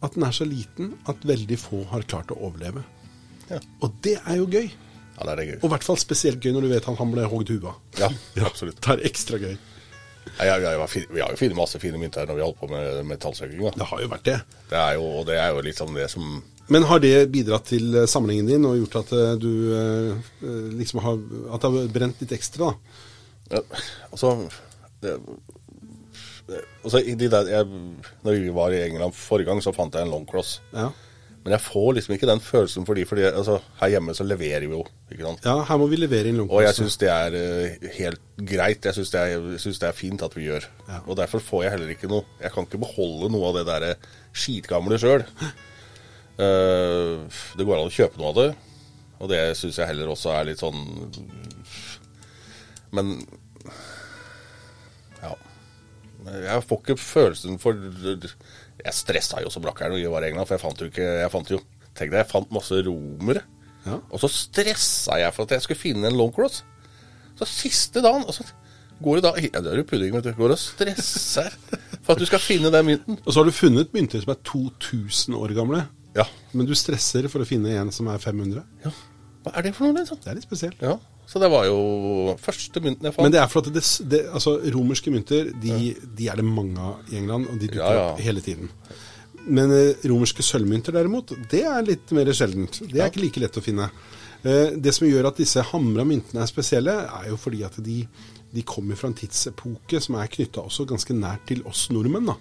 at 0.03 0.15
den 0.15 0.29
er 0.29 0.35
så 0.37 0.47
liten 0.47 0.95
at 1.11 1.27
veldig 1.27 1.59
få 1.59 1.83
har 1.91 2.07
klart 2.07 2.31
å 2.31 2.39
overleve. 2.39 2.87
Ja. 3.51 3.59
Og 3.83 3.99
det 4.07 4.21
er 4.23 4.39
jo 4.39 4.47
gøy. 4.51 4.71
Ja, 5.23 5.35
det 5.37 5.45
er 5.45 5.51
gøy. 5.53 5.59
Og 5.61 5.69
i 5.69 5.73
hvert 5.77 5.85
fall 5.87 5.99
spesielt 6.01 6.43
gøy 6.43 6.55
når 6.57 6.67
du 6.67 6.73
vet 6.73 6.87
han, 6.89 6.97
han 6.99 7.13
ble 7.15 7.27
hogd 7.31 7.53
huet 7.55 7.69
av. 7.71 7.77
Ja, 8.03 8.47
absolutt. 8.49 8.81
Det 8.83 8.97
er 8.97 9.05
ekstra 9.07 9.39
gøy. 9.39 9.55
Ja, 10.39 10.57
ja, 10.57 10.73
ja, 10.75 10.87
vi 11.11 11.21
har 11.21 11.33
jo 11.35 11.39
funnet 11.39 11.59
masse 11.59 11.79
fine 11.83 11.99
mynter 12.01 12.27
når 12.27 12.39
vi 12.39 12.45
holdt 12.45 12.59
på 12.61 12.69
med 12.71 13.03
metallsøking. 13.09 13.63
Det 13.77 13.89
har 13.91 14.03
jo 14.03 14.11
vært 14.11 14.27
det. 14.27 14.39
Det 14.71 14.79
er 14.79 14.97
jo, 14.99 15.07
og 15.21 15.27
det 15.29 15.39
er 15.39 15.53
jo 15.53 15.75
sånn 15.77 15.97
det 15.99 16.09
som 16.13 16.43
Men 16.73 16.87
har 16.89 17.03
det 17.03 17.15
bidratt 17.35 17.67
til 17.69 17.95
eh, 17.99 18.09
samlingen 18.09 18.49
din 18.49 18.67
og 18.69 18.79
gjort 18.79 19.01
at 19.03 19.15
eh, 19.19 19.33
du 19.43 19.53
eh, 19.77 20.37
liksom 20.79 21.03
har 21.05 21.19
At 21.53 21.65
det 21.65 21.71
har 21.75 21.91
brent 21.97 22.23
litt 22.23 22.35
ekstra? 22.39 22.71
da? 22.71 23.57
ja, 23.59 23.63
Altså 24.11 24.35
det, 25.03 25.17
det, 26.47 26.63
altså, 26.85 27.03
de 27.03 27.29
der, 27.35 27.51
jeg, 27.51 27.83
Når 28.23 28.39
vi 28.39 28.55
var 28.55 28.73
i 28.73 28.83
England 28.87 29.19
forrige 29.19 29.51
gang, 29.51 29.63
så 29.65 29.75
fant 29.75 29.95
jeg 29.95 30.07
en 30.07 30.15
long 30.15 30.27
cross. 30.29 30.61
Ja. 30.73 30.93
Men 31.43 31.57
jeg 31.57 31.65
får 31.65 31.89
liksom 31.97 32.15
ikke 32.15 32.29
den 32.31 32.41
følelsen 32.43 32.85
fordi, 32.87 33.05
fordi 33.09 33.25
altså, 33.27 33.57
her 33.81 33.91
hjemme 33.97 34.15
så 34.15 34.27
leverer 34.27 34.63
vi 34.69 34.77
jo. 34.77 34.85
ikke 35.11 35.25
sant? 35.27 35.47
ja, 35.49 35.57
her 35.67 35.81
må 35.81 35.89
vi 35.91 35.99
levere 35.99 36.31
inn 36.31 36.39
Og 36.45 36.63
jeg 36.63 36.77
syns 36.77 36.99
det 37.03 37.11
er 37.11 37.35
uh, 37.35 37.89
helt 37.97 38.23
greit. 38.53 38.87
Jeg 38.87 38.95
syns 38.95 39.11
det, 39.11 39.25
det 39.83 39.89
er 39.89 39.97
fint 39.99 40.23
at 40.23 40.37
vi 40.39 40.47
gjør. 40.47 40.69
Ja. 40.87 41.01
Og 41.03 41.19
derfor 41.19 41.43
får 41.43 41.65
jeg 41.67 41.75
heller 41.75 41.95
ikke 41.95 42.11
noe 42.11 42.23
Jeg 42.39 42.55
kan 42.55 42.69
ikke 42.69 42.83
beholde 42.85 43.33
noe 43.35 43.51
av 43.51 43.59
det 43.59 43.67
derre 43.71 43.93
skitgamle 44.33 45.01
sjøl. 45.03 45.27
det 46.39 47.67
går 47.67 47.77
an 47.77 47.91
å 47.91 47.93
kjøpe 47.93 48.19
noe 48.19 48.31
av 48.31 48.39
det, 48.39 48.49
og 49.21 49.29
det 49.31 49.43
syns 49.59 49.77
jeg 49.79 49.91
heller 49.91 50.09
også 50.11 50.33
er 50.33 50.47
litt 50.49 50.63
sånn 50.63 50.81
Men 52.97 53.13
ja. 55.21 55.35
Jeg 56.47 56.65
får 56.71 56.81
ikke 56.81 56.97
følelsen 57.03 57.61
for 57.63 57.77
Jeg 58.83 58.97
stressa 58.99 59.43
jo 59.45 59.51
så 59.53 59.63
rakkeren 59.63 59.95
og 59.97 60.15
var 60.17 60.25
regna, 60.27 60.45
for 60.47 60.57
jeg 60.57 60.63
fant 60.65 60.83
jo 60.83 60.91
ikke 60.91 61.09
jeg 61.23 61.33
fant 61.33 61.53
jo, 61.55 61.61
Tenk 61.93 62.09
deg, 62.09 62.23
jeg 62.23 62.31
fant 62.31 62.53
masse 62.57 62.79
romere. 62.87 63.43
Ja. 63.85 63.99
Og 64.09 64.21
så 64.23 64.31
stressa 64.33 65.19
jeg 65.21 65.35
for 65.37 65.45
at 65.45 65.59
jeg 65.59 65.65
skulle 65.67 65.81
finne 65.83 66.09
en 66.09 66.17
long 66.17 66.31
cross. 66.33 66.63
Så 67.37 67.49
siste 67.49 68.01
dagen 68.05 68.25
og 68.25 68.33
så 68.33 68.47
går 69.03 69.19
du 69.19 69.25
da 69.27 69.33
Ja, 69.43 69.61
det 69.61 69.73
er 69.73 69.83
jo 69.83 69.89
pudding, 69.91 70.15
vet 70.17 70.31
du. 70.31 70.33
Går 70.39 70.55
og 70.55 70.61
stresser 70.61 71.53
for 72.03 72.15
at 72.15 72.23
du 72.23 72.27
skal 72.29 72.41
finne 72.43 72.73
den 72.73 72.89
mynten. 72.89 73.19
Og 73.27 73.29
så 73.29 73.43
har 73.43 73.51
du 73.51 73.55
funnet 73.57 73.93
mynter 73.93 74.23
som 74.25 74.33
er 74.33 74.41
2000 74.49 75.37
år 75.37 75.55
gamle. 75.59 75.85
Ja. 76.17 76.25
Men 76.57 76.69
du 76.69 76.75
stresser 76.79 77.29
for 77.33 77.45
å 77.45 77.49
finne 77.49 77.75
en 77.77 77.93
som 77.95 78.09
er 78.13 78.23
500. 78.23 78.65
ja. 78.87 78.95
Hva 79.43 79.53
er 79.59 79.67
det 79.67 79.73
for 79.75 79.89
noe, 79.89 79.99
liksom? 80.01 80.21
Det 80.23 80.31
er 80.31 80.37
litt 80.39 80.47
spesielt. 80.47 80.83
Ja. 80.85 80.97
Så 81.27 81.41
det 81.43 81.49
var 81.51 81.65
jo 81.67 82.35
første 82.43 82.83
mynten 82.83 83.07
jeg 83.09 83.15
fant. 83.15 83.25
Men 83.27 83.33
det 83.35 83.41
er 83.41 83.49
for 83.51 83.63
at 83.65 83.73
det, 83.75 83.83
det, 84.13 84.21
altså, 84.35 84.57
romerske 84.75 85.11
mynter 85.15 85.49
de, 85.63 85.77
de 86.19 86.29
er 86.29 86.39
det 86.43 86.45
mange 86.47 86.79
av 86.83 87.13
i 87.13 87.17
England, 87.23 87.49
og 87.51 87.59
de 87.63 87.71
dukker 87.71 87.83
Ja, 87.83 87.93
ja. 87.97 88.09
opp 88.13 88.21
hele 88.23 88.43
tiden. 88.45 88.71
Men 89.43 89.73
eh, 89.75 90.03
romerske 90.11 90.45
sølvmynter 90.47 90.95
derimot, 90.95 91.33
det 91.51 91.65
er 91.67 91.83
litt 91.87 92.13
mer 92.15 92.31
sjeldent. 92.37 92.83
Det 92.87 93.01
er 93.01 93.09
ikke 93.11 93.25
like 93.25 93.43
lett 93.43 93.59
å 93.59 93.65
finne. 93.65 93.89
Eh, 94.43 94.75
det 94.79 94.93
som 94.95 95.07
gjør 95.09 95.31
at 95.33 95.41
disse 95.43 95.63
hamra 95.73 96.05
myntene 96.07 96.43
er 96.45 96.51
spesielle, 96.51 96.95
er 97.23 97.31
jo 97.33 97.39
fordi 97.41 97.65
at 97.67 97.79
de, 97.83 98.03
de 98.53 98.63
kommer 98.69 98.99
fra 99.01 99.09
en 99.09 99.17
tidsepoke 99.17 100.01
som 100.05 100.19
er 100.21 100.29
knytta 100.33 100.61
også 100.61 100.85
ganske 100.89 101.15
nært 101.17 101.47
til 101.49 101.63
oss 101.69 101.87
nordmenn. 101.93 102.29
da. 102.29 102.35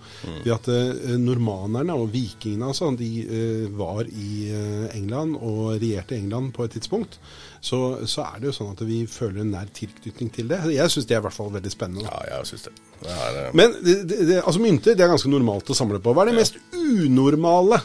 Ved 0.43 0.51
at 0.57 0.67
eh, 0.73 1.15
Normanerne 1.21 1.95
og 1.95 2.11
vikingene 2.11 2.67
altså, 2.67 2.89
de 2.99 3.09
eh, 3.23 3.69
var 3.79 4.03
i 4.09 4.49
eh, 4.51 4.97
England 4.97 5.37
og 5.39 5.77
regjerte 5.77 6.17
England 6.17 6.51
på 6.57 6.67
et 6.67 6.75
tidspunkt. 6.75 7.15
Så, 7.63 7.79
så 8.09 8.25
er 8.25 8.41
det 8.41 8.49
jo 8.49 8.55
sånn 8.57 8.73
at 8.73 8.83
vi 8.89 9.03
føler 9.07 9.45
en 9.45 9.53
nær 9.55 9.71
tilknytning 9.71 10.31
til 10.35 10.51
det. 10.51 10.59
Jeg 10.73 10.91
syns 10.91 11.07
det 11.07 11.15
er 11.15 11.23
i 11.23 11.27
hvert 11.29 11.37
fall 11.37 11.51
veldig 11.53 11.71
spennende. 11.71 12.03
da. 12.03 12.19
Ja, 12.27 12.37
jeg 12.41 12.51
synes 12.51 12.67
det. 12.67 12.75
det 13.05 13.15
er, 13.15 13.41
eh, 13.45 13.51
Men 13.55 13.75
det, 13.79 13.97
det, 14.09 14.21
det, 14.33 14.39
altså 14.43 14.63
mynter 14.63 14.97
det 14.97 15.07
er 15.07 15.13
ganske 15.15 15.31
normalt 15.31 15.71
å 15.71 15.77
samle 15.77 16.03
på. 16.03 16.11
Hva 16.11 16.25
er 16.25 16.33
det 16.33 16.39
mest 16.41 16.59
unormale 16.75 17.79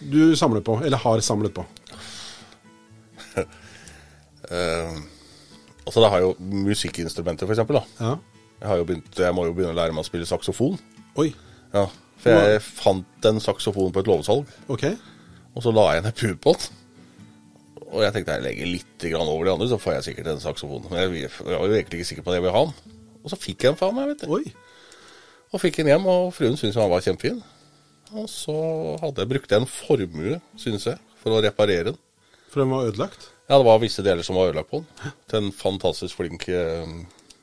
du 0.00 0.36
samler 0.38 0.62
på, 0.64 0.78
eller 0.86 1.02
har 1.02 1.24
samlet 1.24 1.56
på? 1.56 1.66
eh, 4.54 5.00
altså, 5.90 6.04
det 6.04 6.10
har 6.14 6.22
jo 6.22 6.34
musikkinstrumenter, 6.38 7.48
for 7.50 7.56
eksempel. 7.56 7.80
Da. 7.80 8.06
Ja. 8.06 8.16
Jeg, 8.60 8.68
har 8.70 8.80
jo 8.80 8.86
begynt, 8.88 9.18
jeg 9.18 9.34
må 9.36 9.46
jo 9.48 9.54
begynne 9.56 9.74
å 9.74 9.78
lære 9.80 9.96
meg 9.96 10.04
å 10.04 10.08
spille 10.08 10.28
saksofon. 10.28 10.78
Oi, 11.18 11.32
Ja, 11.74 11.86
For 12.20 12.34
jeg 12.34 12.60
fant 12.66 13.26
en 13.30 13.40
saksofon 13.40 13.92
på 13.94 14.02
et 14.02 14.08
låvesalg, 14.10 14.48
ok. 14.68 14.84
og 15.56 15.64
så 15.64 15.72
la 15.74 15.84
jeg 15.96 16.04
ned 16.04 16.40
på 16.42 16.52
den. 16.52 16.78
Og 17.90 18.02
jeg 18.04 18.14
tenkte 18.14 18.36
jeg 18.36 18.44
legger 18.44 18.68
litt 18.70 19.06
grann 19.10 19.30
over 19.30 19.48
de 19.48 19.52
andre, 19.54 19.68
så 19.70 19.78
får 19.80 19.96
jeg 19.96 20.06
sikkert 20.10 20.28
en 20.34 20.42
saksofon. 20.42 20.84
Men 20.90 21.00
jeg, 21.00 21.24
jeg 21.26 21.30
var 21.46 21.64
jo 21.66 21.78
egentlig 21.78 22.00
ikke 22.00 22.10
sikker 22.12 22.26
på 22.26 22.30
at 22.30 22.36
jeg 22.38 22.44
ville 22.44 22.54
ha 22.54 22.66
den. 22.68 22.98
Og 23.24 23.32
så 23.32 23.38
fikk 23.40 23.64
jeg 23.64 23.72
den 23.72 23.80
fra 23.80 23.88
meg, 23.96 24.12
vet 24.12 24.22
du. 24.22 24.34
Oi. 24.36 24.44
Og 25.50 25.62
fikk 25.64 25.80
den 25.80 25.90
hjem, 25.90 26.06
og 26.06 26.30
fruen 26.36 26.58
syntes 26.60 26.78
han 26.78 26.92
var 26.92 27.02
kjempefin. 27.02 27.40
Og 28.14 28.28
så 28.30 28.54
hadde 29.02 29.24
jeg 29.24 29.30
brukt 29.32 29.56
en 29.56 29.66
formue, 29.70 30.38
synes 30.58 30.86
jeg, 30.86 31.00
for 31.22 31.34
å 31.34 31.42
reparere 31.42 31.90
den. 31.90 31.98
For 32.52 32.62
den 32.62 32.74
var 32.74 32.90
ødelagt? 32.90 33.29
Ja, 33.50 33.56
det 33.58 33.66
var 33.66 33.80
visse 33.82 34.02
deler 34.06 34.22
som 34.22 34.36
var 34.38 34.52
ødelagt 34.52 34.70
på 34.70 34.78
den. 34.78 35.14
Til 35.26 35.40
en 35.40 35.48
fantastisk 35.50 36.20
flink 36.20 36.44
eh, 36.54 36.86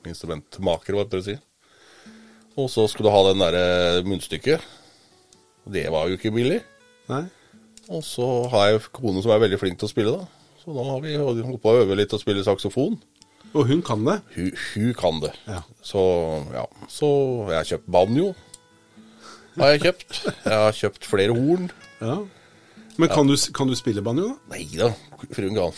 instrumentmaker, 0.07 0.95
hva 0.95 1.03
jeg 1.11 1.25
si. 1.25 1.35
Og 2.55 2.69
så 2.71 2.85
skulle 2.87 3.09
du 3.09 3.13
ha 3.13 3.25
den 3.27 3.43
derre 3.43 4.05
munnstykket. 4.07 4.63
Det 5.67 5.83
var 5.91 6.07
jo 6.07 6.15
ikke 6.15 6.31
billig. 6.31 6.61
Nei? 7.11 7.25
Og 7.91 8.05
så 8.07 8.23
har 8.53 8.69
jeg 8.69 8.85
kone 8.95 9.19
som 9.19 9.35
er 9.35 9.43
veldig 9.43 9.59
flink 9.59 9.81
til 9.81 9.89
å 9.89 9.91
spille, 9.91 10.15
da. 10.15 10.55
Så 10.63 10.71
da 10.77 10.87
har 10.87 11.03
vi 11.03 11.17
holdt 11.19 11.61
på 11.63 11.75
å 11.75 11.83
øve 11.83 11.99
litt 11.99 12.15
og 12.15 12.23
spille 12.23 12.47
saksofon. 12.47 12.95
Og 13.51 13.67
hun 13.67 13.83
kan 13.83 14.07
det? 14.07 14.17
Hun, 14.37 14.49
hun 14.77 14.95
kan 14.95 15.19
det. 15.23 15.33
Ja. 15.43 15.59
Så 15.83 16.01
ja. 16.55 16.63
Så 16.87 17.11
jeg 17.51 17.59
har 17.59 17.69
kjøpt 17.73 17.91
banjo. 17.99 18.31
Har 19.59 19.75
jeg 19.75 19.83
kjøpt. 19.89 20.23
Jeg 20.23 20.55
har 20.63 20.79
kjøpt 20.79 21.11
flere 21.11 21.35
horn. 21.35 21.67
Ja. 21.99 22.17
Men 22.97 23.09
kan, 23.13 23.27
du, 23.29 23.35
kan 23.53 23.69
du 23.69 23.75
spille 23.77 24.01
banjo, 24.05 24.31
da? 24.31 24.55
Nei 24.55 24.63
da, 24.73 24.91
fruen 25.35 25.57
gal. 25.57 25.73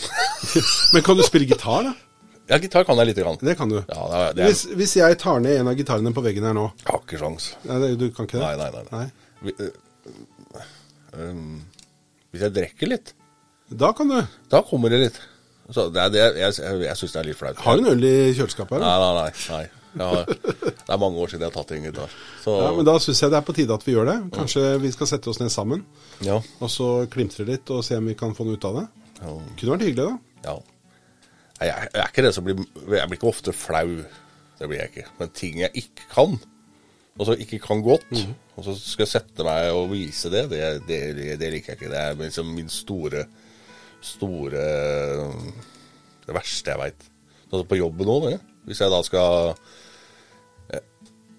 Men 0.94 1.04
kan 1.06 1.20
du 1.20 1.24
spille 1.28 1.48
gitar, 1.50 1.90
da? 1.90 1.96
Ja, 2.50 2.58
gitar 2.58 2.86
kan 2.88 2.98
jeg 2.98 3.12
lite 3.12 3.22
grann. 3.22 3.38
Det 3.46 3.54
kan 3.60 3.70
du. 3.70 3.78
Ja, 3.78 4.06
det 4.10 4.20
er, 4.20 4.32
det 4.38 4.44
er, 4.44 4.48
Hvis, 4.50 4.64
hvis 4.80 4.96
jeg 4.98 5.18
tar 5.22 5.42
ned 5.44 5.60
en 5.60 5.70
av 5.70 5.76
gitarene 5.78 6.14
på 6.16 6.24
veggen 6.26 6.48
her 6.48 6.56
nå 6.58 6.70
jeg 6.80 6.88
har 6.90 7.02
ikke 7.04 7.20
sjans. 7.22 7.52
Nei, 7.70 7.78
det, 7.84 7.90
Du 8.02 8.08
kan 8.16 8.30
ikke 8.30 8.40
det? 8.40 8.46
Nei, 8.48 8.56
nei, 8.58 8.70
nei. 8.74 8.86
nei. 8.96 9.34
Vi, 9.46 9.54
øh, 9.68 10.64
øhm, 11.20 11.60
hvis 12.34 12.46
jeg 12.48 12.56
drikker 12.56 12.90
litt, 12.96 13.14
Da 13.70 13.92
kan 13.94 14.10
du. 14.10 14.18
da 14.50 14.64
kommer 14.66 14.90
det 14.90 15.04
litt. 15.04 15.20
Så 15.70 15.86
det 15.94 16.02
er, 16.02 16.10
det 16.10 16.24
jeg 16.24 16.56
jeg, 16.58 16.80
jeg 16.88 16.98
syns 16.98 17.14
det 17.14 17.20
er 17.22 17.28
litt 17.30 17.38
flaut. 17.38 17.60
Har 17.62 17.78
du 17.78 17.84
en 17.84 17.92
øl 17.92 18.08
i 18.10 18.16
kjøleskapet 18.34 18.80
her? 18.80 18.88
Nei, 18.88 18.96
nei, 19.04 19.12
nei. 19.20 19.30
nei. 19.54 19.79
Har, 19.98 20.28
det 20.30 20.94
er 20.94 21.00
mange 21.02 21.18
år 21.18 21.32
siden 21.32 21.42
jeg 21.46 21.50
har 21.50 21.56
tatt 21.56 21.72
en 21.74 21.86
gitar. 21.88 22.12
Så 22.44 22.54
Ja, 22.62 22.70
men 22.78 22.86
Da 22.86 22.94
syns 23.02 23.22
jeg 23.24 23.32
det 23.34 23.40
er 23.40 23.46
på 23.48 23.56
tide 23.58 23.74
at 23.74 23.86
vi 23.88 23.96
gjør 23.96 24.06
det. 24.12 24.18
Kanskje 24.36 24.66
vi 24.84 24.92
skal 24.94 25.10
sette 25.10 25.32
oss 25.32 25.40
ned 25.42 25.50
sammen 25.50 25.82
ja. 26.26 26.36
og 26.38 26.70
så 26.70 26.90
klimtre 27.10 27.48
litt 27.48 27.70
og 27.74 27.82
se 27.88 27.98
om 27.98 28.06
vi 28.12 28.18
kan 28.20 28.36
få 28.38 28.46
noe 28.46 28.60
ut 28.60 28.68
av 28.70 28.78
det. 28.82 28.86
ja. 29.24 29.34
Kunne 29.60 29.74
vært 29.74 29.88
hyggelig, 29.88 30.06
da. 30.06 30.52
Ja. 30.52 30.58
Jeg, 31.60 31.90
jeg 31.90 32.00
er 32.04 32.08
ikke 32.14 32.24
det 32.24 32.34
som 32.38 32.46
blir 32.46 32.62
Jeg 32.62 33.10
blir 33.10 33.18
ikke 33.18 33.32
ofte 33.34 33.52
flau. 33.56 33.98
Det 34.60 34.68
blir 34.70 34.80
jeg 34.80 34.92
ikke. 34.94 35.08
Men 35.20 35.34
ting 35.36 35.60
jeg 35.64 35.72
ikke 35.82 36.06
kan, 36.14 36.38
og 37.20 37.28
så 37.28 37.36
ikke 37.36 37.60
kan 37.64 37.82
godt, 37.84 38.06
og 38.56 38.64
så 38.64 38.76
skal 38.80 39.04
jeg 39.06 39.12
sette 39.12 39.44
meg 39.44 39.72
og 39.76 39.90
vise 39.92 40.30
det, 40.32 40.46
det, 40.52 40.62
det, 40.88 41.00
det, 41.18 41.28
det 41.42 41.50
liker 41.52 41.74
jeg 41.74 41.80
ikke. 41.82 41.92
Det 41.92 42.00
er 42.00 42.20
liksom 42.20 42.54
min 42.56 42.70
store 42.72 43.26
Store 44.00 44.60
Det 46.24 46.36
verste 46.36 46.72
jeg 46.72 46.80
veit. 46.80 47.08
Altså 47.50 47.66
på 47.68 47.80
jobben 47.80 48.12
òg, 48.14 48.30
det. 48.30 48.38
Hvis 48.68 48.82
jeg 48.84 48.92
da 48.92 49.00
skal 49.06 49.54
eh, 50.74 50.84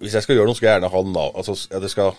Hvis 0.00 0.16
jeg 0.16 0.24
skal 0.24 0.38
gjøre 0.38 0.48
noe, 0.48 0.58
skal 0.58 0.70
jeg 0.70 0.78
gjerne 0.78 0.92
ha 0.94 1.02
nav... 1.06 1.32
Altså, 1.36 1.56
ja, 1.70 1.82
det 1.82 1.92
skal 1.92 2.14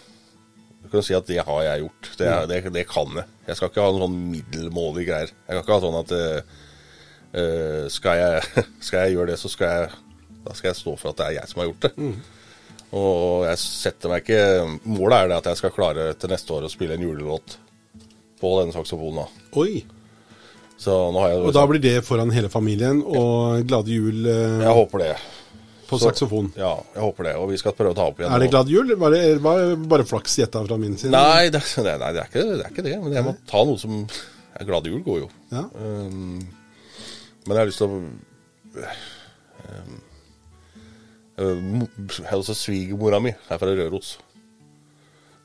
du 0.82 0.90
kan 0.90 1.04
si 1.06 1.14
at 1.14 1.28
det 1.30 1.44
har 1.46 1.62
jeg 1.64 1.84
gjort. 1.84 2.08
Det, 2.18 2.28
er, 2.28 2.46
det, 2.50 2.74
det 2.74 2.88
kan 2.90 3.14
jeg. 3.16 3.28
Jeg 3.48 3.58
skal 3.58 3.70
ikke 3.70 3.84
ha 3.86 3.94
noen 3.94 4.02
sånn 4.02 4.30
middelmådige 4.34 5.08
greier. 5.12 5.34
Jeg 5.46 5.54
kan 5.54 5.62
ikke 5.62 5.76
ha 5.78 5.84
sånn 5.84 6.00
at 6.00 6.14
eh, 6.18 7.84
skal, 7.94 8.22
jeg, 8.22 8.64
skal 8.88 9.06
jeg 9.06 9.16
gjøre 9.16 9.32
det, 9.32 9.40
så 9.40 9.52
skal 9.52 9.76
jeg 9.76 9.92
Da 10.42 10.56
skal 10.58 10.72
jeg 10.72 10.80
stå 10.80 10.96
for 10.98 11.12
at 11.12 11.20
det 11.20 11.26
er 11.28 11.36
jeg 11.38 11.52
som 11.52 11.62
har 11.62 11.70
gjort 11.70 11.86
det. 11.86 12.12
Og 12.98 13.46
jeg 13.48 13.60
setter 13.62 14.12
meg 14.12 14.26
ikke 14.26 14.42
Målet 14.90 15.16
er 15.16 15.30
det 15.30 15.38
at 15.38 15.50
jeg 15.52 15.60
skal 15.62 15.76
klare 15.76 16.10
til 16.20 16.34
neste 16.34 16.58
år 16.58 16.66
å 16.68 16.74
spille 16.74 16.98
en 16.98 17.06
julelåt 17.06 17.60
på 18.42 18.56
denne 18.58 18.74
saksofonen. 18.74 19.30
Oi. 19.62 19.84
Så 20.82 20.96
nå 21.14 21.22
har 21.22 21.30
jeg 21.36 21.44
Og 21.46 21.54
da 21.54 21.64
blir 21.70 21.82
det 21.84 22.00
foran 22.08 22.32
hele 22.34 22.50
familien, 22.50 23.04
og 23.06 23.62
glade 23.70 23.94
jul 23.94 24.26
eh, 24.26 24.64
Jeg 24.66 24.74
håper 24.80 25.04
det. 25.04 25.12
på 25.92 26.00
Så- 26.00 26.08
saksofon. 26.08 26.48
Ja, 26.58 26.72
jeg 26.96 27.04
håper 27.04 27.24
det. 27.28 27.36
Og 27.38 27.50
vi 27.52 27.58
skal 27.62 27.76
prøve 27.78 27.92
å 27.94 27.98
ta 27.98 28.08
opp 28.10 28.20
igjen. 28.22 28.32
Er 28.34 28.40
det 28.40 28.50
glad 28.50 28.70
jul? 28.72 28.96
Var 28.96 29.12
det 29.12 29.24
var 29.44 29.76
bare 29.92 30.06
flaks 30.08 30.38
gjetta 30.40 30.64
fra 30.66 30.78
min 30.82 30.96
side? 30.98 31.12
Nei, 31.14 31.50
det, 31.54 31.62
nei, 31.86 31.98
nei 32.02 32.12
det, 32.16 32.24
er 32.24 32.30
ikke, 32.32 32.46
det 32.58 32.66
er 32.66 32.72
ikke 32.72 32.86
det. 32.88 32.96
Men 33.04 33.14
jeg 33.20 33.28
må 33.28 33.36
ta 33.46 33.64
noe 33.68 33.78
som 33.82 34.08
Glad 34.68 34.86
jul 34.86 35.02
går 35.04 35.20
jo. 35.24 35.30
Ja. 35.52 35.64
Um, 35.74 36.42
men 37.48 37.56
jeg 37.56 37.62
har 37.62 37.70
lyst 37.70 37.82
til 37.82 37.88
å 37.90 38.02
um, 41.42 41.88
Altså, 42.32 42.54
svigermora 42.56 43.20
mi 43.24 43.32
er 43.34 43.58
fra 43.62 43.72
Røros. 43.74 44.16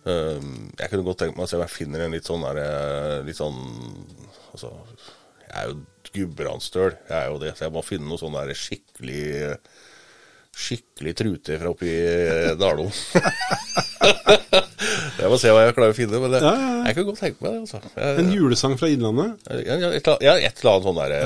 Um, 0.07 0.71
jeg 0.79 0.91
kunne 0.91 1.07
godt 1.07 1.19
tenkt 1.25 1.37
meg 1.39 1.47
å 1.47 1.51
se 1.51 1.57
om 1.59 1.65
jeg 1.65 1.73
finner 1.75 2.05
en 2.05 2.13
litt 2.15 2.29
sånn 2.29 2.45
der, 2.47 2.61
eh, 2.63 3.25
Litt 3.27 3.39
sånn 3.41 3.57
Altså, 4.53 4.69
jeg 5.47 5.57
er 5.63 5.67
jo 5.71 5.75
gudbrandsdøl. 6.17 6.93
Jeg 7.11 7.17
er 7.19 7.27
jo 7.33 7.39
det, 7.43 7.51
så 7.59 7.65
jeg 7.67 7.73
må 7.75 7.83
finne 7.85 8.07
noe 8.09 8.21
sånn 8.21 8.37
der 8.37 8.53
skikkelig 8.57 9.25
Skikkelig 10.57 11.13
trute 11.19 11.59
fra 11.61 11.69
oppi 11.69 11.91
eh, 11.93 12.55
Dalom. 12.57 12.89
jeg 15.21 15.29
må 15.29 15.37
se 15.41 15.51
hva 15.53 15.67
jeg 15.67 15.75
klarer 15.77 15.93
å 15.93 15.97
finne, 15.99 16.17
men 16.23 16.33
det, 16.33 16.41
Ja, 16.41 16.55
ja, 16.57 16.71
ja. 16.71 16.79
jeg 16.89 16.97
kan 16.97 17.07
godt 17.11 17.21
tenke 17.21 17.45
meg 17.45 17.51
det. 17.53 17.61
altså. 17.67 17.79
Jeg, 17.93 18.09
En 18.23 18.33
julesang 18.33 18.75
fra 18.81 18.89
Innlandet? 18.89 19.37
ja, 19.67 19.75
et, 19.93 20.01
et 20.01 20.09
eller 20.25 20.73
annet 20.73 20.87
sånn 20.89 21.01
derre 21.03 21.21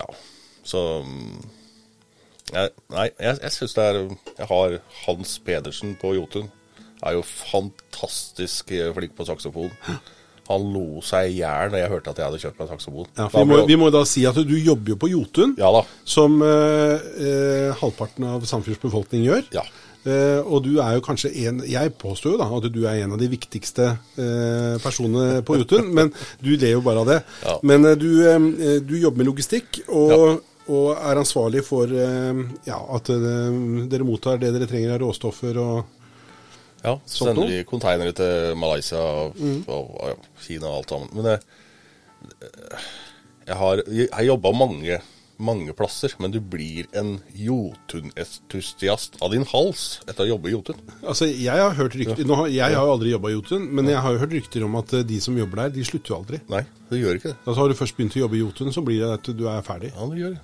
ja. 0.00 0.08
Så 0.66 0.80
mm, 1.06 1.38
jeg, 2.50 2.66
Nei, 2.96 3.06
jeg, 3.22 3.34
jeg 3.44 3.52
syns 3.54 3.76
det 3.78 3.84
er 3.86 3.94
Jeg 4.40 4.48
har 4.50 4.68
Hans 5.04 5.30
Pedersen 5.46 5.94
på 6.00 6.08
Jotun. 6.18 6.48
Er 7.06 7.12
jo 7.16 7.22
fantastisk 7.24 8.72
eh, 8.76 8.90
flink 8.96 9.12
på 9.16 9.24
saksofon. 9.30 9.70
Han 10.50 10.70
lo 10.74 11.02
seg 11.06 11.30
i 11.30 11.38
hjel 11.40 11.72
da 11.72 11.80
jeg 11.80 11.92
hørte 11.92 12.12
at 12.12 12.20
jeg 12.20 12.28
hadde 12.28 12.42
kjøpt 12.42 12.60
meg 12.60 12.72
saksofon. 12.74 13.10
Ja, 13.16 13.28
vi 13.32 13.44
må, 13.46 13.60
vi 13.68 13.78
må 13.80 13.90
da 13.94 14.04
si 14.08 14.26
at 14.28 14.38
du 14.44 14.56
jobber 14.58 14.94
jo 14.94 15.00
på 15.00 15.10
Jotun, 15.12 15.54
ja 15.58 15.70
som 16.10 16.40
eh, 16.42 16.98
eh, 17.22 17.76
halvparten 17.80 18.26
av 18.26 18.44
Sandfjords 18.48 18.82
befolkning 18.82 19.24
gjør. 19.28 19.46
Ja. 19.54 19.62
Eh, 20.00 20.40
og 20.40 20.64
du 20.64 20.78
er 20.80 20.94
jo 20.96 21.02
kanskje 21.04 21.28
en 21.44 21.58
Jeg 21.68 21.92
påstår 22.00 22.32
jo 22.32 22.38
da 22.40 22.46
at 22.56 22.68
du 22.72 22.78
er 22.88 23.02
en 23.02 23.12
av 23.12 23.20
de 23.20 23.28
viktigste 23.28 23.90
eh, 24.16 24.76
personene 24.80 25.42
på 25.46 25.58
Jotun, 25.60 25.90
men 25.96 26.12
du 26.40 26.54
ler 26.54 26.76
jo 26.76 26.84
bare 26.84 27.04
av 27.04 27.10
det. 27.10 27.18
Ja. 27.44 27.58
Men 27.62 27.86
eh, 27.86 27.98
du, 28.00 28.10
eh, 28.26 28.78
du 28.80 28.96
jobber 28.98 29.22
med 29.22 29.30
logistikk, 29.30 29.82
og, 29.88 30.40
og 30.70 30.90
er 30.96 31.20
ansvarlig 31.20 31.64
for 31.66 31.92
eh, 31.92 32.44
ja, 32.68 32.80
at 32.96 33.12
dere 33.12 34.06
mottar 34.08 34.40
det 34.40 34.54
dere 34.56 34.70
trenger 34.70 34.96
av 34.96 35.02
råstoffer 35.04 35.60
og 35.60 35.99
Ja, 36.80 36.96
så 37.04 37.28
sender 37.28 37.48
de 37.48 37.60
vi 37.60 37.68
containere 37.68 38.12
til 38.16 38.56
Malaysia 38.56 38.98
og, 38.98 39.40
og, 39.68 39.94
og 40.00 40.42
Kina 40.44 40.70
og 40.70 40.80
alt 40.80 40.94
sammen. 40.94 41.10
Men 41.16 41.24
jeg 43.46 43.56
har, 43.62 43.82
jeg 43.88 44.08
har 44.12 44.28
jobba 44.30 44.52
mange 44.56 45.00
mange 45.40 45.72
plasser, 45.76 46.12
men 46.20 46.32
du 46.34 46.38
blir 46.40 46.86
en 46.96 47.14
Jotun-entusiast 47.36 49.16
av 49.24 49.32
din 49.34 49.46
hals 49.48 49.84
etter 50.04 50.26
å 50.26 50.34
jobbe 50.34 50.50
i 50.50 50.54
Jotun. 50.54 50.80
Altså, 51.00 51.28
jeg 51.30 51.64
har 51.64 51.76
hørt 51.78 51.96
rykter 51.98 52.28
Nå 52.28 52.42
Jeg 52.52 52.76
har 52.76 52.84
jo 52.86 52.94
aldri 52.94 53.14
jobba 53.14 53.32
i 53.32 53.36
Jotun, 53.38 53.66
men 53.76 53.88
jeg 53.90 54.04
har 54.04 54.14
jo 54.14 54.22
hørt 54.22 54.36
rykter 54.36 54.66
om 54.66 54.76
at 54.80 54.94
eh, 54.98 55.06
de 55.08 55.20
som 55.24 55.38
jobber 55.38 55.64
der, 55.64 55.74
de 55.78 55.86
slutter 55.88 56.12
jo 56.14 56.18
aldri. 56.20 56.42
Nei, 56.52 56.62
det 56.90 57.00
gjør 57.00 57.20
ikke 57.20 57.32
det. 57.32 57.36
Altså 57.46 57.58
Har 57.62 57.72
du 57.72 57.78
først 57.80 57.98
begynt 57.98 58.18
å 58.18 58.24
jobbe 58.24 58.36
i 58.38 58.42
Jotun, 58.42 58.72
så 58.76 58.84
blir 58.84 59.00
det 59.02 59.12
at 59.16 59.32
du 59.40 59.44
er 59.50 59.66
ferdig. 59.66 59.92
Ja, 59.96 60.08
det 60.12 60.20
gjør 60.20 60.36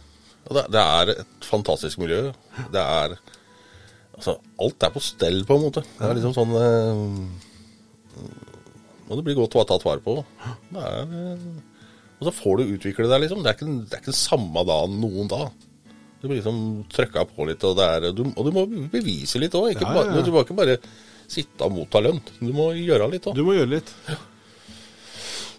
det, 0.47 0.65
det 0.71 0.83
er 0.83 1.13
et 1.17 1.47
fantastisk 1.51 2.01
miljø. 2.01 2.23
Det 2.73 2.83
er 2.83 3.17
Altså, 4.17 4.37
alt 4.65 4.87
er 4.87 4.93
på 4.95 5.03
stell, 5.05 5.43
på 5.49 5.57
en 5.59 5.65
måte. 5.67 5.83
Det 5.99 6.07
er 6.09 6.17
liksom 6.17 6.35
sånn 6.37 6.55
eh, 6.57 7.01
Og 9.07 9.19
det 9.19 9.25
blir 9.27 9.37
godt 9.39 9.57
å 9.61 9.65
tatt 9.69 9.85
vare 9.87 10.03
på. 10.05 10.15
Det 10.73 10.83
er 10.83 11.17
eh, 11.21 11.47
Og 12.17 12.29
så 12.29 12.33
får 12.35 12.63
du 12.63 12.75
utvikle 12.79 13.09
deg, 13.11 13.27
liksom. 13.27 13.43
Det 13.45 13.53
er 13.53 13.59
ikke, 13.59 13.69
det 13.91 13.99
er 13.99 14.05
ikke 14.05 14.17
samme 14.17 14.65
dagen 14.69 14.97
noen 15.03 15.29
da. 15.31 15.43
Du 16.23 16.31
blir 16.31 16.39
liksom 16.41 16.63
trøkka 16.91 17.27
på 17.29 17.45
litt, 17.51 17.63
og, 17.69 17.77
det 17.77 17.87
er, 17.93 18.07
du, 18.17 18.23
og 18.33 18.47
du 18.49 18.55
må 18.57 18.65
bevise 18.93 19.39
litt 19.43 19.55
òg. 19.59 19.75
Ja, 19.77 19.93
ja, 19.93 20.07
ja. 20.17 20.23
Du 20.25 20.33
må 20.33 20.41
ikke 20.47 20.57
bare 20.57 20.79
sitte 21.29 21.67
og 21.67 21.75
motta 21.77 22.01
lønn. 22.01 22.23
Du 22.41 22.55
må 22.57 22.71
gjøre 22.79 23.11
litt 23.13 23.29
òg. 23.29 23.37
Du 23.37 23.45
må 23.45 23.53
gjøre 23.59 23.75
litt. 23.77 23.93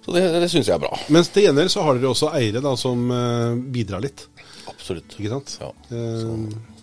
Så 0.07 0.15
det, 0.15 0.23
det 0.39 0.47
syns 0.49 0.69
jeg 0.71 0.73
er 0.77 0.81
bra. 0.81 0.97
Mens 1.13 1.29
til 1.35 1.45
gjengjeld 1.45 1.69
så 1.73 1.83
har 1.85 1.97
dere 1.99 2.09
også 2.13 2.31
eiere 2.39 2.61
da 2.63 2.73
som 2.79 3.05
eh, 3.13 3.57
bidrar 3.75 4.01
litt. 4.03 4.25
Absolutt. 4.71 5.13
Ikke 5.19 5.33
sant? 5.35 5.57
Ja, 5.61 5.69
Eh, 5.93 6.75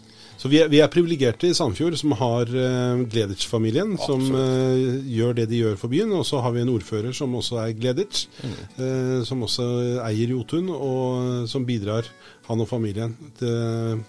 så 0.45 0.51
vi 0.53 0.59
er, 0.61 0.67
vi 0.69 0.77
er 0.85 0.91
privilegerte 0.93 1.49
i 1.49 1.55
Sandfjord 1.57 1.95
som 1.97 2.13
har 2.21 2.51
uh, 2.53 3.01
Gleditsch-familien, 3.09 3.95
som 3.97 4.21
uh, 4.29 4.77
gjør 5.09 5.39
det 5.39 5.47
de 5.49 5.63
gjør 5.63 5.79
for 5.81 5.89
byen. 5.89 6.13
Og 6.13 6.27
så 6.29 6.43
har 6.45 6.53
vi 6.53 6.61
en 6.61 6.73
ordfører 6.75 7.17
som 7.17 7.33
også 7.39 7.63
er 7.63 7.73
Gleditsch, 7.79 8.27
eh, 8.45 9.23
som 9.25 9.41
også 9.47 9.65
eier 10.05 10.35
Jotun, 10.35 10.69
og 10.69 11.49
som 11.49 11.65
bidrar, 11.65 12.11
han 12.45 12.61
og 12.61 12.69
familien, 12.69 13.17
til 13.41 14.05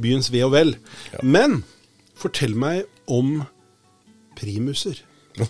byens 0.00 0.32
ve 0.32 0.40
og 0.46 0.54
vel. 0.56 0.72
Men 1.20 1.60
fortell 2.16 2.56
meg 2.56 2.86
om 3.04 3.42
primuser. 4.40 5.04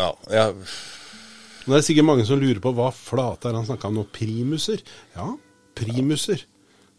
ja, 0.00 0.10
jeg 0.26 0.58
Nå 1.62 1.76
er 1.76 1.78
det 1.78 1.86
sikkert 1.86 2.08
mange 2.08 2.26
som 2.26 2.40
lurer 2.42 2.58
på 2.58 2.72
hva 2.74 2.88
flate 2.90 3.46
er 3.46 3.54
han 3.54 3.68
snakka 3.68 3.92
om 3.92 4.00
nå. 4.00 4.08
Primuser? 4.10 4.82
Ja, 5.14 5.28
primuser. 5.78 6.42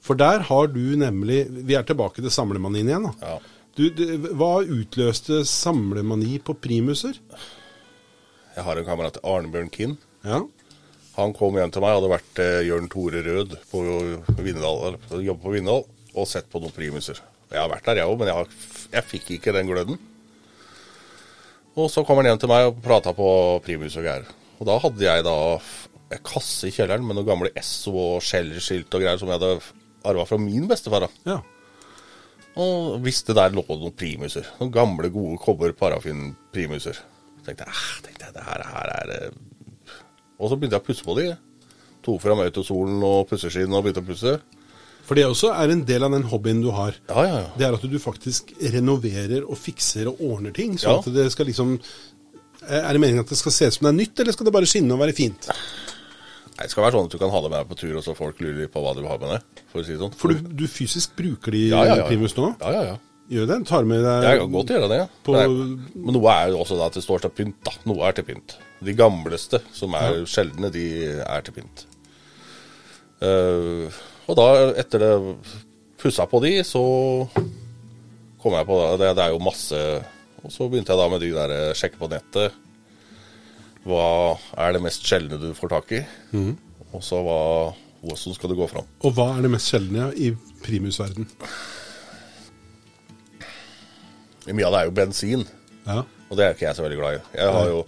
For 0.03 0.19
der 0.19 0.43
har 0.49 0.67
du 0.67 0.81
nemlig 0.99 1.45
Vi 1.67 1.75
er 1.79 1.85
tilbake 1.87 2.19
til 2.21 2.31
samlemanien 2.33 2.89
igjen. 2.89 3.05
da. 3.07 3.13
Ja. 3.33 3.37
Du, 3.73 3.87
du, 3.89 4.03
hva 4.37 4.59
utløste 4.61 5.39
samlemani 5.49 6.35
på 6.45 6.53
primuser? 6.61 7.15
Jeg 8.53 8.65
har 8.67 8.77
en 8.77 8.85
kamerat, 8.85 9.17
Arnebjørn 9.25 9.71
Kinn. 9.73 9.95
Ja. 10.27 10.43
Han 11.15 11.33
kom 11.33 11.55
hjem 11.57 11.71
til 11.73 11.81
meg, 11.81 11.95
hadde 11.95 12.09
vært 12.11 12.39
eh, 12.43 12.59
Jørn 12.67 12.89
Tore 12.91 13.21
Rød 13.25 13.55
på 13.71 13.81
Vindal, 14.45 14.97
på- 15.07 15.21
jobbet 15.25 15.43
på 15.47 15.53
Vindal, 15.55 15.83
og 16.13 16.27
sett 16.29 16.49
på 16.53 16.61
noen 16.61 16.73
primuser. 16.75 17.17
Jeg 17.53 17.61
har 17.61 17.69
vært 17.71 17.85
der, 17.89 18.01
jeg 18.01 18.09
òg, 18.09 18.17
men 18.21 18.29
jeg, 18.29 18.37
har, 18.37 18.87
jeg 18.97 19.07
fikk 19.09 19.31
ikke 19.39 19.53
den 19.57 19.69
gløden. 19.69 19.97
Og 21.77 21.89
så 21.89 22.03
kom 22.05 22.19
han 22.21 22.29
hjem 22.29 22.41
til 22.43 22.51
meg 22.51 22.67
og 22.69 22.79
prata 22.85 23.13
på 23.17 23.27
primus 23.65 23.95
og 23.97 24.05
greier. 24.05 24.27
Og 24.59 24.67
da 24.69 24.75
hadde 24.83 25.05
jeg 25.05 25.25
da 25.25 25.35
en 26.13 26.21
kasse 26.29 26.69
i 26.69 26.73
kjelleren 26.75 27.05
med 27.07 27.17
noen 27.17 27.29
gamle 27.29 27.49
Esso 27.57 27.93
og 27.97 28.21
Scheller-skilt 28.25 28.93
og 28.93 29.01
greier 29.01 29.17
som 29.21 29.31
jeg 29.33 29.39
hadde 29.41 29.55
arva 30.05 30.25
fra 30.29 30.37
min 30.41 30.67
bestefar. 30.69 31.07
da. 31.07 31.09
ja. 31.33 31.39
Og 32.61 32.99
hvis 33.01 33.23
det 33.25 33.33
der 33.35 33.49
lå 33.55 33.63
noen 33.65 33.95
primuser. 33.97 34.45
Noen 34.59 34.71
gamle, 34.73 35.09
gode 35.09 35.39
kobber-parafin-primuser. 35.41 36.99
Tenkte 37.43 37.65
ah, 37.67 37.87
tenkte 38.05 38.27
jeg 38.27 38.35
det 38.35 38.43
her, 38.45 38.61
her 38.71 38.91
er 38.93 39.09
det 39.09 39.21
Og 40.39 40.47
så 40.51 40.55
begynte 40.55 40.77
jeg 40.77 40.83
å 40.83 40.85
pusse 40.85 41.03
på 41.07 41.15
de. 41.17 41.31
Tok 42.05 42.21
fram 42.21 42.43
autosolen 42.43 43.01
og 43.03 43.25
pusseskinn 43.31 43.73
og 43.73 43.83
begynte 43.87 44.03
å 44.03 44.07
pusse. 44.07 44.35
For 45.03 45.19
det 45.19 45.25
også 45.27 45.49
er 45.51 45.73
en 45.73 45.81
del 45.87 46.05
av 46.05 46.13
den 46.15 46.23
hobbyen 46.31 46.61
du 46.63 46.69
har. 46.71 46.95
Ja, 47.09 47.25
ja, 47.27 47.39
ja. 47.43 47.49
Det 47.59 47.65
er 47.67 47.75
at 47.75 47.83
du 47.91 47.97
faktisk 47.99 48.53
renoverer 48.71 49.43
og 49.43 49.57
fikser 49.59 50.07
og 50.13 50.21
ordner 50.23 50.53
ting. 50.55 50.77
Sånn 50.79 50.93
Ja. 50.93 50.99
at 51.01 51.09
det 51.15 51.31
skal 51.33 51.49
liksom 51.49 51.79
Er 52.69 52.93
det 52.93 53.01
meningen 53.01 53.25
at 53.25 53.27
det 53.33 53.35
skal 53.37 53.51
se 53.51 53.65
ut 53.67 53.73
som 53.75 53.89
det 53.89 53.91
er 53.91 53.97
nytt, 54.05 54.19
eller 54.19 54.31
skal 54.31 54.45
det 54.47 54.53
bare 54.55 54.69
skinne 54.69 54.93
og 54.95 54.99
være 55.01 55.11
fint? 55.17 55.49
Nei, 56.53 56.67
Det 56.67 56.69
skal 56.73 56.83
være 56.85 56.93
sånn 56.97 57.07
at 57.09 57.13
du 57.15 57.17
kan 57.21 57.31
ha 57.33 57.39
det 57.41 57.49
med 57.49 57.57
deg 57.63 57.69
på 57.71 57.77
tur, 57.79 57.95
og 57.97 58.03
så 58.05 58.13
folk 58.17 58.41
lurer 58.43 58.67
på 58.69 58.81
hva 58.83 58.91
du 58.97 59.01
har 59.07 59.17
med 59.21 59.31
deg. 59.33 59.63
For 59.71 59.81
å 59.81 59.85
si 59.87 59.95
det 59.95 60.01
sånn. 60.03 60.13
For 60.19 60.33
du, 60.33 60.51
du 60.61 60.67
fysisk 60.69 61.15
bruker 61.17 61.55
de 61.55 61.63
ja, 61.71 61.79
ja, 61.89 61.95
ja. 62.03 62.05
primus 62.09 62.35
nå? 62.37 62.51
Ja, 62.61 62.71
ja, 62.75 62.83
ja. 62.93 62.99
Gjør 63.33 63.47
det? 63.49 63.57
Tar 63.65 63.85
med 63.87 64.01
deg 64.03 64.25
Jeg 64.27 64.39
kan 64.43 64.51
godt 64.53 64.71
gjøre 64.75 64.87
det. 64.91 64.97
ja. 64.99 65.07
På- 65.25 65.33
Men, 65.33 65.55
jeg, 65.55 66.03
men 66.03 66.13
noe 66.17 66.33
er 66.35 66.51
jo 66.51 66.59
også 66.61 66.77
da 66.77 66.89
at 66.91 66.97
det 66.99 67.03
står 67.05 67.23
til 67.23 67.31
pynt. 67.39 67.57
da. 67.65 67.71
Noe 67.89 68.05
er 68.09 68.17
til 68.19 68.27
pynt. 68.27 68.57
De 68.83 68.93
gamleste, 68.99 69.61
som 69.73 69.95
er 69.97 70.19
sjeldne, 70.29 70.69
de 70.75 70.85
er 71.23 71.45
til 71.47 71.55
pynt. 71.55 71.85
Uh, 73.23 73.87
og 74.27 74.35
da, 74.35 74.47
etter 74.81 74.99
det 74.99 75.11
pussa 76.01 76.25
på 76.27 76.41
de, 76.43 76.57
så 76.67 76.81
kom 78.43 78.57
jeg 78.57 78.67
på 78.67 78.79
det. 78.99 79.13
Det 79.15 79.23
er 79.23 79.31
jo 79.31 79.39
masse 79.43 79.79
Og 80.43 80.51
så 80.51 80.67
begynte 80.67 80.91
jeg 80.91 80.99
da 80.99 81.07
med 81.07 81.21
de 81.23 81.29
der 81.31 81.53
sjekke 81.79 81.95
på 82.01 82.09
nettet. 82.11 82.51
Hva 83.83 84.03
er 84.63 84.75
det 84.75 84.83
mest 84.85 85.07
sjeldne 85.07 85.39
du 85.41 85.49
får 85.57 85.73
tak 85.75 85.95
i? 85.97 86.03
Og 86.93 87.01
så 87.03 87.19
hva 87.25 87.39
hvordan 88.03 88.35
skal 88.35 88.51
du 88.51 88.57
gå 88.59 88.67
fram? 88.67 88.87
Og 89.07 89.15
hva 89.15 89.29
er 89.37 89.45
det 89.45 89.51
mest 89.53 89.71
sjeldne 89.71 90.09
i 90.19 90.33
primusverden? 90.63 91.27
Mye 94.51 94.67
av 94.67 94.75
det 94.75 94.81
er 94.81 94.89
jo 94.89 94.95
bensin. 94.97 95.45
Ja. 95.87 96.01
Og 96.27 96.35
det 96.39 96.45
er 96.45 96.55
ikke 96.55 96.67
jeg 96.67 96.75
så 96.75 96.83
veldig 96.83 96.99
glad 96.99 97.15
i. 97.15 97.21
Jeg 97.39 97.53
har 97.55 97.69
jo 97.71 97.81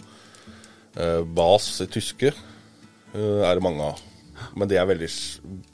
eh, 0.96 1.22
Bas 1.36 1.68
i 1.84 1.88
tyske, 1.92 2.32
eh, 2.32 3.40
er 3.44 3.58
det 3.58 3.64
mange 3.66 3.90
av. 3.90 4.00
Men 4.56 4.68
det 4.68 4.78
er 4.80 4.88
veldig 4.88 5.08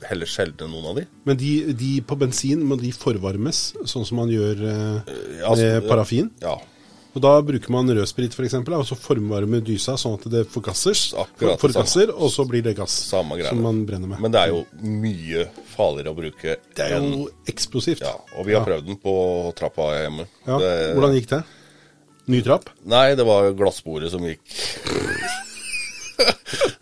heller 0.09 0.31
sjeldne, 0.31 0.68
noen 0.70 0.91
av 0.91 0.99
de. 0.99 1.07
Men 1.27 1.39
de, 1.39 1.53
de 1.79 1.93
på 2.07 2.18
bensin, 2.18 2.62
må 2.66 2.79
de 2.81 2.91
forvarmes, 2.95 3.62
sånn 3.91 4.07
som 4.07 4.23
man 4.23 4.31
gjør 4.31 4.66
eh, 4.66 5.14
Ja, 5.39 5.53
altså, 5.53 5.70
parafin? 5.87 6.31
Ja. 6.43 6.59
Og 7.13 7.21
da 7.21 7.33
bruker 7.45 7.73
man 7.75 7.91
rødsprit 7.93 8.33
f.eks., 8.33 8.55
og 8.57 8.85
så 8.89 8.97
formvarmer 8.97 9.61
dysa 9.65 9.99
sånn 10.01 10.15
at 10.17 10.25
det 10.33 10.47
forgasses, 10.49 11.11
Akkurat 11.21 11.59
det 11.59 11.61
forgasser, 11.61 12.13
og 12.15 12.31
så 12.33 12.47
blir 12.49 12.65
det 12.65 12.73
gass 12.79 12.95
Samme 13.11 13.37
som 13.45 13.61
man 13.61 13.83
brenner 13.89 14.15
med. 14.15 14.23
Men 14.25 14.33
det 14.33 14.41
er 14.41 14.53
jo 14.55 14.63
mye 14.81 15.45
farligere 15.75 16.15
å 16.15 16.17
bruke 16.17 16.57
det 16.79 16.87
er 16.87 16.97
jo 16.97 17.27
eksplosivt. 17.53 18.01
ja, 18.07 18.15
Og 18.39 18.49
vi 18.49 18.57
har 18.57 18.65
prøvd 18.65 18.89
den 18.89 19.01
på 19.03 19.13
trappa 19.59 19.91
hjemme. 19.99 20.25
Ja. 20.47 20.57
Det, 20.63 20.73
Hvordan 20.97 21.19
gikk 21.19 21.29
det? 21.35 21.43
Ny 22.33 22.41
trapp? 22.47 22.71
Nei, 22.89 23.07
det 23.19 23.27
var 23.29 23.51
glassbordet 23.59 24.13
som 24.15 24.25
gikk 24.25 24.41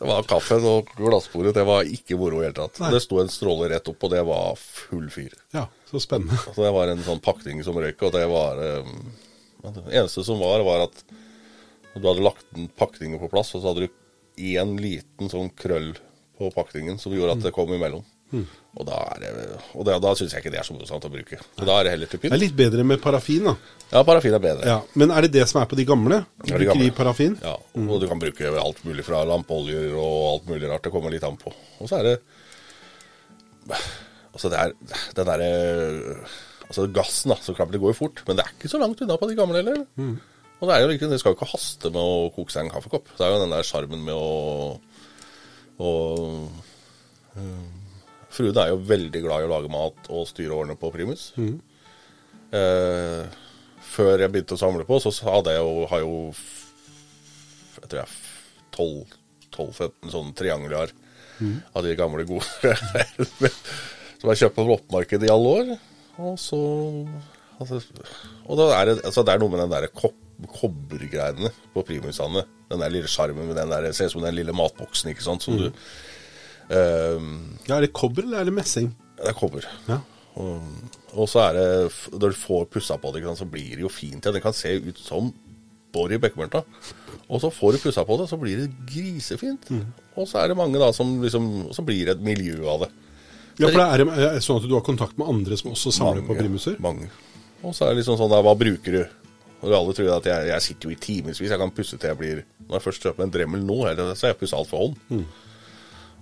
Det 0.00 0.06
var 0.08 0.24
kaffen 0.28 0.64
og 0.66 0.88
glassbordet. 0.98 1.54
Det 1.56 1.64
var 1.66 1.86
ikke 1.88 2.16
moro 2.20 2.40
i 2.40 2.44
det 2.44 2.50
hele 2.50 2.58
tatt. 2.58 2.80
Nei. 2.82 2.90
Det 2.94 3.02
sto 3.04 3.20
en 3.22 3.30
stråle 3.32 3.68
rett 3.72 3.88
opp, 3.90 4.06
og 4.06 4.12
det 4.12 4.22
var 4.26 4.58
full 4.60 5.06
fyr. 5.12 5.34
Ja, 5.54 5.66
så 5.90 6.00
spennende. 6.02 6.38
Så 6.44 6.56
det 6.60 6.72
var 6.74 6.90
en 6.92 7.02
sånn 7.06 7.22
pakning 7.24 7.62
som 7.66 7.78
røyk, 7.78 8.00
og 8.08 8.14
det 8.16 8.24
var 8.30 8.60
eh, 9.64 9.80
Det 9.80 9.96
eneste 10.02 10.24
som 10.26 10.38
var, 10.42 10.62
var 10.66 10.86
at 10.88 11.02
du 11.96 12.06
hadde 12.06 12.22
lagt 12.22 12.46
pakningen 12.78 13.18
på 13.20 13.30
plass, 13.32 13.54
og 13.54 13.62
så 13.64 13.72
hadde 13.72 13.88
du 13.88 14.46
én 14.54 14.76
liten 14.80 15.28
sånn 15.32 15.50
krøll 15.58 15.92
på 16.38 16.48
pakningen 16.54 16.98
som 17.02 17.12
gjorde 17.12 17.38
at 17.38 17.42
det 17.48 17.52
kom 17.56 17.72
imellom. 17.74 18.04
Og 18.30 18.84
da, 18.86 18.96
det, 19.18 19.30
og 19.74 19.82
det, 19.88 19.96
da 20.04 20.12
syns 20.14 20.30
jeg 20.36 20.44
ikke 20.44 20.52
det 20.54 20.60
er 20.60 20.66
så 20.68 20.74
morsomt 20.76 21.02
å 21.02 21.10
bruke. 21.10 21.34
Så 21.58 21.66
da 21.66 21.80
er 21.80 21.88
det 21.88 21.94
heller 21.96 22.10
til 22.12 22.20
Det 22.22 22.30
er 22.30 22.38
litt 22.38 22.54
bedre 22.54 22.84
med 22.86 23.00
parafin, 23.02 23.48
da. 23.48 23.56
Ja, 23.90 24.04
parafin 24.06 24.36
er 24.36 24.42
bedre. 24.44 24.68
Ja, 24.70 24.76
Men 24.94 25.10
er 25.10 25.26
det 25.26 25.32
det 25.34 25.48
som 25.50 25.58
er 25.60 25.66
på 25.66 25.74
de 25.80 25.82
gamle? 25.88 26.20
Ja, 26.22 26.44
de 26.46 26.52
Bruker 26.54 26.70
gamle. 26.70 26.92
parafin? 26.94 27.34
Ja, 27.42 27.56
og 27.74 27.96
du 27.98 28.06
kan 28.06 28.22
bruke 28.22 28.52
alt 28.62 28.84
mulig 28.86 29.02
fra 29.08 29.24
lampeoljer 29.26 29.90
og 29.98 30.14
alt 30.36 30.46
mulig 30.52 30.70
rart. 30.70 30.86
Det 30.86 30.92
kommer 30.94 31.10
litt 31.10 31.26
an 31.26 31.40
på. 31.42 31.50
Og 31.82 31.90
så 31.90 31.98
er 31.98 32.06
det 32.12 32.14
Altså, 34.30 34.46
det 34.48 34.58
er 34.62 34.72
den 35.18 35.26
derre 35.26 35.50
Altså, 36.70 36.86
gassen, 36.94 37.32
da. 37.34 37.36
Så 37.42 37.52
klart 37.56 37.72
det 37.74 37.80
går 37.82 37.92
jo 37.92 37.98
fort. 37.98 38.22
Men 38.28 38.38
det 38.38 38.44
er 38.46 38.52
ikke 38.54 38.70
så 38.70 38.78
langt 38.78 39.00
unna 39.02 39.16
på 39.18 39.26
de 39.30 39.36
gamle 39.38 39.58
heller. 39.60 39.82
Og 40.60 40.68
det 40.68 40.76
er 40.76 40.84
jo 40.84 40.94
ikke, 40.94 41.08
det 41.10 41.18
skal 41.20 41.32
jo 41.32 41.38
ikke 41.38 41.50
haste 41.50 41.90
med 41.90 42.00
å 42.00 42.30
koke 42.36 42.52
seg 42.54 42.66
en 42.66 42.72
kaffekopp. 42.74 43.10
Det 43.16 43.24
er 43.26 43.32
jo 43.34 43.42
den 43.42 43.54
der 43.56 43.66
sjarmen 43.66 44.02
med 44.06 44.14
å 44.14 44.78
å 45.80 45.90
øh, 47.40 47.68
Fruen 48.30 48.58
er 48.60 48.68
jo 48.70 48.82
veldig 48.86 49.22
glad 49.24 49.42
i 49.42 49.46
å 49.48 49.50
lage 49.50 49.70
mat 49.72 50.10
og 50.12 50.26
styre 50.28 50.54
årene 50.54 50.76
på 50.78 50.90
primus. 50.94 51.30
Eh, 52.52 53.22
før 53.90 54.22
jeg 54.22 54.30
begynte 54.30 54.54
å 54.54 54.60
samle 54.60 54.84
på, 54.86 55.00
så 55.02 55.10
hadde 55.26 55.56
jeg 55.56 55.64
jo, 55.64 55.86
har 55.90 56.04
jo 56.04 56.12
jeg 57.80 57.88
tror 57.88 58.02
jeg 58.02 58.10
12-15 59.56 60.12
sånne 60.12 60.36
triangler 60.38 60.92
av 61.74 61.82
de 61.86 61.96
gamle 61.98 62.26
gode 62.28 62.44
som 64.20 64.28
jeg 64.30 64.40
kjøpt 64.44 64.58
på 64.60 64.66
loppemarkedet 64.68 65.26
i 65.26 65.32
alle 65.32 65.54
år. 65.56 65.72
Og 66.20 66.36
så 66.40 66.60
altså, 67.60 67.80
Og 68.46 68.58
da 68.60 68.68
er 68.76 68.90
det, 68.90 68.96
altså, 69.04 69.24
det 69.24 69.34
er 69.34 69.42
noe 69.42 69.52
med 69.52 69.62
den 69.64 69.72
der 69.72 69.88
kopp, 69.94 70.16
kobbergreiene 70.60 71.50
på 71.74 71.84
primusene. 71.86 72.44
Den 72.70 72.84
der 72.84 72.92
lille 72.92 73.10
sjarmen 73.10 73.48
med 73.48 73.58
den 73.58 73.72
der 73.72 73.90
Ser 73.96 74.10
ut 74.10 74.16
som 74.16 74.24
den 74.24 74.38
lille 74.38 74.54
matboksen, 74.56 75.12
ikke 75.12 75.26
sant, 75.26 75.44
som 75.44 75.58
du 75.58 75.68
um, 75.68 77.34
Ja, 77.68 77.76
Er 77.76 77.86
det 77.86 77.92
kobber, 77.96 78.24
eller 78.24 78.40
er 78.40 78.50
det 78.50 78.56
messing? 78.56 78.92
Det 79.20 79.32
er 79.32 79.36
kobber. 79.36 79.66
Ja. 79.88 80.00
Og, 80.40 80.62
og 81.12 81.28
så 81.28 81.42
er 81.48 81.58
det 81.58 81.68
Når 82.14 82.32
du 82.32 82.38
får 82.38 82.68
pussa 82.72 82.96
på 83.00 83.12
det, 83.14 83.24
sant, 83.26 83.42
så 83.42 83.48
blir 83.50 83.76
det 83.76 83.84
jo 83.84 83.92
fint 83.92 84.20
igjen. 84.20 84.36
Det 84.36 84.44
kan 84.44 84.56
se 84.56 84.76
ut 84.78 84.98
som 85.02 85.32
borg 85.92 86.14
i 86.14 86.20
Bekkemørta. 86.22 86.62
Og 87.30 87.42
så 87.42 87.50
får 87.50 87.74
du 87.74 87.82
pussa 87.84 88.04
på 88.06 88.16
det, 88.20 88.28
så 88.30 88.38
blir 88.38 88.62
det 88.62 88.70
grisefint. 88.90 89.70
Og 90.18 90.28
så 90.28 90.42
er 90.42 90.50
det 90.50 90.58
mange 90.58 90.78
da 90.80 90.92
som 90.94 91.16
liksom 91.22 91.70
så 91.74 91.84
blir 91.86 92.06
det 92.06 92.16
et 92.16 92.24
miljø 92.24 92.62
av 92.70 92.86
det. 92.86 92.90
Ja, 93.60 93.68
for 93.70 93.80
det 93.80 94.06
er, 94.16 94.26
er 94.34 94.44
sånn 94.44 94.60
at 94.62 94.68
du 94.68 94.74
har 94.76 94.84
kontakt 94.86 95.18
med 95.20 95.28
andre 95.30 95.58
som 95.60 95.72
også 95.74 95.92
samler 95.94 96.24
på 96.26 96.36
primuser? 96.38 96.78
Mange. 96.82 97.10
Og 97.60 97.74
så 97.76 97.84
er 97.86 97.92
det 97.92 98.00
liksom 98.00 98.16
sånn 98.20 98.32
da, 98.32 98.40
hva 98.44 98.54
bruker 98.56 98.96
du? 98.96 99.02
Og 99.60 99.74
alle 99.76 99.92
tror 99.92 100.14
at 100.16 100.26
jeg, 100.30 100.48
jeg 100.48 100.64
sitter 100.64 100.88
jo 100.88 100.94
i 100.94 101.00
timevis. 101.04 101.40
Jeg 101.44 101.60
kan 101.60 101.72
pusse 101.76 101.98
til 102.00 102.08
jeg 102.08 102.16
blir 102.16 102.38
Når 102.64 102.78
jeg 102.78 102.84
først 102.86 103.04
kjøper 103.04 103.26
en 103.26 103.32
Dremel 103.34 103.64
nå, 103.68 103.76
eller, 103.90 104.14
så 104.16 104.26
har 104.26 104.32
jeg 104.32 104.40
pussa 104.40 104.56
alt 104.56 104.70
for 104.70 104.86
hånd. 104.86 104.96
Mm. 105.12 105.24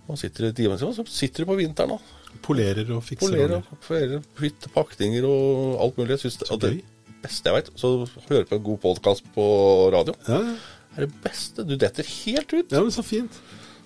Og 0.09 0.18
sitter 0.18 0.49
i 0.49 0.55
timevis, 0.57 0.82
og 0.89 0.95
så 0.97 1.05
sitter 1.12 1.45
du 1.45 1.51
på 1.53 1.59
vinteren, 1.61 1.95
da. 1.95 2.39
Polerer 2.45 2.91
og 2.97 3.03
fikser. 3.07 3.30
Polerer, 3.36 3.68
polerer, 3.86 4.24
bytter 4.41 4.72
pakninger 4.74 5.26
og 5.28 5.76
alt 5.84 6.01
mulig. 6.01 6.16
Jeg 6.16 6.24
synes 6.24 6.41
det, 6.41 6.59
det 6.64 7.20
beste 7.22 7.51
jeg 7.53 7.59
vet, 7.61 7.70
så 7.78 7.93
høre 8.28 8.49
på 8.49 8.59
en 8.59 8.66
god 8.66 8.82
podkast 8.86 9.28
på 9.34 9.47
radio, 9.95 10.14
Ja, 10.28 10.41
ja. 10.49 10.57
er 10.97 11.07
det 11.07 11.12
beste. 11.22 11.64
Du 11.68 11.76
detter 11.76 12.09
helt 12.24 12.53
ut. 12.57 12.72
ja, 12.72 12.82
men 12.82 12.95
så 12.95 13.05
fint. 13.07 13.39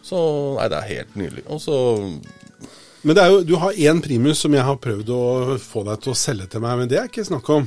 Så 0.03 0.18
Nei, 0.57 0.70
det 0.72 0.78
er 0.80 0.88
helt 0.94 1.18
nydelig. 1.18 1.44
Og 1.53 1.61
så 1.62 1.76
Men 3.03 3.16
det 3.18 3.22
er 3.22 3.32
jo, 3.32 3.40
du 3.46 3.57
har 3.59 3.78
én 3.78 4.00
primus 4.03 4.42
som 4.44 4.55
jeg 4.55 4.64
har 4.66 4.78
prøvd 4.82 5.11
å 5.11 5.22
få 5.62 5.82
deg 5.88 6.05
til 6.05 6.12
å 6.12 6.18
selge 6.18 6.46
til 6.53 6.62
meg, 6.62 6.78
men 6.78 6.90
det 6.90 7.00
er 7.00 7.11
ikke 7.11 7.26
snakk 7.26 7.48
om. 7.50 7.66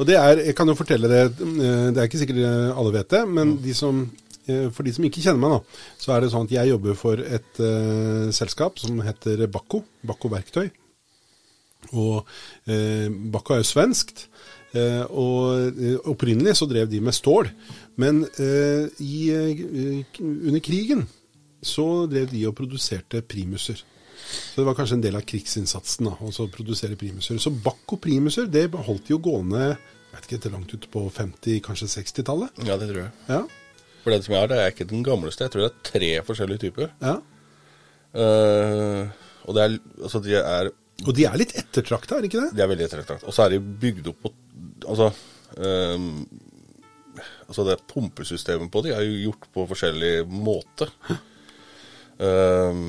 Og 0.00 0.08
det 0.08 0.16
er, 0.16 0.40
Jeg 0.46 0.56
kan 0.56 0.68
jo 0.68 0.78
fortelle 0.78 1.10
det, 1.10 1.22
eh, 1.44 1.88
det 1.92 2.00
er 2.00 2.08
ikke 2.08 2.22
sikkert 2.22 2.40
alle 2.72 2.94
vet 2.94 3.10
det, 3.12 3.22
men 3.28 3.58
de 3.60 3.74
som, 3.76 4.06
eh, 4.48 4.70
for 4.72 4.82
de 4.82 4.94
som 4.96 5.04
ikke 5.04 5.20
kjenner 5.20 5.42
meg, 5.42 5.58
da, 5.58 5.82
så 6.00 6.14
er 6.14 6.20
det 6.20 6.30
sånn 6.32 6.48
at 6.48 6.56
jeg 6.56 6.72
jobber 6.72 6.96
for 6.96 7.20
et 7.20 7.60
uh, 7.60 8.30
selskap 8.32 8.80
som 8.80 9.02
heter 9.04 9.44
Bakko. 9.52 9.82
Bakko 10.08 10.32
Verktøy. 10.32 10.70
Og 11.92 12.24
uh, 12.24 13.08
Bakko 13.34 13.58
er 13.58 13.60
jo 13.60 13.68
svenskt. 13.68 14.28
Uh, 14.70 15.02
og 15.10 15.72
uh, 15.74 15.96
opprinnelig 16.12 16.54
så 16.60 16.68
drev 16.70 16.88
de 16.88 17.00
med 17.02 17.14
stål. 17.16 17.50
Men 17.98 18.22
uh, 18.38 18.86
i, 19.02 19.30
eh, 19.34 20.04
under 20.22 20.62
krigen 20.62 21.08
så 21.62 22.06
drev 22.10 22.30
de 22.30 22.46
og 22.48 22.54
produserte 22.56 23.20
primuser. 23.26 23.82
Så 24.30 24.60
det 24.60 24.66
var 24.68 24.76
kanskje 24.78 24.98
en 24.98 25.04
del 25.04 25.18
av 25.18 25.24
krigsinnsatsen 25.28 26.08
da, 26.10 26.16
også 26.26 26.46
å 26.46 26.52
produsere 26.52 26.98
primuser. 26.98 27.38
Så 27.42 27.52
Bakko 27.64 27.98
primuser 28.02 28.50
det 28.50 28.68
holdt 28.74 29.10
jo 29.12 29.20
gående 29.22 29.70
jeg 30.10 30.16
vet 30.16 30.26
ikke, 30.26 30.42
til 30.42 30.54
langt 30.56 30.72
ut 30.74 30.86
på 30.90 31.04
50-, 31.14 31.60
kanskje 31.62 31.86
60-tallet. 31.92 32.62
Ja, 32.66 32.74
det 32.80 32.88
tror 32.90 33.04
jeg. 33.04 33.12
Ja, 33.30 33.44
For 34.02 34.10
den 34.10 34.24
som 34.26 34.34
jeg 34.34 34.42
har, 34.42 34.50
det 34.50 34.58
er 34.58 34.72
ikke 34.72 34.88
den 34.90 35.04
gamleste. 35.06 35.46
Jeg 35.46 35.54
tror 35.54 35.62
det 35.62 35.70
er 35.70 35.84
tre 35.86 36.12
forskjellige 36.26 36.64
typer. 36.66 36.94
ja. 37.02 37.18
Uh, 38.10 39.06
og 39.46 39.54
det 39.54 39.62
er 39.62 39.74
Altså, 40.02 40.18
de 40.18 40.32
er, 40.34 40.68
Og 41.06 41.14
de 41.14 41.24
er 41.28 41.36
litt 41.38 41.52
ettertrakta, 41.54 42.16
er 42.16 42.24
de 42.24 42.26
ikke 42.26 42.40
det? 42.42 42.56
de 42.58 42.62
er 42.64 42.70
veldig 42.72 42.86
ettertrakta. 42.88 43.28
Og 43.30 43.36
så 43.36 43.44
er 43.44 43.54
de 43.54 43.60
bygd 43.62 44.10
opp 44.10 44.24
på 44.24 44.32
Altså 44.90 45.12
um, 45.62 46.08
Altså, 47.46 47.64
det 47.68 47.76
pumpesystemet 47.90 48.70
på 48.74 48.82
de 48.82 48.90
er 48.96 49.06
jo 49.06 49.28
gjort 49.28 49.46
på 49.54 49.66
forskjellig 49.70 50.14
måte. 50.26 50.90
Eh, 52.20 52.80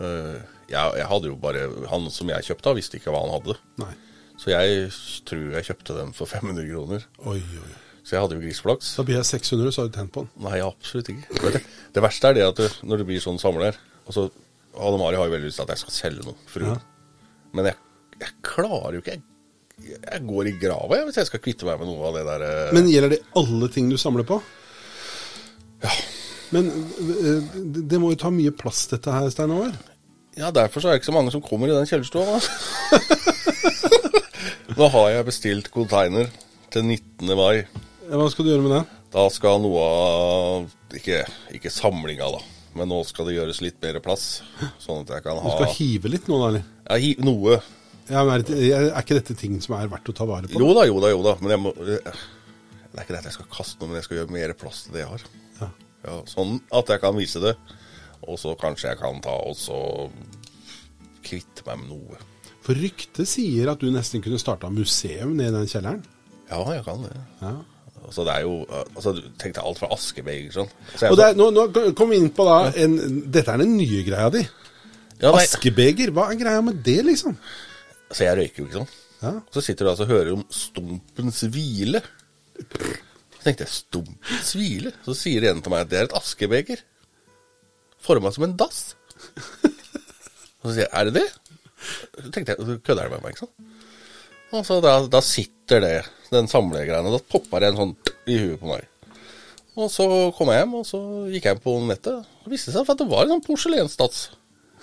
jeg, 0.00 0.76
jeg 1.00 1.06
hadde 1.08 1.30
jo 1.30 1.36
bare 1.40 1.66
Han 1.92 2.08
som 2.12 2.28
jeg 2.32 2.44
kjøpte 2.50 2.70
av, 2.72 2.76
visste 2.78 2.98
ikke 2.98 3.12
hva 3.14 3.22
han 3.24 3.34
hadde. 3.38 3.56
Nei. 3.82 3.92
Så 4.36 4.50
jeg 4.52 4.88
tror 5.28 5.44
jeg 5.56 5.68
kjøpte 5.70 5.96
den 5.96 6.14
for 6.16 6.28
500 6.34 6.66
kroner. 6.68 7.06
Oi, 7.24 7.38
oi. 7.40 7.74
Så 8.06 8.14
jeg 8.14 8.22
hadde 8.22 8.36
jo 8.38 8.42
griseflaks. 8.44 8.92
Da 8.98 9.02
blir 9.06 9.16
jeg 9.18 9.26
600, 9.26 9.72
så 9.74 9.82
har 9.82 9.88
du 9.90 9.96
tent 9.96 10.12
på 10.14 10.22
den. 10.22 10.30
Nei, 10.46 10.60
absolutt 10.62 11.08
ikke. 11.10 11.40
Det, 11.56 11.62
det 11.96 12.02
verste 12.04 12.30
er 12.30 12.36
det 12.38 12.44
at 12.46 12.60
du, 12.60 12.66
når 12.86 13.02
du 13.02 13.06
blir 13.08 13.22
sånn 13.24 13.40
samler 13.42 13.74
altså, 14.06 14.28
Anne 14.76 15.00
Mari 15.00 15.18
har 15.18 15.26
jo 15.26 15.32
veldig 15.32 15.48
lyst 15.48 15.58
til 15.58 15.66
at 15.66 15.72
jeg 15.74 15.82
skal 15.82 15.96
selge 15.96 16.26
noe, 16.28 16.36
fruen. 16.50 16.78
Men 17.56 17.70
jeg, 17.72 17.80
jeg 18.20 18.36
klarer 18.46 18.94
jo 18.98 19.02
ikke 19.02 19.16
jeg, 19.16 19.24
jeg 19.96 20.22
går 20.28 20.48
i 20.48 20.54
grava 20.60 21.00
hvis 21.04 21.18
jeg 21.20 21.28
skal 21.28 21.42
kvitte 21.44 21.66
meg 21.68 21.80
med 21.82 21.90
noe 21.90 22.06
av 22.08 22.14
det 22.16 22.22
der 22.28 22.44
eh, 22.46 22.70
Men 22.76 22.86
gjelder 22.88 23.12
det 23.12 23.18
alle 23.36 23.68
ting 23.72 23.90
du 23.90 23.96
samler 24.00 24.24
på? 24.28 24.38
Men 26.54 26.70
eh, 26.70 27.54
det 27.90 27.98
må 28.02 28.12
jo 28.12 28.20
ta 28.20 28.30
mye 28.34 28.52
plass, 28.54 28.84
dette 28.92 29.12
her, 29.12 29.28
Stein 29.34 29.52
Håvard. 29.54 29.78
Ja, 30.36 30.50
derfor 30.52 30.82
så 30.82 30.90
er 30.90 30.96
det 30.96 31.00
ikke 31.00 31.10
så 31.10 31.16
mange 31.16 31.32
som 31.32 31.42
kommer 31.44 31.70
i 31.70 31.74
den 31.74 31.88
kjellerstua. 31.88 32.40
Nå 34.76 34.88
har 34.92 35.08
jeg 35.14 35.26
bestilt 35.30 35.70
container 35.72 36.28
til 36.74 36.84
19. 36.84 37.32
mai. 37.38 37.64
Hva 38.10 38.26
skal 38.30 38.44
du 38.44 38.52
gjøre 38.52 38.66
med 38.66 38.74
det? 38.76 38.82
Da 39.14 39.24
skal 39.32 39.62
noe 39.62 39.86
av 39.86 40.96
Ikke, 40.98 41.22
ikke 41.56 41.72
samlinga, 41.72 42.28
da. 42.36 42.42
Men 42.76 42.90
nå 42.92 42.98
skal 43.08 43.30
det 43.30 43.38
gjøres 43.38 43.62
litt 43.64 43.78
mer 43.80 43.96
plass. 44.04 44.42
Sånn 44.82 45.06
at 45.06 45.14
jeg 45.14 45.24
kan 45.24 45.40
ha 45.40 45.48
Du 45.48 45.54
skal 45.56 45.72
hive 45.78 46.12
litt 46.12 46.28
nå, 46.28 46.36
da? 46.42 46.50
eller? 46.52 46.66
ja, 46.84 46.98
hi, 47.00 47.14
Noe. 47.24 47.56
Ja, 48.06 48.20
er, 48.22 48.44
det, 48.46 48.58
er 48.68 48.90
ikke 49.00 49.16
dette 49.18 49.34
ting 49.38 49.56
som 49.64 49.74
er 49.78 49.88
verdt 49.90 50.12
å 50.12 50.14
ta 50.14 50.26
vare 50.28 50.50
på? 50.50 50.60
Jo 50.60 50.74
da, 50.76 50.84
jo 50.86 51.00
da, 51.02 51.10
jo 51.10 51.24
da. 51.24 51.32
Men 51.40 51.56
jeg 51.56 51.62
må 51.64 51.72
Det 51.80 51.96
er 52.04 53.02
ikke 53.02 53.14
det 53.16 53.22
at 53.22 53.30
jeg 53.30 53.38
skal 53.38 53.48
kaste 53.56 53.80
noe, 53.80 53.90
men 53.90 53.98
jeg 53.98 54.06
skal 54.10 54.20
gjøre 54.20 54.36
mer 54.36 54.54
plass 54.60 54.84
til 54.84 54.98
det 54.98 55.02
jeg 55.06 55.14
har. 55.14 55.24
Ja. 56.06 56.20
Sånn 56.30 56.60
at 56.74 56.92
jeg 56.94 57.02
kan 57.02 57.16
vise 57.18 57.42
det. 57.42 57.56
Og 58.26 58.38
så 58.40 58.54
kanskje 58.58 58.90
jeg 58.92 58.98
kan 59.02 59.20
ta 59.22 59.34
og 59.46 59.54
så 59.58 59.78
kvitte 61.26 61.64
meg 61.66 61.82
med 61.82 61.92
noe. 61.92 62.18
For 62.66 62.78
ryktet 62.78 63.28
sier 63.30 63.70
at 63.70 63.82
du 63.82 63.90
nesten 63.94 64.22
kunne 64.24 64.40
starta 64.42 64.70
museum 64.72 65.36
nede 65.38 65.52
i 65.52 65.56
den 65.60 65.70
kjelleren. 65.70 66.04
Ja, 66.50 66.60
jeg 66.74 66.84
kan 66.86 67.02
det. 67.06 67.14
Ja. 67.42 67.54
Så 68.14 68.22
det 68.26 68.36
er 68.36 68.44
jo 68.46 68.60
altså, 68.70 69.12
du 69.16 69.24
Tenk 69.40 69.56
deg 69.56 69.64
alt 69.66 69.80
fra 69.80 69.88
askebeger 69.94 70.52
sånn. 70.54 70.68
Så 70.94 71.08
Og 71.10 71.16
det 71.18 71.30
er, 71.32 71.38
nå, 71.38 71.48
nå 71.54 71.64
kom 71.98 72.12
vi 72.12 72.20
inn 72.22 72.28
på 72.34 72.44
da 72.46 72.58
en, 72.78 72.94
Dette 73.34 73.50
er 73.54 73.62
den 73.64 73.74
nye 73.78 74.04
greia 74.06 74.28
di. 74.30 74.44
ja, 75.22 75.32
Askebeger, 75.34 76.12
hva 76.14 76.28
er 76.30 76.38
greia 76.38 76.62
med 76.62 76.78
det, 76.86 77.00
liksom? 77.08 77.34
Så 78.12 78.28
jeg 78.28 78.38
røyker 78.38 78.62
jo 78.62 78.68
ikke 78.68 78.78
sånn. 78.78 78.92
Ja. 79.24 79.32
Så 79.50 79.62
sitter 79.64 79.86
du 79.86 79.90
altså 79.90 80.06
og 80.06 80.12
hører 80.12 80.34
om 80.36 80.44
stumpens 80.54 81.42
hvile. 81.50 82.02
Så 82.60 82.92
tenkte 83.46 83.66
jeg, 83.66 83.72
stum 83.78 84.10
hvile? 84.56 84.92
Så 85.06 85.14
sier 85.18 85.46
en 85.50 85.62
til 85.64 85.72
meg 85.72 85.86
at 85.86 85.92
det 85.92 86.00
er 86.02 86.08
et 86.10 86.16
askebeger. 86.18 86.82
Forma 88.06 88.30
som 88.34 88.46
en 88.46 88.56
dass. 88.60 88.82
Og 90.62 90.70
så 90.70 90.74
sier 90.76 90.84
jeg, 90.86 90.92
er 90.92 91.08
det 91.10 91.22
det? 91.22 91.28
Så 92.18 92.32
tenkte 92.34 92.54
jeg, 92.56 92.80
kødder 92.86 93.08
du 93.08 93.16
med 93.16 93.24
meg, 93.24 93.34
ikke 93.34 93.46
sant? 93.46 93.72
Og 94.54 94.62
så 94.66 94.78
da, 94.82 94.98
da 95.10 95.20
sitter 95.24 95.82
det, 95.82 95.94
den 96.30 96.46
samlegreiene, 96.50 97.10
da 97.12 97.18
popper 97.32 97.62
det 97.62 97.72
en 97.72 97.80
sånn 97.80 97.94
i 98.30 98.38
huet 98.40 98.60
på 98.62 98.70
meg. 98.70 98.86
Og 99.76 99.90
så 99.92 100.06
kom 100.36 100.48
jeg 100.48 100.62
hjem, 100.62 100.74
og 100.78 100.86
så 100.88 100.98
gikk 101.28 101.48
jeg 101.50 101.58
inn 101.58 101.62
på 101.66 101.74
nettet. 101.84 102.28
Og 102.46 102.52
viste 102.54 102.72
seg 102.72 102.88
at 102.88 103.00
det 103.02 103.08
var 103.10 103.26
en 103.26 103.34
sånn 103.36 103.44
porselenstats. 103.44 104.22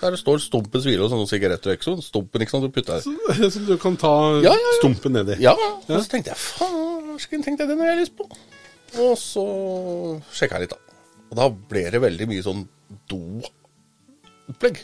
Der 0.00 0.10
det 0.14 0.18
står 0.20 0.40
'Stumpen 0.42 0.82
hvile' 0.82 1.04
og 1.06 1.10
sånn 1.12 1.28
sigarettrøyk. 1.30 1.82
Så 1.82 1.94
stumpen, 2.02 2.42
ikke 2.42 2.50
sant, 2.50 2.64
du 2.66 2.72
putter 2.74 3.00
Så, 3.00 3.14
så 3.50 3.60
du 3.66 3.76
kan 3.78 3.96
ta 3.96 4.10
Ja, 4.42 4.50
ja, 4.52 4.54
ja. 4.54 4.72
stumpen 4.80 5.14
nedi. 5.16 5.36
ja, 5.42 5.54
og 5.54 5.86
så 5.88 6.08
tenkte 6.10 6.32
jeg 6.34 6.38
faen, 6.38 7.18
tenkte 7.42 7.62
jeg, 7.64 7.68
den 7.70 7.78
har 7.82 7.92
jeg 7.94 8.00
lyst 8.04 8.16
på. 8.18 8.26
Og 9.02 9.14
så 9.18 9.44
sjekka 10.34 10.58
jeg 10.60 10.66
litt, 10.68 10.74
da. 10.74 10.98
Og 11.32 11.38
da 11.40 11.48
ble 11.72 11.82
det 11.90 12.00
veldig 12.04 12.26
mye 12.30 12.44
sånn 12.46 12.62
do-opplegg. 13.10 14.80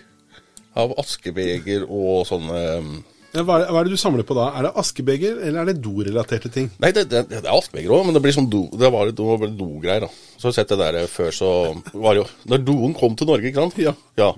Av 0.80 0.92
askebeger 1.02 1.82
og 1.90 2.22
sånne 2.28 2.58
um, 2.78 2.90
Ja, 3.34 3.42
hva, 3.46 3.56
er, 3.62 3.70
hva 3.74 3.80
er 3.80 3.88
det 3.88 3.94
du 3.96 3.98
samler 4.00 4.22
på 4.26 4.34
da? 4.38 4.48
Er 4.58 4.68
det 4.68 4.72
askebeger, 4.78 5.40
eller 5.46 5.61
er 5.64 5.68
det 5.72 5.80
dorelaterte 5.82 6.50
ting? 6.54 6.68
Nei, 6.82 6.92
det, 6.94 7.04
det, 7.11 7.24
det 7.30 7.40
er 7.42 7.50
askebeger 7.56 7.90
òg, 7.94 8.04
men 8.06 8.14
det 8.16 8.22
blir 8.24 8.34
sånn 8.36 8.46
do, 8.50 8.64
det 8.78 8.90
var, 8.94 9.11
det 9.14 9.26
var 9.26 9.50
do-greier. 9.58 10.06
da. 10.06 10.11
Så 10.38 10.46
har 10.48 10.54
du 10.54 10.58
sett 10.61 10.70
det 10.74 10.78
der 10.82 10.98
før, 11.11 11.30
så 11.34 11.50
var 11.94 12.14
det 12.16 12.22
jo 12.22 12.28
Når 12.54 12.64
doen 12.66 12.94
kom 12.98 13.18
til 13.18 13.30
Norge, 13.30 13.50
ikke 13.50 13.66
sant? 13.66 13.78
Ja. 14.18 14.30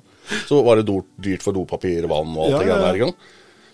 Så 0.49 0.61
var 0.65 0.81
det 0.81 0.87
do, 0.89 1.01
dyrt 1.21 1.45
for 1.45 1.57
dopapir, 1.57 2.09
vann 2.11 2.33
og 2.37 2.45
alt 2.47 2.53
Ja, 2.53 2.59
det 2.59 2.69
greiene 2.69 2.77
ja, 2.77 2.81
ja. 2.81 2.89
der. 2.89 3.01
ikke 3.01 3.11
sant? 3.13 3.31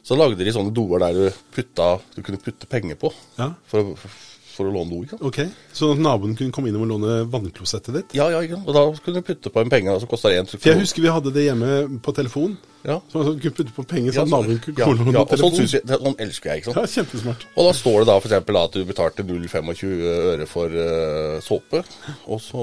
Så 0.09 0.17
lagde 0.17 0.39
de 0.47 0.53
sånne 0.55 0.73
doer 0.73 1.03
der 1.05 1.13
du, 1.19 1.41
putta, 1.53 1.89
du 2.15 2.23
kunne 2.25 2.39
putte 2.43 2.67
penger 2.71 2.97
på 2.99 3.11
Ja. 3.39 3.51
for, 3.69 3.93
å- 3.95 4.13
for 4.59 4.67
å 4.69 4.75
låne 4.75 4.91
do. 4.91 5.03
ikke? 5.07 5.19
Ok, 5.23 5.39
Så 5.79 5.93
naboen 5.99 6.35
kunne 6.39 6.53
komme 6.55 6.69
innom 6.73 6.83
og 6.85 6.91
låne 6.97 7.21
vannklosettet 7.31 7.95
ditt? 7.95 8.17
Ja, 8.19 8.29
ja, 8.35 8.43
ikke 8.43 8.59
sant? 8.59 8.67
Og 8.69 8.75
da 8.75 8.83
kunne 9.05 9.23
du 9.23 9.29
putte 9.31 9.53
på 9.55 9.63
en 9.63 9.71
penge, 9.73 9.95
Som 10.01 10.09
så 10.09 10.11
kosta 10.11 10.35
én 10.35 10.51
For 10.51 10.69
jeg 10.73 10.83
husker 10.83 11.03
vi 11.07 11.15
hadde 11.15 11.33
det 11.33 11.47
hjemme 11.49 12.01
på 12.03 12.15
telefon. 12.19 12.59
Ja. 12.87 13.01
Så 13.11 13.19
man 13.25 13.39
kunne 13.43 13.55
putte 13.57 13.73
på 13.75 13.83
penger 13.91 14.13
Ja, 14.15 14.21
så 14.21 14.23
at 14.23 14.31
naboen 14.31 14.61
kunne 14.63 14.79
ja, 14.79 14.87
komme 14.87 15.03
låne 15.03 15.13
ja, 15.17 15.23
og 15.25 15.29
sånn, 15.29 15.39
telefon. 15.39 15.57
synes 15.59 15.73
jeg, 15.75 15.83
det, 15.91 15.97
sånn 16.03 16.19
elsker 16.25 16.51
jeg, 16.53 16.61
ikke 16.63 16.73
sant. 16.73 16.79
Ja, 16.79 16.93
kjempesmart. 17.03 17.47
Og 17.59 17.67
da 17.69 17.73
står 17.79 17.97
det 17.99 18.07
da 18.11 18.17
eksempel 18.23 18.59
at 18.61 18.77
du 18.79 18.85
betalte 18.89 19.25
0,25 19.27 19.95
øre 20.35 20.47
for 20.47 20.77
uh, 20.79 21.41
såpe, 21.45 21.83
og 22.31 22.41
så 22.45 22.63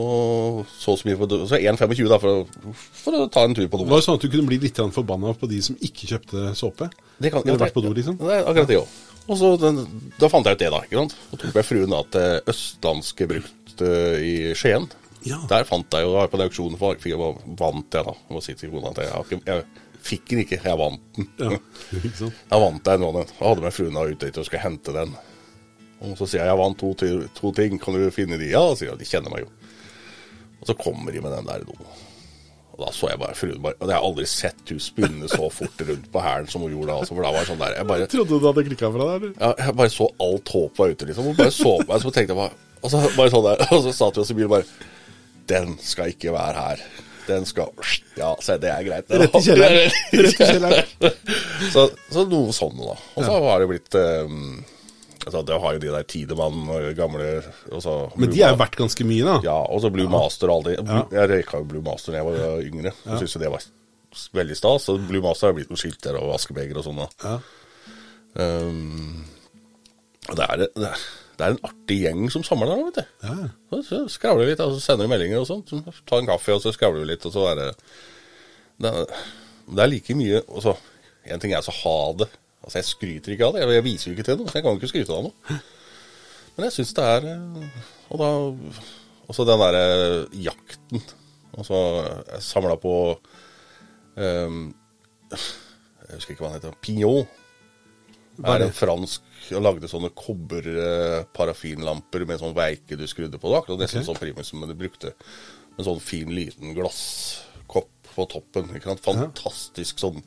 så 0.79 0.95
så 0.97 1.07
mye 1.09 1.17
for 1.19 1.35
Så 1.51 1.59
1,25 1.59 2.09
da 2.09 2.17
for, 2.21 2.43
å- 2.45 2.73
for 3.03 3.19
å 3.19 3.27
ta 3.31 3.43
en 3.43 3.53
tur 3.55 3.67
på 3.67 3.77
Det 3.81 3.85
do. 3.85 3.91
var 3.91 3.99
det 4.01 4.05
sånn 4.07 4.15
at 4.19 4.21
du 4.25 4.29
kunne 4.31 4.47
bli 4.47 4.57
litt 4.63 4.79
forbanna 4.95 5.33
på 5.37 5.49
de 5.51 5.61
som 5.61 5.75
ikke 5.75 6.07
kjøpte 6.13 6.55
såpe. 6.55 6.89
Det 7.19 7.31
kan- 7.31 7.43
ja, 7.45 7.55
vært 7.59 7.73
på 7.75 7.83
do, 7.83 7.93
liksom. 7.93 8.17
Det 8.17 8.39
akkurat 8.45 8.67
det 8.67 8.79
òg. 8.79 8.87
Og 9.26 9.39
så 9.39 9.55
den, 9.57 9.80
da 10.19 10.30
fant 10.30 10.45
jeg 10.45 10.57
ut 10.57 10.61
det, 10.61 10.69
da. 10.73 10.82
ikke 10.86 10.99
sant? 11.01 11.15
Og 11.32 11.41
tok 11.41 11.55
med 11.57 11.65
fruen 11.65 11.95
da 11.95 12.01
til 12.13 12.51
Østlandske 12.53 13.28
Brukt 13.32 13.82
eh, 13.86 14.19
i 14.21 14.36
Skien. 14.57 14.86
Ja. 15.26 15.39
Der 15.49 15.65
fant 15.65 15.93
jeg 15.97 16.05
jo 16.05 16.13
da 16.13 16.28
på 16.30 16.38
den 16.38 16.51
auksjonen, 16.51 16.78
for 16.78 16.99
fikk 17.01 17.15
jeg 17.15 17.21
vant 17.57 17.97
jeg, 17.97 18.05
da. 18.05 18.13
Jeg 18.30 18.45
si 18.45 18.57
til 18.59 18.76
at 18.91 19.01
jeg, 19.01 19.39
jeg 19.49 19.63
fikk 20.05 20.28
den 20.30 20.43
ikke, 20.43 20.59
jeg 20.61 20.82
vant 20.82 21.17
den. 21.17 21.32
Ja, 21.41 21.57
ikke 22.03 22.17
sant? 22.19 22.43
Jeg 22.51 22.65
vant 22.67 22.86
den, 22.91 23.01
nå 23.01 23.13
den. 23.15 23.32
Da 23.34 23.47
hadde 23.49 23.65
med 23.65 23.78
fruen 23.80 23.97
da 23.97 24.05
ute 24.05 24.32
og 24.36 24.49
skulle 24.49 24.65
hente 24.65 24.93
den. 24.93 25.15
Og 26.05 26.17
så 26.19 26.28
sier 26.30 26.43
jeg 26.43 26.51
jeg 26.51 26.61
vant 26.61 26.78
to, 26.78 26.91
to 27.39 27.53
ting, 27.57 27.80
kan 27.82 27.97
du 27.97 28.05
finne 28.13 28.38
de? 28.38 28.51
Ja, 28.53 28.67
sier 28.78 28.91
jeg, 28.91 29.01
de 29.01 29.09
kjenner 29.09 29.34
meg 29.34 29.47
jo. 29.47 29.49
Og 30.61 30.69
så 30.69 30.78
kommer 30.78 31.13
de 31.15 31.23
med 31.23 31.34
den 31.34 31.49
der 31.49 31.65
doen. 31.65 31.88
Og 32.76 32.82
da 32.84 32.89
så 32.91 33.07
jeg 33.07 33.19
bare 33.21 33.49
bare 33.63 33.78
Og 33.80 33.88
jeg 33.88 33.95
har 33.95 34.03
aldri 34.03 34.26
sett 34.28 34.71
hun 34.73 34.82
spinne 34.84 35.30
så 35.32 35.47
fort 35.53 35.84
rundt 35.88 36.09
på 36.11 36.23
hælen 36.26 36.49
som 36.51 36.65
hun 36.65 36.73
gjorde 36.73 36.89
da. 36.91 36.97
Altså, 36.99 37.15
for 37.15 37.23
da 37.23 37.32
var 37.32 37.45
det 37.45 37.49
sånn 37.53 37.61
der 37.63 37.78
Jeg 37.78 37.88
bare, 37.91 38.07
Trodde 38.11 38.39
du 38.41 38.47
hadde 38.49 38.65
klikka 38.67 38.89
fra 38.91 39.07
deg, 39.13 39.30
ja, 39.39 39.51
jeg 39.63 39.78
bare 39.80 39.93
så 39.95 40.09
alt 40.28 40.51
håp 40.57 40.82
var 40.82 40.91
ute, 40.91 41.07
liksom. 41.09 41.30
Hun 41.32 41.38
bare 41.39 41.55
så 41.55 41.71
på 41.80 41.88
meg, 41.88 42.03
så 42.03 42.11
tenkte 42.17 42.36
jeg 42.36 42.41
bare 42.43 42.84
Og 42.84 42.91
så 42.93 43.01
bare 43.15 43.34
sånn 43.34 43.47
der 43.47 43.65
Og 43.78 43.84
så 43.88 43.95
satt 43.95 44.19
vi 44.19 44.23
oss 44.26 44.34
i 44.36 44.38
bilen 44.41 44.51
bare 44.51 44.67
Den 45.51 45.76
skal 45.86 46.11
ikke 46.11 46.34
være 46.36 46.67
her. 46.67 46.86
Den 47.26 47.45
skal 47.49 47.71
Ja, 48.19 48.32
se, 48.43 48.55
det 48.61 48.69
er 48.69 48.84
greit. 48.86 49.09
Rett 49.09 49.34
i 49.39 49.41
kjelleren. 49.47 49.97
Rett 50.13 50.39
i 50.41 50.47
kjelleren. 50.51 51.19
så, 51.73 51.84
så 52.13 52.23
noe 52.30 52.53
sånn, 52.53 52.78
da. 52.82 52.95
Og 53.15 53.26
så 53.26 53.38
har 53.45 53.61
det 53.63 53.67
blitt 53.71 53.97
um, 53.97 54.57
altså, 55.26 55.41
Det 55.47 55.59
har 55.61 55.76
jo 55.76 55.82
de 55.84 55.91
der 55.93 56.07
Tidemann 56.09 56.69
og 56.71 56.88
gamle 56.97 57.30
også, 57.71 57.95
Men 58.15 58.32
de 58.32 58.43
har 58.43 58.53
jo 58.55 58.61
vært 58.61 58.78
ganske 58.80 59.07
mye, 59.07 59.26
da. 59.28 59.39
Ja, 59.45 59.57
og 59.65 59.84
så 59.84 59.91
Blue 59.93 60.11
Master 60.11 60.51
og 60.51 60.61
alle 60.61 60.78
de. 60.78 61.01
Jeg 61.17 61.32
røyka 61.34 61.61
jo 61.61 61.69
Blue 61.73 61.86
Master 61.86 62.15
da 62.15 62.21
jeg 62.21 62.30
var 62.30 62.63
yngre. 62.63 62.95
Jeg 63.05 63.21
Syns 63.23 63.38
jo 63.38 63.43
det 63.43 63.51
var 63.53 63.67
veldig 64.39 64.57
stas. 64.57 64.89
Og 64.93 65.05
Blue 65.09 65.23
Master 65.26 65.51
har 65.51 65.57
blitt 65.57 65.71
noen 65.71 65.82
skilter 65.82 66.17
og 66.21 66.36
askebeger 66.38 66.82
og 66.82 66.88
sånn. 66.88 67.05
Ja. 67.26 67.38
Um, 68.36 69.23
det 70.26 70.43
er, 70.43 70.65
det, 70.65 70.89
er, 70.89 71.03
det 71.38 71.45
er 71.45 71.53
en 71.53 71.61
artig 71.67 71.99
gjeng 72.01 72.26
som 72.34 72.43
samler 72.47 72.71
der, 72.71 72.84
vet 72.88 72.97
du. 72.97 73.28
Ja. 73.28 73.49
Så, 73.69 73.82
så 73.89 74.01
skravler 74.11 74.45
vi 74.47 74.53
litt, 74.53 74.63
og 74.63 74.76
så 74.76 74.84
sender 74.84 75.07
vi 75.07 75.13
meldinger 75.13 75.43
og 75.43 75.49
sånt. 75.49 75.71
Så 75.71 76.05
tar 76.07 76.23
en 76.23 76.30
kaffe, 76.30 76.55
og 76.55 76.63
så 76.63 76.73
skravler 76.76 77.03
vi 77.03 77.11
litt, 77.13 77.28
og 77.28 77.36
så 77.36 77.47
er 77.51 77.61
det 77.61 77.69
Det 78.82 78.91
er, 78.91 79.13
det 79.71 79.84
er 79.84 79.91
like 79.91 80.15
mye 80.19 80.41
altså, 80.41 80.73
så, 80.76 81.32
En 81.32 81.41
ting 81.41 81.53
er 81.55 81.63
så 81.65 81.73
ha 81.73 81.99
det. 82.21 82.28
Altså, 82.66 82.82
jeg 82.82 82.89
skryter 82.89 83.36
ikke 83.36 83.45
av 83.45 83.55
det. 83.55 83.61
Jeg, 83.61 83.86
viser 83.86 84.09
jo 84.09 84.16
ikke 84.16 84.26
til 84.26 84.39
noe, 84.39 84.49
så 84.49 84.57
jeg 84.57 84.66
kan 84.66 84.74
jo 84.74 84.80
ikke 84.82 84.89
skryte 84.89 85.13
av 85.13 85.28
noe. 85.28 85.57
Men 86.55 86.66
jeg 86.68 86.76
syns 86.78 86.93
det 86.95 87.03
er 87.03 87.22
eh, 87.34 87.39
Og 88.13 88.18
da 88.22 88.30
Også 89.28 89.43
den 89.47 89.61
derre 89.61 89.86
jakten. 90.39 90.99
Altså 91.55 91.78
Jeg 92.32 92.41
samla 92.47 92.76
på 92.80 92.93
um, 94.16 94.74
Jeg 95.32 96.16
husker 96.16 96.32
ikke 96.34 96.43
hva 96.45 96.51
han 96.53 96.59
heter. 96.59 96.82
Pignon. 96.82 97.26
Det 98.36 98.51
er 98.51 98.61
en 98.66 98.74
fransk 98.76 99.22
og 99.55 99.61
lagde 99.63 99.88
sånne 99.88 100.09
kobberparafinlamper 100.18 102.22
med 102.28 102.39
sånn 102.41 102.57
veike 102.57 102.97
du 102.99 103.05
skrudde 103.07 103.39
på. 103.39 103.49
Det 103.51 103.57
akkurat 103.61 103.82
nesten 103.84 103.99
okay. 104.01 104.09
sånn 104.09 104.20
primus 104.20 104.47
som 104.51 104.57
du 104.66 104.78
brukte. 104.78 105.09
En 105.78 105.88
sånn 105.88 106.01
fin, 106.03 106.30
liten 106.36 106.68
glasskopp 106.76 107.93
på 108.16 108.24
toppen. 108.32 108.66
Fantastisk 109.05 109.95
sånn, 110.01 110.20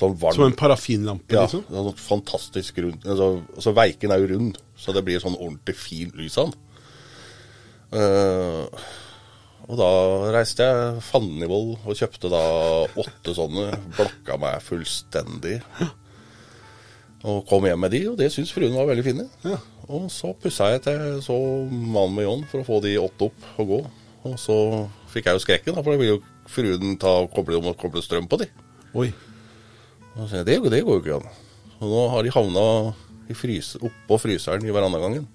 sånn 0.00 0.16
varm 0.20 0.38
Som 0.38 0.48
en 0.48 0.56
parafinlampe, 0.58 1.36
ja, 1.36 1.44
liksom? 1.44 1.66
sånn 1.68 2.00
fantastisk 2.00 2.80
rund 2.82 3.04
altså, 3.04 3.28
altså 3.54 3.74
Veiken 3.76 4.14
er 4.14 4.24
jo 4.24 4.32
rund, 4.32 4.58
så 4.80 4.96
det 4.96 5.04
blir 5.06 5.22
sånn 5.22 5.38
ordentlig 5.38 5.76
fin 5.78 6.10
lys 6.16 6.38
av 6.40 6.50
den. 6.50 6.66
Uh, 7.90 8.66
og 9.70 9.78
da 9.78 9.90
reiste 10.34 10.66
jeg 10.66 11.02
fannenivål 11.06 11.68
og 11.78 11.94
kjøpte 11.94 12.30
da 12.32 12.42
åtte 12.98 13.34
sånne. 13.36 13.68
Blokka 13.94 14.38
meg 14.42 14.64
fullstendig. 14.66 15.60
Og 17.30 17.44
kom 17.46 17.66
hjem 17.68 17.82
med 17.84 17.92
de, 17.94 18.00
og 18.10 18.16
det 18.18 18.30
syntes 18.32 18.54
fruen 18.56 18.74
var 18.74 18.88
veldig 18.88 19.04
fine. 19.06 19.26
Ja. 19.46 19.60
Og 19.90 20.08
så 20.10 20.32
pussa 20.40 20.72
jeg 20.72 20.82
til 20.86 21.20
så 21.22 21.36
mannen 21.68 22.16
med 22.16 22.26
John 22.26 22.44
for 22.50 22.62
å 22.62 22.66
få 22.66 22.80
de 22.82 22.96
åtte 22.98 23.28
opp 23.28 23.48
og 23.62 23.70
gå. 23.70 23.80
Og 24.30 24.36
så 24.40 24.56
fikk 25.12 25.28
jeg 25.28 25.38
jo 25.38 25.44
skrekken, 25.44 25.76
da, 25.76 25.84
for 25.84 25.94
da 25.94 26.00
ville 26.00 26.16
jo 26.16 26.22
fruen 26.50 26.96
ta 27.00 27.20
og 27.22 27.30
koble, 27.34 27.60
koble 27.78 28.02
strøm 28.04 28.26
på 28.30 28.40
de. 28.42 28.50
Oi. 28.98 29.10
Og 30.16 30.24
så 30.24 30.30
sier 30.30 30.42
jeg, 30.42 30.48
det, 30.48 30.72
det 30.74 30.82
går 30.86 30.98
jo 30.98 31.02
ikke 31.04 31.18
an. 31.20 31.44
Og 31.80 31.92
nå 31.92 32.06
har 32.12 32.24
de 32.26 32.32
havna 32.34 32.64
i 33.30 33.36
fryse, 33.36 33.78
oppå 33.80 34.18
fryseren 34.20 34.66
i 34.66 34.74
verandagangen. 34.74 35.28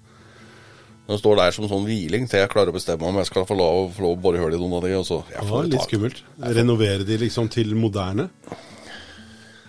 Den 1.06 1.20
står 1.20 1.38
der 1.38 1.52
som 1.54 1.68
sånn 1.70 1.84
hviling 1.86 2.24
til 2.26 2.42
jeg 2.42 2.50
klarer 2.50 2.72
å 2.72 2.74
bestemme 2.74 3.06
om 3.06 3.18
jeg 3.20 3.28
skal 3.28 3.46
få 3.46 3.54
lov, 3.54 3.92
få 3.94 4.02
lov 4.02 4.16
å 4.16 4.22
bore 4.24 4.40
hull 4.42 4.54
i 4.56 4.58
noen 4.58 4.78
av 4.80 4.86
de. 4.88 4.94
Og 4.98 5.06
så, 5.06 5.20
jeg 5.30 5.44
får 5.44 5.52
var 5.52 5.68
litt 5.70 5.84
skummelt. 5.86 6.22
Renovere 6.58 7.06
de 7.06 7.18
liksom 7.22 7.50
til 7.52 7.76
moderne. 7.78 8.26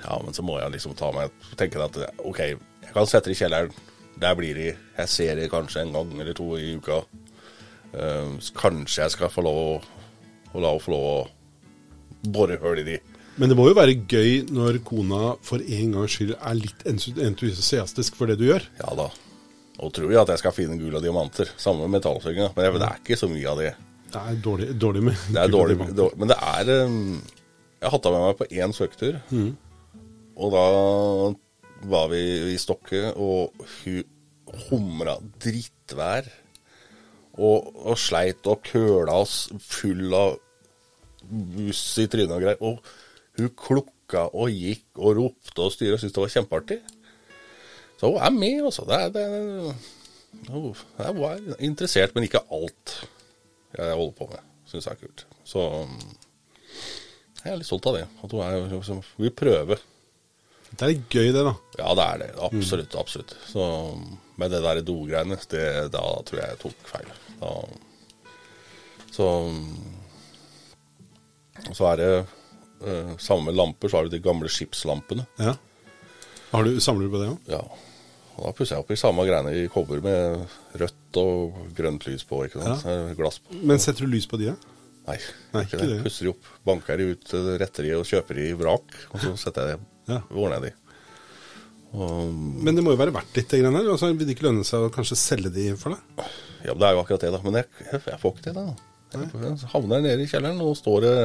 Ja, 0.01 0.17
men 0.23 0.33
så 0.33 0.45
må 0.45 0.57
jeg 0.57 0.73
liksom 0.73 0.95
ta 0.97 1.11
meg 1.13 1.33
tenke 1.59 1.83
at 1.83 1.99
ok, 2.25 2.41
jeg 2.41 2.95
kan 2.95 3.09
sette 3.09 3.29
det 3.29 3.37
i 3.37 3.41
kjelleren. 3.43 3.85
Der 4.17 4.33
blir 4.33 4.57
de. 4.57 4.71
Jeg 4.73 5.13
ser 5.13 5.37
de 5.37 5.49
kanskje 5.51 5.83
en 5.83 5.93
gang 5.93 6.15
eller 6.17 6.33
to 6.37 6.55
i 6.57 6.71
uka. 6.79 7.03
Uh, 7.93 8.33
kanskje 8.57 9.03
jeg 9.03 9.13
skal 9.13 9.29
få 9.31 9.45
lov 9.45 9.59
å, 9.61 9.75
å 10.53 10.63
la 10.63 10.73
henne 10.73 10.83
få 10.83 10.93
lov 10.95 11.05
å 11.11 12.31
bore 12.33 12.57
hull 12.63 12.81
i 12.81 12.87
de. 12.87 12.97
Men 13.38 13.51
det 13.51 13.57
må 13.57 13.67
jo 13.69 13.77
være 13.77 13.99
gøy 14.09 14.47
når 14.49 14.79
kona 14.85 15.35
for 15.45 15.61
en 15.61 15.91
gangs 15.93 16.15
skyld 16.17 16.33
er 16.38 16.57
litt 16.57 16.85
entusiastisk 16.89 18.17
for 18.17 18.29
det 18.29 18.39
du 18.39 18.47
gjør. 18.47 18.65
Ja 18.81 18.95
da. 18.97 19.11
Og 19.77 19.93
tror 19.93 20.09
jeg 20.09 20.21
at 20.23 20.31
jeg 20.33 20.41
skal 20.41 20.55
finne 20.55 20.77
gull 20.79 20.97
og 20.97 21.03
diamanter. 21.05 21.51
Samme 21.61 21.85
med 21.85 21.99
metallsøkinga. 21.99 22.49
Men 22.55 22.65
jeg, 22.65 22.79
det 22.81 22.88
er 22.88 23.03
ikke 23.03 23.19
så 23.19 23.29
mye 23.29 23.51
av 23.51 23.61
det. 23.61 23.71
Det 24.07 24.23
er 24.23 24.41
dårlig, 24.41 24.67
dårlig 24.79 25.03
med 25.05 25.23
Det 25.35 25.41
er 25.43 25.53
dårlig, 25.53 25.77
dårlig. 25.93 26.17
Men 26.17 26.31
det 26.31 26.38
er 26.49 26.71
um, 26.88 27.17
Jeg 27.77 27.93
hatta 27.93 28.13
med 28.13 28.23
meg 28.25 28.39
på 28.39 28.49
én 28.57 28.73
søketur. 28.73 29.19
Og 30.38 30.53
da 30.53 30.65
var 31.93 32.09
vi 32.09 32.23
i 32.55 32.57
Stokke, 32.61 33.11
og 33.13 33.53
hun 33.83 34.03
humra 34.67 35.17
drittvær. 35.43 36.29
Og, 37.38 37.67
og 37.85 37.97
sleit 38.01 38.47
og 38.49 38.63
køla 38.65 39.19
oss 39.21 39.43
full 39.61 40.09
av 40.17 40.39
buss 41.27 41.83
i 42.01 42.07
trynet 42.09 42.33
og 42.33 42.41
greier. 42.41 42.63
Og 42.65 42.81
hun 43.38 43.49
klukka 43.59 44.25
og 44.33 44.49
gikk 44.53 44.99
og 45.01 45.17
ropte 45.19 45.61
og 45.65 45.73
styra 45.73 45.97
og 45.97 46.01
syntes 46.01 46.15
det 46.15 46.23
var 46.23 46.33
kjempeartig. 46.35 46.79
Så 47.99 48.11
hun 48.11 48.21
er 48.21 48.33
med, 48.33 48.63
altså. 48.69 48.85
Det 48.88 48.97
er, 48.97 49.09
det 49.15 49.25
hun 50.53 50.75
er 51.25 51.43
interessert, 51.65 52.13
men 52.15 52.27
ikke 52.27 52.43
alt 52.53 52.95
jeg 53.77 53.93
holder 53.97 54.15
på 54.17 54.27
med. 54.31 54.43
Syns 54.69 54.88
jeg 54.88 54.97
er 54.97 55.01
kult. 55.01 55.25
Så 55.47 55.63
um, 55.83 55.97
jeg 57.43 57.51
er 57.53 57.59
litt 57.61 57.69
stolt 57.69 57.88
av 57.89 57.95
det. 57.97 58.05
At 58.23 58.33
hun 58.35 58.43
er, 58.43 58.57
liksom, 58.73 59.01
vil 59.17 59.33
prøve. 59.38 59.77
Det 60.67 60.83
er 60.83 60.91
litt 60.91 61.07
gøy, 61.13 61.29
det, 61.31 61.43
da. 61.47 61.53
Ja, 61.79 61.93
det 61.97 62.05
er 62.05 62.21
det. 62.23 62.29
Absolutt. 62.43 62.95
absolutt. 62.99 63.35
Så 63.47 63.63
med 64.38 64.51
det 64.51 64.59
der 64.65 64.81
do-greiene, 64.85 65.38
det- 65.49 65.91
da 65.93 66.01
tror 66.27 66.41
jeg 66.41 66.49
jeg 66.51 66.59
tok 66.65 66.89
feil. 66.91 67.13
Da, 67.39 67.53
så 69.15 69.29
Så 71.73 71.85
er 71.91 71.95
det 71.97 72.11
eh, 72.86 73.15
Samme 73.17 73.45
med 73.49 73.55
lamper, 73.57 73.89
så 73.89 73.97
har 73.99 74.07
du 74.07 74.13
de 74.15 74.19
gamle 74.23 74.49
skipslampene. 74.51 75.25
Ja. 75.41 75.55
Har 76.51 76.63
du, 76.63 76.78
samler 76.84 77.07
du 77.07 77.13
på 77.15 77.21
det 77.23 77.30
òg? 77.34 77.51
Ja. 77.51 77.61
Og 78.38 78.43
da 78.45 78.51
pusser 78.53 78.75
jeg 78.78 78.84
opp 78.86 78.91
i 78.93 78.99
samme 78.99 79.23
greiene 79.25 79.51
i 79.57 79.67
kobber 79.73 79.99
med 80.05 80.43
rødt 80.78 81.17
og 81.17 81.55
grønt 81.75 82.05
lys 82.05 82.23
på. 82.30 82.43
ikke 82.45 82.61
sant? 82.61 82.86
Ja. 82.86 83.13
Glass 83.17 83.39
på. 83.41 83.57
Men 83.65 83.80
setter 83.82 84.05
du 84.05 84.11
lys 84.13 84.28
på 84.30 84.38
de, 84.38 84.51
da? 84.53 84.73
Nei, 85.07 85.15
Nei, 85.55 85.63
ikke 85.63 85.80
det. 85.80 85.88
det. 85.89 86.01
Pusser 86.05 86.28
de 86.28 86.32
opp, 86.34 86.49
banker 86.67 86.99
de 86.99 87.07
ut, 87.15 87.34
eh, 87.34 87.53
retter 87.61 87.88
de 87.88 87.93
og 87.97 88.05
kjøper 88.05 88.36
de 88.38 88.49
i 88.51 88.57
vrak. 88.59 88.97
Og 89.13 89.23
så 89.23 89.34
setter 89.47 89.71
jeg 89.73 89.80
Ja. 90.07 90.21
ordner 90.32 90.59
jeg 90.61 90.69
de. 90.69 90.73
Og, 91.97 92.34
Men 92.63 92.75
det 92.75 92.84
må 92.84 92.91
jo 92.93 92.99
være 92.99 93.13
verdt 93.15 93.36
litt, 93.39 93.47
det 93.49 93.61
greiene 93.61 93.80
der. 93.82 93.89
Altså, 93.93 94.09
vil 94.13 94.28
det 94.28 94.36
ikke 94.36 94.47
lønne 94.49 94.65
seg 94.67 94.84
å 94.86 94.91
kanskje 94.93 95.17
selge 95.19 95.51
de 95.55 95.69
for 95.80 95.95
deg? 95.95 96.28
ja, 96.67 96.73
men 96.73 96.82
det 96.82 96.88
er 96.89 96.95
jo 96.97 97.01
akkurat 97.03 97.23
det, 97.23 97.32
da. 97.32 97.39
Men 97.45 97.59
jeg, 97.61 97.65
jeg, 97.91 98.01
jeg 98.11 98.19
får 98.21 98.34
ikke 98.36 98.43
til 98.49 98.57
det. 98.57 98.65
da. 98.67 98.75
Jeg 99.17 99.69
havner 99.71 100.01
nede 100.03 100.23
i 100.25 100.28
kjelleren, 100.28 100.59
og 100.67 100.75
står 100.78 101.01
det 101.05 101.15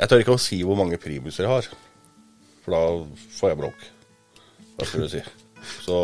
Jeg 0.00 0.08
tør 0.10 0.22
ikke 0.24 0.36
å 0.36 0.40
si 0.40 0.60
hvor 0.64 0.78
mange 0.80 0.98
primuser 1.00 1.44
jeg 1.46 1.52
har, 1.52 1.66
for 2.64 2.74
da 2.76 2.82
får 3.36 3.52
jeg 3.52 3.60
bråk. 3.60 3.88
Hva 4.78 4.86
skal 4.88 5.04
du 5.04 5.10
si. 5.12 5.20
Så 5.84 5.96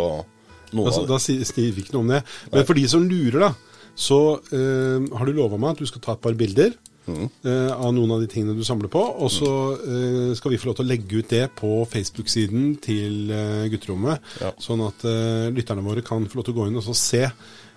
noen 0.76 0.90
Altså, 0.90 1.04
av 1.06 1.08
da 1.14 1.20
sier 1.22 1.72
vi 1.72 1.84
ikke 1.84 1.94
noe 1.96 2.04
om 2.04 2.12
det. 2.12 2.20
Men 2.52 2.66
for 2.68 2.76
de 2.76 2.84
som 2.92 3.06
lurer, 3.08 3.46
da, 3.46 3.52
så 3.96 4.18
eh, 4.52 5.06
har 5.16 5.24
du 5.28 5.32
lova 5.36 5.56
meg 5.60 5.72
at 5.76 5.80
du 5.80 5.88
skal 5.88 6.04
ta 6.04 6.16
et 6.18 6.24
par 6.26 6.36
bilder 6.38 6.76
Mm. 7.06 7.28
eh, 7.46 7.70
av 7.70 7.92
noen 7.94 8.10
av 8.16 8.18
de 8.18 8.26
tingene 8.26 8.56
du 8.58 8.64
samler 8.66 8.90
på. 8.90 8.98
Og 8.98 9.30
så 9.30 9.48
eh, 9.78 10.32
skal 10.34 10.50
vi 10.50 10.58
få 10.58 10.66
lov 10.72 10.74
til 10.80 10.86
å 10.86 10.90
legge 10.90 11.20
ut 11.20 11.28
det 11.30 11.44
på 11.54 11.68
Facebook-siden 11.86 12.72
til 12.82 13.30
eh, 13.30 13.68
gutterommet. 13.70 14.18
Ja. 14.42 14.50
Sånn 14.58 14.82
at 14.82 15.04
eh, 15.06 15.46
lytterne 15.54 15.84
våre 15.86 16.02
kan 16.02 16.26
få 16.26 16.40
lov 16.40 16.48
til 16.48 16.56
å 16.56 16.58
gå 16.58 16.66
inn 16.66 16.80
og 16.80 16.82
så 16.82 16.96
se 16.98 17.22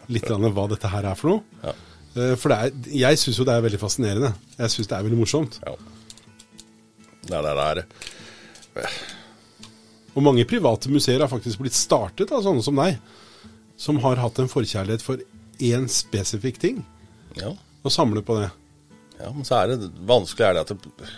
litt 0.10 0.26
hva 0.26 0.66
dette 0.72 0.90
her 0.90 1.06
er 1.12 1.20
for 1.20 1.36
noe. 1.36 1.60
Ja. 1.62 1.76
Eh, 2.16 2.36
for 2.40 2.50
det 2.52 2.58
er, 2.58 2.92
jeg 3.04 3.22
syns 3.22 3.40
jo 3.40 3.46
det 3.48 3.56
er 3.56 3.66
veldig 3.66 3.80
fascinerende. 3.82 4.34
Jeg 4.58 4.74
syns 4.74 4.90
det 4.90 4.98
er 4.98 5.06
veldig 5.08 5.20
morsomt. 5.22 5.60
Ja. 5.66 5.76
Det 7.30 7.38
er 7.38 7.46
det 7.46 7.66
er 7.70 7.84
Og 10.18 10.24
mange 10.26 10.46
private 10.50 10.90
museer 10.92 11.22
har 11.22 11.30
faktisk 11.32 11.62
blitt 11.62 11.78
startet 11.78 12.32
av 12.34 12.42
sånne 12.46 12.64
som 12.66 12.80
deg, 12.80 12.98
som 13.80 14.00
har 14.04 14.20
hatt 14.20 14.40
en 14.42 14.50
forkjærlighet 14.52 15.04
for 15.06 15.22
én 15.60 15.86
spesifikk 15.92 16.58
ting, 16.60 16.86
Ja. 17.38 17.54
og 17.84 17.92
samler 17.92 18.22
på 18.26 18.40
det. 18.40 18.50
Ja, 19.20 19.32
men 19.32 19.44
så 19.46 19.60
er 19.62 19.68
det 19.76 19.92
vanskelig 20.08 20.46
er 20.48 20.54
det 20.54 20.62
at 20.66 20.70
det, 20.74 21.10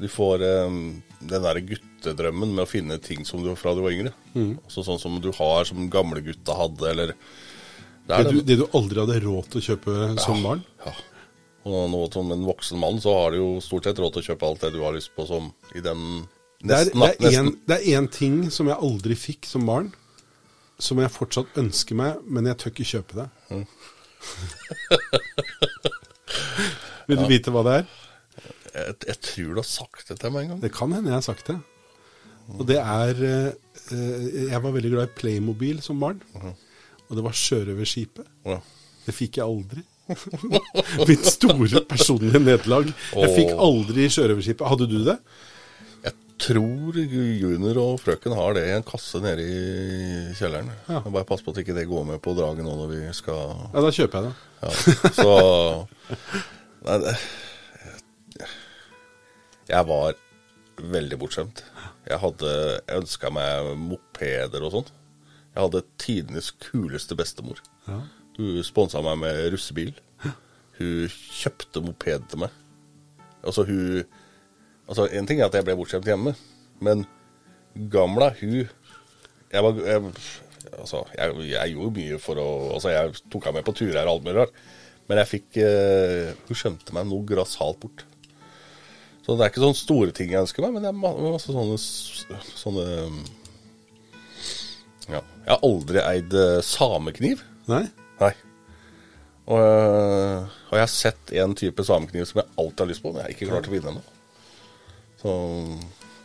du 0.00 0.08
får 0.08 0.42
um, 0.66 1.02
den 1.20 1.42
der 1.42 1.60
guttedrømmen 1.60 2.54
med 2.54 2.64
å 2.64 2.70
finne 2.70 2.98
ting 3.02 3.24
som 3.28 3.42
du 3.44 3.54
fra 3.56 3.74
du 3.74 3.82
var 3.84 3.92
yngre. 3.92 4.12
Også 4.66 4.84
sånn 4.86 5.00
som 5.00 5.20
du 5.20 5.30
har 5.32 5.64
som 5.68 5.88
gamle 5.90 6.22
gutta 6.24 6.54
hadde, 6.56 6.88
eller 6.90 7.14
det 8.08 8.16
er 8.16 8.24
Det 8.24 8.32
du, 8.32 8.40
det 8.48 8.56
du 8.62 8.66
aldri 8.72 9.02
hadde 9.02 9.20
råd 9.26 9.52
til 9.52 9.60
å 9.60 9.66
kjøpe 9.68 9.94
som 10.22 10.42
barn. 10.44 10.64
Ja. 10.86 10.94
Og 11.68 11.90
nå 11.92 12.00
som 12.14 12.32
en 12.32 12.46
voksen 12.48 12.80
mann, 12.80 13.00
så 13.04 13.12
har 13.18 13.34
du 13.34 13.40
jo 13.42 13.48
stort 13.64 13.84
sett 13.84 14.00
råd 14.00 14.14
til 14.16 14.22
å 14.22 14.28
kjøpe 14.30 14.48
alt 14.48 14.64
det 14.64 14.72
du 14.72 14.80
har 14.80 14.94
lyst 14.96 15.12
på 15.16 15.26
som 15.28 15.50
i 15.76 15.84
den 15.84 16.00
nesten, 16.64 17.04
det, 17.20 17.28
er 17.28 17.38
en, 17.42 17.52
det 17.68 17.76
er 17.76 17.84
én 17.98 18.08
ting 18.12 18.36
som 18.54 18.70
jeg 18.70 18.80
aldri 18.88 19.14
fikk 19.18 19.48
som 19.50 19.68
barn, 19.68 19.92
som 20.80 21.00
jeg 21.02 21.12
fortsatt 21.12 21.58
ønsker 21.60 21.98
meg, 21.98 22.22
men 22.24 22.48
jeg 22.48 22.56
tør 22.62 22.72
ikke 22.72 22.92
kjøpe 22.94 23.12
det. 23.20 23.28
Vil 27.08 27.20
du 27.20 27.26
vite 27.28 27.52
hva 27.52 27.62
det 27.66 27.74
er? 27.82 27.86
Jeg, 28.78 28.94
jeg 29.10 29.18
tror 29.24 29.50
du 29.52 29.60
har 29.60 29.68
sagt 29.68 30.08
det 30.08 30.16
til 30.22 30.32
meg 30.32 30.40
en 30.46 30.50
gang. 30.54 30.62
Det 30.64 30.72
kan 30.74 30.92
hende 30.94 31.10
jeg 31.12 31.18
har 31.18 31.26
sagt 31.28 31.50
det. 31.50 31.58
Og 32.56 32.64
det 32.68 32.78
er 32.80 33.18
eh, 33.28 33.52
eh, 33.92 34.26
Jeg 34.48 34.62
var 34.64 34.72
veldig 34.72 34.90
glad 34.94 35.10
i 35.10 35.16
Playmobil 35.18 35.82
som 35.84 36.00
barn. 36.00 36.22
Og 37.08 37.16
det 37.16 37.24
var 37.24 37.36
Sjørøverskipet. 37.36 38.26
Ja. 38.48 38.58
Det 39.06 39.14
fikk 39.16 39.38
jeg 39.40 39.46
aldri. 39.48 39.84
Mitt 41.08 41.26
store 41.28 41.82
personlige 41.88 42.40
nederlag. 42.40 42.90
Jeg 43.16 43.30
fikk 43.36 43.50
aldri 43.60 44.06
sjørøverskipet. 44.12 44.68
Hadde 44.68 44.86
du 44.88 44.98
det? 45.06 45.16
Jeg 46.04 46.14
tror 46.40 46.96
junior 47.00 47.80
og 47.82 47.96
frøken 48.00 48.32
har 48.38 48.54
det 48.56 48.62
i 48.68 48.74
en 48.76 48.84
kasse 48.86 49.18
nede 49.24 49.42
i 49.42 49.56
kjelleren. 50.38 50.68
Ja. 50.88 51.00
Bare 51.08 51.26
pass 51.28 51.42
på 51.44 51.52
at 51.52 51.60
ikke 51.64 51.74
det 51.76 51.88
går 51.90 52.04
med 52.12 52.20
på 52.24 52.32
draget 52.38 52.64
nå 52.64 52.76
når 52.78 52.92
vi 52.92 53.00
skal 53.16 53.42
Ja, 53.72 53.82
da 53.84 53.90
kjøper 53.96 54.14
jeg 54.20 54.24
det. 54.28 54.34
ja. 54.62 54.70
Så 55.18 55.32
Nei, 56.86 56.96
det 57.02 57.16
Jeg 59.68 59.84
var 59.90 60.14
veldig 60.78 61.18
bortskjemt. 61.20 61.64
Jeg 62.08 62.20
hadde 62.22 62.52
ønska 62.96 63.28
meg 63.34 63.72
mopeder 63.82 64.62
og 64.64 64.76
sånn. 64.78 64.88
Jeg 65.58 65.66
hadde 65.66 65.80
tidenes 65.98 66.52
kuleste 66.62 67.16
bestemor. 67.18 67.58
Ja. 67.88 67.96
Hun 68.38 68.60
sponsa 68.62 69.00
meg 69.02 69.16
med 69.18 69.40
russebil. 69.50 69.96
Hun 70.78 71.08
kjøpte 71.10 71.82
moped 71.82 72.28
til 72.30 72.44
meg. 72.44 72.52
Altså, 73.42 73.64
hun 73.66 74.04
Altså, 74.88 75.04
En 75.12 75.26
ting 75.26 75.40
er 75.40 75.50
at 75.50 75.56
jeg 75.58 75.66
ble 75.66 75.74
bortskjemt 75.76 76.06
hjemme, 76.08 76.32
men 76.80 77.02
gamla, 77.92 78.30
hun 78.40 78.54
Jeg 79.50 79.64
var 79.64 79.80
jeg, 79.82 80.12
Altså, 80.78 81.02
jeg, 81.18 81.34
jeg 81.50 81.74
gjorde 81.74 81.96
mye 81.98 82.20
for 82.22 82.40
å 82.40 82.46
Altså, 82.76 82.92
jeg 82.94 83.18
tok 83.28 83.48
henne 83.48 83.58
med 83.58 83.66
på 83.66 83.74
turer 83.82 84.06
og 84.06 84.12
alt 84.14 84.24
mulig 84.28 84.38
rart, 84.38 84.62
men 85.10 85.20
jeg 85.20 85.30
fikk 85.32 85.58
uh, 85.58 86.30
Hun 86.46 86.60
skjønte 86.62 86.94
meg 86.94 87.10
noe 87.10 87.26
grassat 87.26 87.82
bort. 87.82 88.06
Så 89.26 89.34
det 89.36 89.44
er 89.44 89.50
ikke 89.50 89.66
sånne 89.66 89.82
store 89.82 90.14
ting 90.16 90.30
jeg 90.32 90.46
ønsker 90.46 90.64
meg, 90.64 90.78
men 90.78 90.86
det 90.86 90.94
er 90.94 91.02
masse 91.34 91.52
sånne 91.52 91.76
Sånne. 92.62 92.86
Jeg 95.48 95.56
har 95.56 95.64
aldri 95.64 96.00
eid 96.04 96.34
eh, 96.36 96.58
samekniv. 96.60 97.40
Nei? 97.72 97.86
Nei. 98.20 98.34
Og, 99.48 99.56
øh, 99.56 100.42
og 100.68 100.74
jeg 100.76 100.82
har 100.82 100.90
sett 100.92 101.30
en 101.40 101.54
type 101.56 101.84
samekniv 101.88 102.26
som 102.28 102.42
jeg 102.42 102.50
alltid 102.60 102.82
har 102.84 102.90
lyst 102.90 103.00
på, 103.00 103.12
men 103.14 103.22
jeg 103.22 103.24
har 103.24 103.32
ikke 103.32 103.48
klart 103.48 103.68
å 103.70 103.72
vinne 103.72 103.94
ennå. 103.94 104.02
Så, 105.22 105.32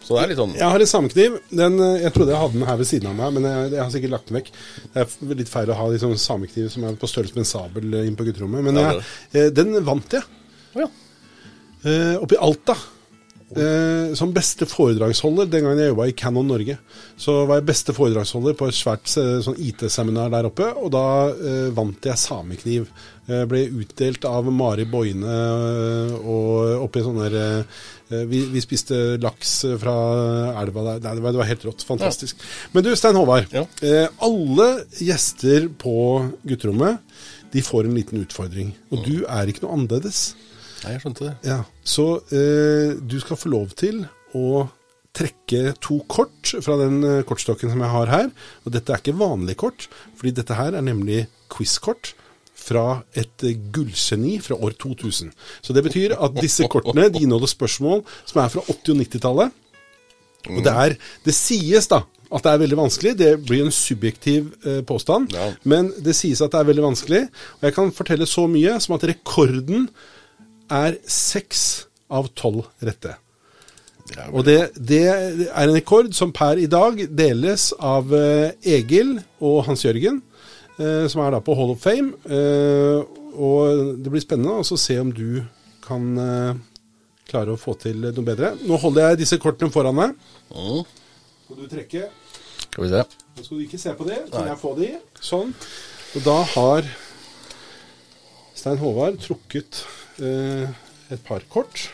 så 0.03 0.17
det 0.17 0.19
er 0.25 0.29
litt 0.29 0.39
sånn 0.41 0.51
Jeg 0.57 0.69
har 0.69 0.83
en 0.83 0.91
samekniv. 0.91 1.37
Den, 1.55 1.79
eh, 1.85 2.01
jeg 2.03 2.15
trodde 2.17 2.35
jeg 2.35 2.41
hadde 2.41 2.57
den 2.57 2.67
her 2.67 2.81
ved 2.81 2.89
siden 2.89 3.13
av 3.13 3.15
meg, 3.21 3.37
men 3.37 3.47
jeg, 3.47 3.69
jeg 3.77 3.81
har 3.85 3.93
sikkert 3.95 4.15
lagt 4.17 4.27
den 4.27 4.39
vekk. 4.41 4.51
Det 4.83 5.05
er 5.05 5.37
litt 5.39 5.53
feil 5.53 5.71
å 5.71 5.79
ha 5.79 5.87
liksom 5.93 6.17
samekniv 6.19 6.67
som 6.75 6.89
er 6.89 6.99
på 6.99 7.11
størrelse 7.13 7.37
med 7.37 7.45
en 7.45 7.51
sabel 7.53 7.95
eh, 8.01 8.09
inn 8.09 8.19
på 8.19 8.27
gutterommet. 8.27 8.67
Men 8.67 8.81
jeg, 8.81 9.05
eh, 9.39 9.47
den 9.55 9.79
vant 9.87 10.17
jeg 10.19 10.27
ja. 10.83 10.89
eh, 11.87 12.19
oppe 12.19 12.35
i 12.35 12.43
Alta. 12.43 12.75
Eh, 13.59 14.13
som 14.17 14.33
beste 14.33 14.67
foredragsholder 14.69 15.49
den 15.51 15.65
gangen 15.65 15.81
jeg 15.81 15.91
jobba 15.91 16.07
i 16.09 16.15
Canon 16.17 16.47
Norge. 16.49 16.77
Så 17.19 17.43
var 17.49 17.59
jeg 17.59 17.67
beste 17.69 17.95
foredragsholder 17.95 18.55
på 18.59 18.69
et 18.69 18.77
svært 18.77 19.09
eh, 19.21 19.39
sånn 19.45 19.59
IT-seminar 19.61 20.31
der 20.33 20.49
oppe, 20.49 20.69
og 20.73 20.93
da 20.95 21.05
eh, 21.33 21.67
vant 21.75 22.09
jeg 22.09 22.21
samekniv. 22.21 22.87
Eh, 23.27 23.43
ble 23.47 23.65
utdelt 23.83 24.25
av 24.27 24.49
Mari 24.51 24.85
Boine 24.89 25.35
eh, 25.37 26.15
og 26.19 26.85
oppi 26.87 27.03
sånne 27.05 27.29
der, 27.31 27.65
eh, 28.11 28.23
vi, 28.29 28.43
vi 28.53 28.63
spiste 28.63 29.17
laks 29.23 29.53
fra 29.81 29.95
elva 30.61 30.87
der. 30.89 31.03
Nei, 31.05 31.13
det 31.17 31.25
var, 31.25 31.35
det 31.35 31.43
var 31.43 31.51
helt 31.51 31.67
rått. 31.69 31.85
Fantastisk. 31.87 32.41
Men 32.73 32.85
du, 32.85 32.91
Stein 32.99 33.17
Håvard. 33.17 33.47
Ja. 33.55 33.67
Eh, 33.85 34.07
alle 34.25 34.69
gjester 34.99 35.69
på 35.81 35.95
gutterommet 36.43 36.99
de 37.53 37.61
får 37.61 37.85
en 37.85 37.95
liten 37.95 38.23
utfordring. 38.23 38.73
Og 38.91 39.05
du 39.05 39.23
er 39.29 39.49
ikke 39.49 39.63
noe 39.67 39.77
annerledes. 39.77 40.33
Nei, 40.83 40.95
jeg 40.95 41.03
skjønte 41.03 41.27
det. 41.29 41.33
Ja, 41.47 41.59
Så 41.87 42.07
eh, 42.35 42.95
du 42.99 43.19
skal 43.23 43.39
få 43.39 43.51
lov 43.53 43.75
til 43.79 44.03
å 44.35 44.65
trekke 45.13 45.75
to 45.83 45.99
kort 46.09 46.55
fra 46.65 46.75
den 46.81 47.03
eh, 47.05 47.21
kortstokken 47.27 47.71
som 47.71 47.83
jeg 47.83 47.93
har 47.93 48.11
her. 48.11 48.33
Og 48.65 48.75
dette 48.75 48.93
er 48.93 49.03
ikke 49.03 49.15
vanlige 49.19 49.61
kort, 49.63 49.87
fordi 50.17 50.35
dette 50.39 50.57
her 50.57 50.75
er 50.75 50.85
nemlig 50.85 51.25
quizkort 51.53 52.13
fra 52.63 53.03
et 53.19 53.45
eh, 53.45 53.59
gullgeni 53.75 54.37
fra 54.43 54.57
år 54.57 54.75
2000. 54.81 55.33
Så 55.61 55.75
det 55.75 55.85
betyr 55.85 56.17
at 56.17 56.35
disse 56.39 56.67
kortene 56.71 57.09
de 57.13 57.23
inneholder 57.23 57.51
spørsmål 57.51 58.03
som 58.25 58.41
er 58.43 58.51
fra 58.53 58.65
80- 58.65 58.95
og 58.95 59.03
90-tallet. 59.03 59.59
Og 60.51 60.59
det 60.65 60.73
er 60.75 60.97
Det 61.23 61.31
sies 61.35 61.87
da 61.87 62.01
at 62.33 62.41
det 62.41 62.51
er 62.51 62.61
veldig 62.63 62.77
vanskelig. 62.79 63.11
Det 63.17 63.31
blir 63.45 63.61
en 63.61 63.71
subjektiv 63.71 64.49
eh, 64.65 64.81
påstand. 64.81 65.35
Ja. 65.37 65.51
Men 65.69 65.91
det 66.01 66.15
sies 66.17 66.41
at 66.41 66.51
det 66.51 66.63
er 66.63 66.69
veldig 66.71 66.85
vanskelig. 66.87 67.21
Og 67.59 67.67
jeg 67.67 67.75
kan 67.75 67.93
fortelle 67.93 68.27
så 68.29 68.47
mye 68.49 68.79
som 68.81 68.95
at 68.97 69.05
rekorden 69.05 69.85
er 70.73 70.97
seks 71.09 71.63
av 72.13 72.29
tolv 72.37 72.65
rette. 72.83 73.17
Det 74.03 74.25
Og 74.35 74.43
det, 74.43 74.57
det 74.75 75.03
er 75.07 75.63
en 75.63 75.73
rekord 75.73 76.11
som 76.15 76.33
per 76.35 76.59
i 76.59 76.67
dag 76.67 76.99
deles 77.07 77.69
av 77.79 78.11
eh, 78.17 78.51
Egil 78.75 79.15
og 79.39 79.61
Hans 79.69 79.85
Jørgen, 79.85 80.19
eh, 80.75 81.05
som 81.07 81.23
er 81.23 81.31
da 81.37 81.39
på 81.43 81.55
Hall 81.55 81.71
of 81.73 81.83
Fame. 81.83 82.11
Eh, 82.27 83.21
og 83.33 83.95
det 84.03 84.11
blir 84.11 84.23
spennende 84.23 84.59
å 84.59 84.79
se 84.79 84.99
om 84.99 85.13
du 85.15 85.39
kan 85.85 86.09
eh, 86.19 86.59
klare 87.31 87.55
å 87.55 87.59
få 87.59 87.77
til 87.79 88.03
noe 88.03 88.27
bedre. 88.27 88.53
Nå 88.67 88.77
holder 88.81 89.13
jeg 89.13 89.23
disse 89.23 89.39
kortene 89.41 89.73
foran 89.73 90.03
deg. 90.03 90.19
Mm. 90.51 90.83
Skal 91.47 91.63
du 91.63 91.65
trekke? 91.71 92.11
Skal 92.67 92.85
vi 92.85 92.91
se. 92.91 93.01
Nå 93.37 93.47
skal 93.47 93.57
du 93.57 93.65
ikke 93.65 93.81
se 93.81 93.95
på 93.97 94.07
det, 94.11 94.19
så 94.27 94.39
Nei. 94.41 94.47
jeg 94.51 94.61
får 94.61 94.77
de. 94.81 94.91
Sånn. 95.31 95.55
Og 96.13 96.27
da 96.27 96.37
har 96.53 96.93
Stein 98.53 98.79
Håvard 98.83 99.17
trukket 99.23 99.81
et 100.21 101.23
par 101.27 101.45
kort. 101.49 101.87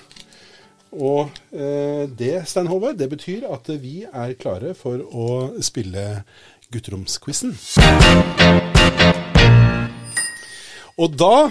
Og 0.89 1.29
eh, 1.53 2.09
det, 2.17 2.33
Stein 2.49 2.69
Håvard, 2.69 2.97
det 2.97 3.09
betyr 3.11 3.45
at 3.53 3.69
vi 3.81 4.01
er 4.09 4.33
klare 4.39 4.73
for 4.77 5.03
å 5.13 5.27
spille 5.61 6.23
gutteromsquizen. 6.73 7.53
Og 10.99 11.13
da, 11.15 11.49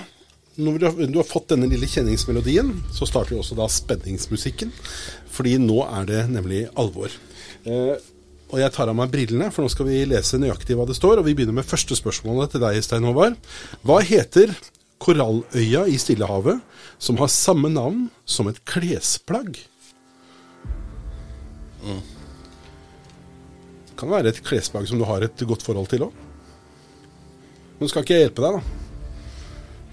når 0.59 0.81
du 0.83 1.19
har, 1.21 1.27
fått 1.27 1.55
denne 1.55 1.71
lille 1.71 1.89
kjenningsmelodien, 1.89 2.75
så 2.95 3.07
starter 3.09 3.37
vi 3.37 3.41
også 3.41 3.57
da 3.59 3.69
spenningsmusikken. 3.71 4.75
Fordi 5.33 5.57
nå 5.63 5.85
er 5.87 6.09
det 6.11 6.23
nemlig 6.35 6.67
alvor. 6.75 7.15
Eh, 7.63 7.95
og 8.49 8.59
jeg 8.63 8.73
tar 8.75 8.91
av 8.91 8.97
meg 8.97 9.13
brillene, 9.13 9.53
for 9.53 9.63
nå 9.63 9.71
skal 9.71 9.87
vi 9.91 10.03
lese 10.09 10.41
nøyaktig 10.41 10.75
hva 10.75 10.89
det 10.89 10.97
står. 10.99 11.21
Og 11.21 11.29
vi 11.29 11.37
begynner 11.39 11.61
med 11.61 11.69
første 11.69 11.95
spørsmålet 11.95 12.57
til 12.57 12.65
deg, 12.65 12.81
Stein 12.83 13.07
Håvard. 13.07 13.39
Hva 13.87 14.01
heter 14.03 14.51
koralløya 15.03 15.87
i 15.89 15.99
Stillehavet 16.01 16.61
som 16.99 17.19
har 17.23 17.31
samme 17.33 17.71
navn 17.73 18.09
som 18.27 18.49
et 18.51 18.59
klesplagg? 18.69 19.59
Det 23.89 23.95
kan 23.99 24.11
være 24.11 24.33
et 24.33 24.43
klesplagg 24.47 24.89
som 24.91 24.99
du 24.99 25.07
har 25.09 25.23
et 25.27 25.47
godt 25.47 25.65
forhold 25.67 25.89
til 25.91 26.09
òg. 26.09 26.13
Nå 27.79 27.87
skal 27.91 28.03
ikke 28.03 28.17
jeg 28.17 28.27
hjelpe 28.27 28.43
deg, 28.43 28.59
da. 28.59 28.63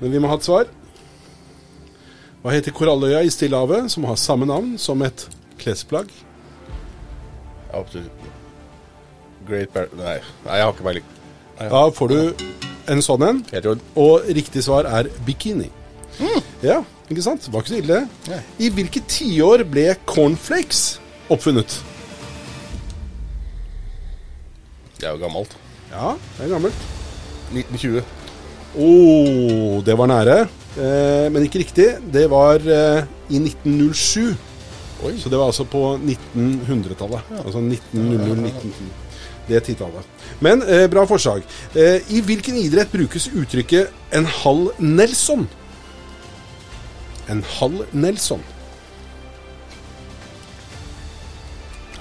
Men 0.01 0.11
vi 0.11 0.19
må 0.21 0.29
ha 0.31 0.37
et 0.39 0.47
svar. 0.47 0.65
Hva 2.41 2.53
heter 2.53 2.73
koralløya 2.77 3.23
i 3.25 3.33
Stillehavet 3.33 3.89
som 3.93 4.05
har 4.09 4.17
samme 4.21 4.45
navn 4.49 4.75
som 4.81 5.01
et 5.05 5.27
klesplagg? 5.61 6.09
Absolutt. 7.73 8.29
Great 9.45 9.73
Bar... 9.73 9.89
Nei, 9.97 10.17
nei, 10.45 10.57
jeg 10.57 10.65
har 10.65 10.73
ikke 10.73 10.87
peiling. 10.87 11.07
Da 11.61 11.81
får 11.93 12.07
du 12.11 12.19
en 12.91 13.01
sånn 13.05 13.25
en. 13.25 13.41
Og 13.95 14.27
riktig 14.35 14.63
svar 14.65 14.87
er 14.89 15.09
bikini. 15.27 15.69
Ja, 16.63 16.81
ikke 17.11 17.23
sant? 17.25 17.49
Var 17.51 17.63
ikke 17.63 17.73
så 17.73 17.81
ille. 17.81 17.99
Nei. 18.29 18.39
I 18.65 18.71
hvilke 18.73 19.01
tiår 19.11 19.65
ble 19.69 19.89
cornflakes 20.09 20.85
oppfunnet? 21.33 21.81
det 24.95 25.11
er 25.11 25.17
jo 25.19 25.21
gammelt. 25.21 25.51
Ja, 25.91 26.13
det 26.37 26.45
er 26.47 26.53
gammelt. 26.55 26.85
1920. 27.53 27.99
Å, 28.81 28.87
det 29.85 29.95
var 29.99 30.09
nære. 30.09 30.37
Eh, 30.75 31.27
men 31.29 31.45
ikke 31.45 31.61
riktig. 31.61 31.87
Det 32.11 32.25
var 32.31 32.63
eh, 32.63 33.05
i 33.29 33.37
1907. 33.37 34.33
Oi. 35.05 35.13
Så 35.21 35.29
det 35.29 35.37
var 35.37 35.51
altså 35.51 35.67
på 35.69 35.83
1900-tallet. 35.99 37.29
Altså 37.43 37.61
1900-1910. 37.61 39.04
Det 39.47 39.59
titallet. 39.67 40.05
Men 40.41 40.61
eh, 40.63 40.87
bra 40.89 41.05
forslag. 41.07 41.43
Eh, 41.75 42.01
I 42.17 42.21
hvilken 42.25 42.57
idrett 42.57 42.91
brukes 42.91 43.27
uttrykket 43.33 43.91
'en 44.11 44.25
halv 44.25 44.71
Nelson'? 44.79 45.45
En 47.29 47.43
halv 47.59 47.85
Nelson. 47.93 48.41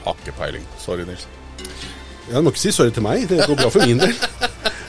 Har 0.05 0.16
ikke 0.20 0.36
peiling. 0.38 0.64
Sorry, 0.78 1.05
Nils. 1.09 1.26
Ja, 2.30 2.36
Du 2.36 2.42
må 2.42 2.51
ikke 2.53 2.61
si 2.61 2.72
sorry 2.72 2.90
til 2.92 3.03
meg. 3.05 3.28
Det 3.28 3.45
går 3.47 3.57
bra 3.57 3.70
for 3.72 3.86
min 3.86 3.99
del. 4.01 4.14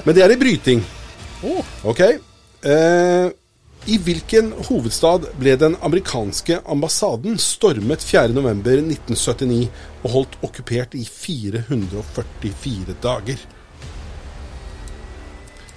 Men 0.05 0.15
det 0.15 0.23
er 0.23 0.31
i 0.31 0.39
bryting. 0.39 0.83
Ok. 1.83 1.99
Eh, 1.99 3.29
I 3.85 3.99
hvilken 4.01 4.47
hovedstad 4.65 5.27
ble 5.37 5.51
den 5.61 5.75
amerikanske 5.85 6.55
ambassaden 6.73 7.35
stormet 7.37 8.01
4.11.1979 8.01 9.67
og 10.01 10.09
holdt 10.09 10.37
okkupert 10.41 10.97
i 10.97 11.03
444 11.05 12.95
dager? 13.03 13.37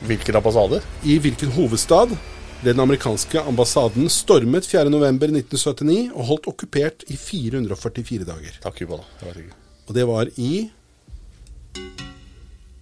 Hvilken 0.09 0.41
ambassade? 0.41 0.81
I 1.05 1.19
hvilken 1.21 1.53
hovedstad 1.53 2.17
ble 2.63 2.73
den 2.73 2.81
amerikanske 2.81 3.45
ambassaden 3.45 4.09
stormet 4.09 4.65
4.11.1979 4.73 6.09
og 6.15 6.29
holdt 6.33 6.49
okkupert 6.49 7.05
i 7.13 7.17
444 7.21 8.25
dager? 8.25 8.57
Takk, 8.65 8.81
Cuba, 8.81 9.05
da. 9.21 9.37
Og 9.85 9.93
det 10.01 10.09
var 10.09 10.33
i 10.41 10.71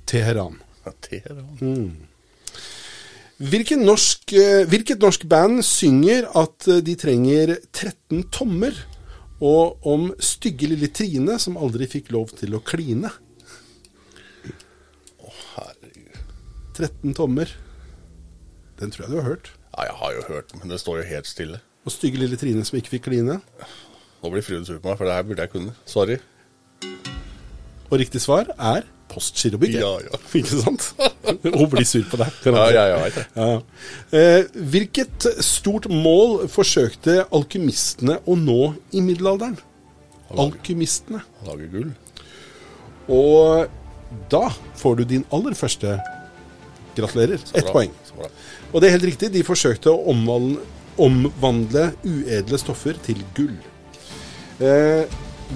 Teheran. 0.07 0.63
Ja, 0.87 0.95
Teheran. 1.03 1.51
er. 1.59 1.67
Hvilken 1.67 2.16
norsk, 3.39 4.33
eh, 4.33 4.65
hvilket 4.65 5.01
norsk 5.01 5.27
band 5.29 5.63
synger 5.65 6.25
at 6.35 6.69
eh, 6.69 6.81
de 6.81 6.95
trenger 6.97 7.59
13 7.73 8.31
tommer, 8.33 8.73
og 9.41 9.77
om 9.85 10.15
stygge 10.17 10.67
lille 10.67 10.89
Trine 10.89 11.39
som 11.39 11.57
aldri 11.57 11.87
fikk 11.87 12.11
lov 12.11 12.33
til 12.33 12.55
å 12.57 12.63
kline? 12.65 13.11
Å, 15.21 15.33
Herregud. 15.57 16.17
13 16.79 17.15
tommer. 17.15 17.53
Den 18.81 18.91
tror 18.91 19.05
jeg 19.05 19.13
du 19.13 19.21
har 19.21 19.29
hørt. 19.29 19.53
Ja, 19.77 19.85
jeg 19.85 19.97
har 20.01 20.15
jo 20.15 20.23
hørt, 20.31 20.57
men 20.57 20.73
det 20.73 20.81
står 20.81 21.03
jo 21.03 21.11
helt 21.11 21.29
stille. 21.29 21.61
Og 21.85 21.93
stygge 21.93 22.19
lille 22.19 22.37
Trine 22.41 22.65
som 22.65 22.79
ikke 22.79 22.97
fikk 22.97 23.11
kline. 23.11 23.41
Nå 24.23 24.33
blir 24.33 24.43
Fruen 24.43 24.65
sur 24.65 24.81
på 24.81 24.89
meg, 24.89 24.97
for 24.97 25.05
det 25.05 25.13
her 25.13 25.29
burde 25.29 25.45
jeg 25.45 25.53
kunne. 25.53 25.77
Sorry. 25.85 26.17
Og 27.87 28.01
riktig 28.01 28.25
svar 28.25 28.49
er 28.57 28.89
Postgirobygget. 29.13 29.81
Ja, 29.81 29.93
ja. 30.03 30.21
Ikke 30.41 30.61
sant? 30.61 30.89
Hun 31.45 31.71
blir 31.73 31.87
sur 31.89 32.05
på 32.11 32.19
deg. 32.21 32.41
Ja, 32.51 32.67
ja, 32.75 32.85
jeg 32.93 33.05
vet 33.05 33.21
det. 33.21 33.27
Ja. 33.37 33.49
Eh, 34.19 34.67
hvilket 34.75 35.29
stort 35.45 35.89
mål 35.93 36.47
forsøkte 36.53 37.23
alkymistene 37.35 38.21
å 38.27 38.37
nå 38.41 38.75
i 38.97 39.05
middelalderen? 39.05 39.57
Alkymistene. 40.37 41.23
Lage 41.47 41.71
gull. 41.73 41.91
Og 43.13 43.67
da 44.33 44.49
får 44.79 45.01
du 45.01 45.09
din 45.15 45.27
aller 45.35 45.55
første 45.59 45.99
Gratulerer. 46.97 47.43
Ett 47.53 47.69
poeng. 47.73 47.93
Og 48.73 48.81
det 48.81 48.89
er 48.89 48.97
helt 48.97 49.11
riktig, 49.11 49.29
de 49.35 49.43
forsøkte 49.45 49.93
å 49.93 49.99
omvandle, 50.13 50.63
omvandle 50.97 51.91
uedle 52.09 52.61
stoffer 52.61 52.97
til 53.05 53.21
gull. 53.37 53.53
Eh, 54.65 55.05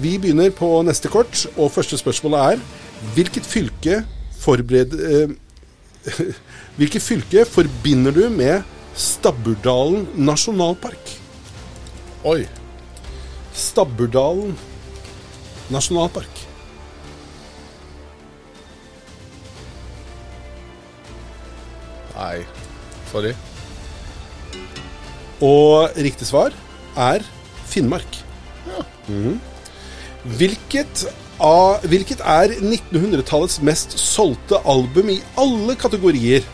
vi 0.01 0.15
begynner 0.21 0.51
på 0.53 0.69
neste 0.85 1.09
kort, 1.11 1.47
og 1.57 1.71
første 1.73 1.97
spørsmålet 1.97 2.53
er 2.53 2.61
Hvilket 3.15 3.47
fylke 3.47 4.03
forbereder 4.41 5.07
Eh, 5.21 5.37
hvilket 6.79 7.03
fylke 7.05 7.45
forbinder 7.45 8.13
du 8.15 8.23
med 8.33 8.63
Stabburdalen 8.97 10.07
nasjonalpark? 10.17 11.11
Oi. 12.25 12.47
Stabburdalen 13.53 14.55
nasjonalpark. 15.71 16.41
Nei. 22.17 22.41
Sorry. 23.11 23.31
Og 25.41 25.97
riktig 25.97 26.27
svar 26.29 26.53
er 26.99 27.23
Finnmark. 27.71 28.19
Mhm. 29.07 29.39
Hvilket, 30.37 31.07
av, 31.41 31.83
hvilket 31.89 32.21
er 32.21 32.53
1900-tallets 32.59 33.59
mest 33.65 33.97
solgte 33.99 34.61
album 34.69 35.09
i 35.13 35.21
alle 35.41 35.75
kategorier? 35.79 36.45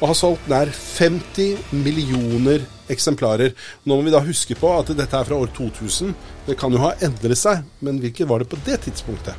Og 0.00 0.08
har 0.08 0.16
solgt 0.16 0.46
nær 0.48 0.70
50 0.72 1.74
millioner 1.76 2.64
eksemplarer. 2.90 3.52
Nå 3.84 3.98
må 3.98 4.06
vi 4.06 4.14
da 4.14 4.22
huske 4.24 4.56
på 4.56 4.70
at 4.72 4.94
dette 4.96 5.16
er 5.16 5.28
fra 5.28 5.36
år 5.36 5.52
2000. 5.56 6.14
Det 6.46 6.56
kan 6.58 6.72
jo 6.72 6.80
ha 6.80 6.94
endret 7.04 7.38
seg, 7.38 7.66
men 7.84 8.00
hvilket 8.00 8.30
var 8.30 8.40
det 8.40 8.48
på 8.48 8.60
det 8.64 8.80
tidspunktet? 8.86 9.36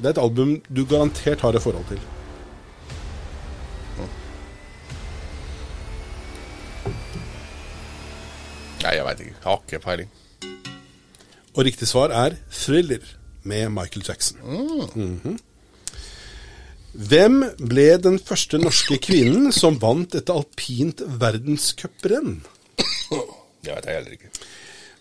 Det 0.00 0.10
er 0.10 0.16
et 0.16 0.24
album 0.24 0.58
du 0.66 0.82
garantert 0.82 1.46
har 1.46 1.54
et 1.54 1.62
forhold 1.62 1.86
til. 1.92 2.02
Nei, 8.84 8.98
jeg 8.98 9.06
veit 9.06 9.24
ikke. 9.24 9.38
Jeg 9.38 9.48
har 9.48 9.62
ikke 9.62 9.84
peiling. 9.86 10.23
Og 11.54 11.64
riktig 11.68 11.86
svar 11.90 12.10
er 12.14 12.36
Thriller 12.50 13.04
med 13.46 13.68
Michael 13.74 14.04
Jackson. 14.08 14.38
Mhm. 14.94 15.38
Hvem 16.94 17.40
ble 17.58 17.86
den 17.98 18.20
første 18.22 18.58
norske 18.62 19.00
kvinnen 19.02 19.50
som 19.52 19.80
vant 19.82 20.14
et 20.14 20.30
alpint 20.30 21.00
verdenscuprenn? 21.20 22.36
Det 23.64 23.72
vet 23.72 23.88
jeg 23.88 23.96
heller 23.96 24.14
ikke. 24.14 24.30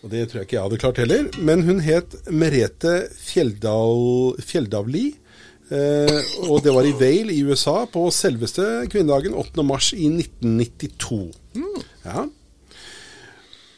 Og 0.03 0.09
Det 0.11 0.23
tror 0.27 0.39
jeg 0.39 0.47
ikke 0.47 0.55
jeg 0.57 0.63
hadde 0.65 0.79
klart 0.81 0.97
heller. 0.97 1.27
Men 1.37 1.63
hun 1.63 1.79
het 1.85 2.15
Merete 2.31 2.95
Fjelldal, 3.13 4.35
Fjelldavli. 4.41 5.05
Eh, 5.71 6.17
og 6.49 6.63
det 6.65 6.73
var 6.75 6.85
i 6.85 6.91
Vale 6.97 7.33
i 7.33 7.43
USA 7.47 7.85
på 7.89 8.09
selveste 8.11 8.65
kvinnedagen 8.91 9.33
8. 9.37 9.63
mars 9.63 9.93
i 9.95 10.09
1992. 10.09 11.31
Ja. 12.03 12.25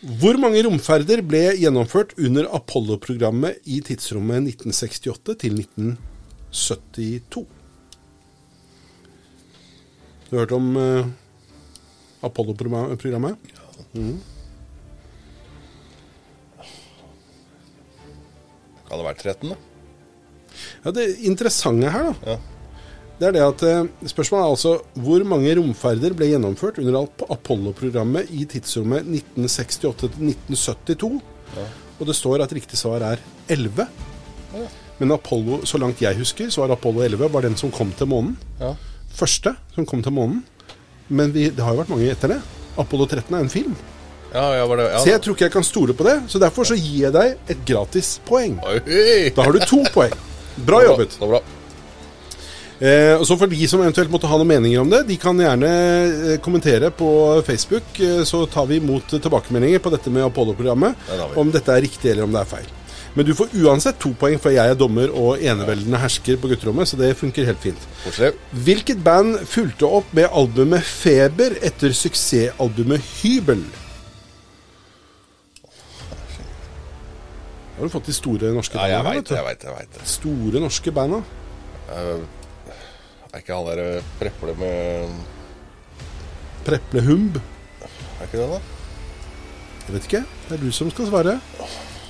Hvor 0.06 0.38
mange 0.38 0.62
romferder 0.62 1.24
ble 1.26 1.39
gjennomført 1.58 2.12
under 2.22 2.45
Apollo-programmet 2.53 3.58
i 3.66 3.80
tidsrommet 3.82 4.51
1968 4.53 5.34
til 5.41 5.56
1972? 5.64 7.41
Du 10.28 10.36
har 10.36 10.43
hørt 10.43 10.53
om 10.53 10.68
uh, 10.78 11.10
Apollo-programmet? 12.22 13.01
Ja 13.01 13.34
Kan 18.86 18.99
det 18.99 19.08
være 19.08 19.22
13, 19.24 19.49
da? 19.49 19.58
Ja, 20.86 20.91
Det 20.93 21.08
interessante 21.26 21.89
her, 21.89 22.12
da, 22.12 22.36
Ja. 22.36 22.55
Det 23.20 23.28
er 23.30 23.36
det 23.36 23.43
at 23.45 23.61
eh, 23.63 23.86
Spørsmålet 24.11 24.43
er 24.45 24.53
altså 24.55 24.74
hvor 25.05 25.24
mange 25.28 25.53
romferder 25.59 26.13
ble 26.18 26.28
gjennomført 26.34 26.80
under 26.84 26.97
Ap- 27.03 27.26
Apollo-programmet 27.32 28.32
i 28.36 28.43
tidsrommet 28.51 29.05
1968 29.07 29.93
til 30.01 30.09
1972. 30.32 31.22
Og 31.99 32.09
det 32.09 32.16
står 32.18 32.43
at 32.43 32.51
riktig 32.57 32.78
svar 32.80 33.03
er 33.07 33.22
11. 33.47 33.86
Ja. 34.55 34.66
Men 34.99 35.11
Apollo, 35.16 35.61
så 35.68 35.80
langt 35.80 36.01
jeg 36.03 36.16
husker, 36.20 36.49
så 36.51 36.63
var 36.66 36.74
Apollo 36.76 37.03
11 37.03 37.30
var 37.34 37.43
den 37.47 37.55
som 37.59 37.72
kom 37.72 37.91
til 37.95 38.07
månen. 38.11 38.36
Ja. 38.59 38.74
Første 39.16 39.55
som 39.76 39.88
kom 39.88 40.03
til 40.03 40.11
månen. 40.16 40.43
Men 41.07 41.32
vi, 41.36 41.49
det 41.53 41.63
har 41.63 41.76
jo 41.76 41.82
vært 41.84 41.91
mange 41.93 42.07
etter 42.11 42.32
det. 42.36 42.41
Apollo 42.80 43.05
13 43.11 43.32
er 43.36 43.43
en 43.45 43.51
film. 43.51 43.76
Ja, 44.36 44.49
ja, 44.57 44.63
var 44.68 44.80
det 44.82 44.86
ja, 44.89 44.99
Så 44.99 45.11
jeg 45.13 45.22
tror 45.24 45.36
ikke 45.38 45.45
jeg 45.47 45.53
kan 45.53 45.63
stole 45.63 45.93
på 45.95 46.03
det. 46.07 46.16
Så 46.32 46.39
derfor 46.43 46.68
så 46.68 46.76
gir 46.76 47.05
jeg 47.05 47.13
deg 47.16 47.38
et 47.53 47.61
gratis 47.68 48.16
poeng. 48.28 48.57
Oi! 48.68 48.80
Da 49.36 49.45
har 49.47 49.55
du 49.55 49.61
to 49.63 49.84
poeng. 49.95 50.16
Bra 50.68 50.82
jobbet. 50.84 51.16
Så 51.16 51.30
bra. 51.32 51.39
Eh, 52.80 53.13
og 53.15 53.23
så 53.23 53.38
For 53.39 53.47
de 53.47 53.67
som 53.71 53.80
eventuelt 53.84 54.11
måtte 54.11 54.28
ha 54.28 54.38
noen 54.39 54.49
meninger 54.49 54.82
om 54.82 54.89
det, 54.91 55.05
de 55.07 55.15
kan 55.19 55.38
gjerne 55.39 55.69
eh, 55.69 56.39
kommentere 56.43 56.91
på 56.91 57.09
Facebook. 57.47 57.88
Eh, 58.03 58.23
så 58.28 58.43
tar 58.51 58.67
vi 58.71 58.82
imot 58.82 59.15
tilbakemeldinger 59.15 59.84
på 59.84 59.93
dette 59.93 60.11
med 60.11 60.28
Apollo-programmet. 60.28 61.05
Om 61.39 61.53
dette 61.55 61.71
er 61.71 61.86
riktig 61.86 62.11
eller 62.11 62.28
om 62.28 62.36
det 62.36 62.43
er 62.43 62.51
feil. 62.57 62.73
Men 63.15 63.23
du 63.23 63.32
får 63.32 63.53
uansett 63.63 63.95
to 64.03 64.09
poeng, 64.19 64.36
for 64.43 64.51
jeg 64.51 64.67
er 64.67 64.76
dommer 64.76 65.07
og 65.15 65.39
eneveldende 65.39 66.01
hersker 66.01 66.36
på 66.41 66.49
gutterommet. 66.51 66.89
Så 66.91 66.99
det 66.99 67.13
funker 67.15 67.47
helt 67.47 67.63
fint. 67.63 67.88
Koselig. 68.03 68.34
Hvilket 68.67 68.99
band 69.05 69.39
fulgte 69.47 69.88
opp 69.88 70.11
med 70.17 70.28
albumet 70.36 70.84
Feber 70.84 71.55
etter 71.63 71.95
suksessalbumet 71.95 72.99
Hybel? 73.21 73.63
Da 77.76 77.82
har 77.82 77.88
du 77.88 77.91
fått 77.91 78.07
de 78.07 78.15
store 78.15 78.51
norske 78.55 78.80
Ja, 78.80 78.97
jeg 78.97 79.03
veit 79.07 79.30
det. 79.32 79.36
Jeg 79.39 79.47
vet 79.47 79.63
det, 79.63 79.67
jeg 79.71 79.80
vet 79.80 79.95
det. 79.95 80.09
Store 80.11 80.67
norske 80.67 80.91
banda. 80.95 81.23
Er 83.36 83.42
ikke 83.44 83.52
han 83.52 83.66
derre 83.68 84.02
preple 84.16 84.54
med 84.56 85.16
Preplehumb. 86.64 87.36
Er 87.84 88.24
ikke 88.30 88.40
det, 88.40 88.46
da? 88.48 88.60
Jeg 89.86 89.96
vet 89.98 90.08
ikke. 90.08 90.22
Det 90.48 90.56
er 90.56 90.62
du 90.64 90.72
som 90.74 90.88
skal 90.94 91.10
svare. 91.10 91.34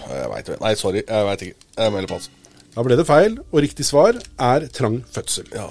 Jeg 0.06 0.30
vet 0.32 0.52
ikke, 0.52 0.60
Nei, 0.62 0.74
sorry. 0.78 1.02
Jeg 1.02 1.26
veit 1.32 1.46
ikke. 1.48 1.66
Jeg 1.80 1.96
melder 1.96 2.12
pass. 2.14 2.30
Da 2.76 2.84
ble 2.86 2.98
det 3.00 3.08
feil, 3.10 3.40
og 3.50 3.64
riktig 3.66 3.88
svar 3.88 4.20
er 4.38 4.68
trang 4.76 5.00
fødsel. 5.16 5.50
Ja, 5.56 5.66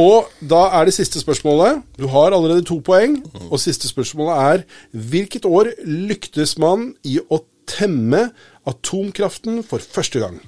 Og 0.00 0.26
da 0.42 0.64
er 0.80 0.88
det 0.90 0.96
siste 0.98 1.22
spørsmålet. 1.22 1.84
Du 1.94 2.08
har 2.10 2.34
allerede 2.34 2.66
to 2.66 2.80
poeng. 2.82 3.20
Og 3.46 3.60
siste 3.62 3.88
spørsmålet 3.88 4.42
er 4.42 4.66
hvilket 4.90 5.46
år 5.46 5.70
lyktes 5.86 6.58
man 6.58 6.94
i 7.06 7.20
å 7.30 7.44
temme 7.70 8.32
atomkraften 8.66 9.62
for 9.62 9.78
første 9.78 10.18
gang? 10.18 10.40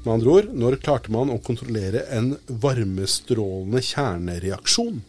Med 0.00 0.12
andre 0.14 0.32
ord, 0.32 0.50
når 0.56 0.78
klarte 0.80 1.12
man 1.12 1.28
å 1.28 1.40
kontrollere 1.44 2.06
en 2.16 2.32
varmestrålende 2.48 3.82
kjernereaksjon 3.84 5.02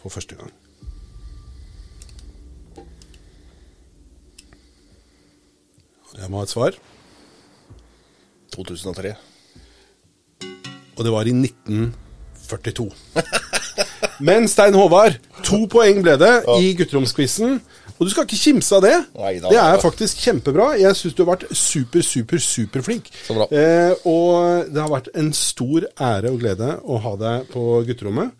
for 0.00 0.14
første 0.14 0.38
gang? 0.38 0.50
Jeg 6.16 6.32
må 6.32 6.40
ha 6.40 6.46
et 6.48 6.50
svar. 6.50 6.76
2003. 8.56 9.14
Og 10.96 11.04
det 11.04 11.12
var 11.12 11.28
i 11.28 11.34
1942. 11.36 12.88
Men 14.26 14.48
Stein 14.48 14.74
Håvard, 14.74 15.20
to 15.44 15.66
poeng 15.70 16.00
ble 16.02 16.16
det 16.18 16.32
i 16.56 16.72
gutteromsquizen. 16.78 17.60
Og 17.96 18.06
du 18.06 18.12
skal 18.12 18.26
ikke 18.26 18.38
kimse 18.38 18.76
av 18.76 18.84
det. 18.84 18.94
Neida, 19.16 19.50
det 19.52 19.60
er 19.60 19.80
faktisk 19.82 20.20
kjempebra. 20.24 20.70
Jeg 20.80 20.96
syns 20.98 21.16
du 21.16 21.22
har 21.24 21.32
vært 21.34 21.46
super, 21.56 22.04
super, 22.04 22.42
superflink. 22.42 23.10
Så 23.26 23.36
bra. 23.36 23.48
Eh, 23.50 23.92
og 24.08 24.68
det 24.72 24.82
har 24.82 24.92
vært 24.92 25.12
en 25.16 25.32
stor 25.36 25.88
ære 25.96 26.32
og 26.32 26.40
glede 26.42 26.74
å 26.84 27.00
ha 27.06 27.14
deg 27.20 27.48
på 27.52 27.64
gutterommet. 27.88 28.34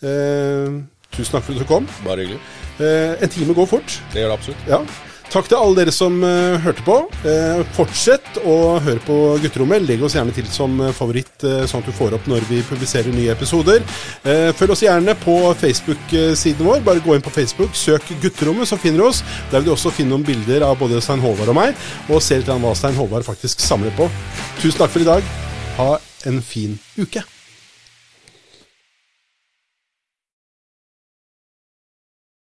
Eh, 0.00 0.80
tusen 1.12 1.36
takk 1.36 1.44
for 1.44 1.56
at 1.56 1.60
du 1.60 1.68
kom. 1.68 1.88
Bare 2.06 2.24
hyggelig. 2.24 2.40
Eh, 2.80 3.16
en 3.24 3.32
time 3.32 3.56
går 3.56 3.68
fort. 3.76 4.00
Det 4.14 4.24
gjør 4.24 4.32
det 4.32 4.38
absolutt. 4.40 4.66
Ja. 4.70 4.80
Takk 5.32 5.48
til 5.50 5.58
alle 5.58 5.74
dere 5.80 5.92
som 5.94 6.20
uh, 6.22 6.54
hørte 6.62 6.84
på. 6.86 6.96
Uh, 7.26 7.62
fortsett 7.76 8.38
å 8.46 8.78
høre 8.82 9.02
på 9.04 9.16
Gutterommet. 9.42 9.82
Legg 9.84 10.04
oss 10.06 10.14
gjerne 10.16 10.34
til 10.34 10.46
som 10.52 10.78
favoritt, 10.96 11.34
uh, 11.42 11.64
sånn 11.66 11.82
at 11.82 11.90
du 11.90 11.96
får 11.96 12.16
opp 12.16 12.28
når 12.30 12.46
vi 12.50 12.62
publiserer 12.68 13.14
nye 13.14 13.34
episoder. 13.34 13.82
følg 14.56 14.72
oss 14.72 14.84
gjerne 14.86 15.16
på 15.22 15.36
Facebook-siden 15.60 16.66
vår. 16.66 16.80
Bare 16.86 17.02
gå 17.04 17.16
inn 17.16 17.24
på 17.26 17.34
Facebook, 17.34 17.74
søk 17.76 18.08
Gutterommet, 18.22 18.70
så 18.70 18.78
finner 18.80 19.02
du 19.02 19.08
oss. 19.10 19.22
Der 19.50 19.60
vil 19.60 19.70
du 19.70 19.74
også 19.74 19.94
finne 19.94 20.14
noen 20.14 20.26
bilder 20.26 20.66
av 20.66 20.78
både 20.80 21.02
Stein 21.04 21.22
Håvard 21.22 21.52
og 21.52 21.58
meg, 21.58 21.86
og 22.08 22.22
se 22.22 22.40
litt 22.40 22.50
hva 22.50 22.74
Stein 22.78 22.98
Håvard 22.98 23.26
faktisk 23.26 23.62
samler 23.64 23.94
på. 23.98 24.08
Tusen 24.62 24.78
takk 24.80 24.94
for 24.94 25.04
i 25.04 25.10
dag. 25.10 25.32
Ha 25.80 25.96
en 26.30 26.42
fin 26.42 26.78
uke. 26.96 27.26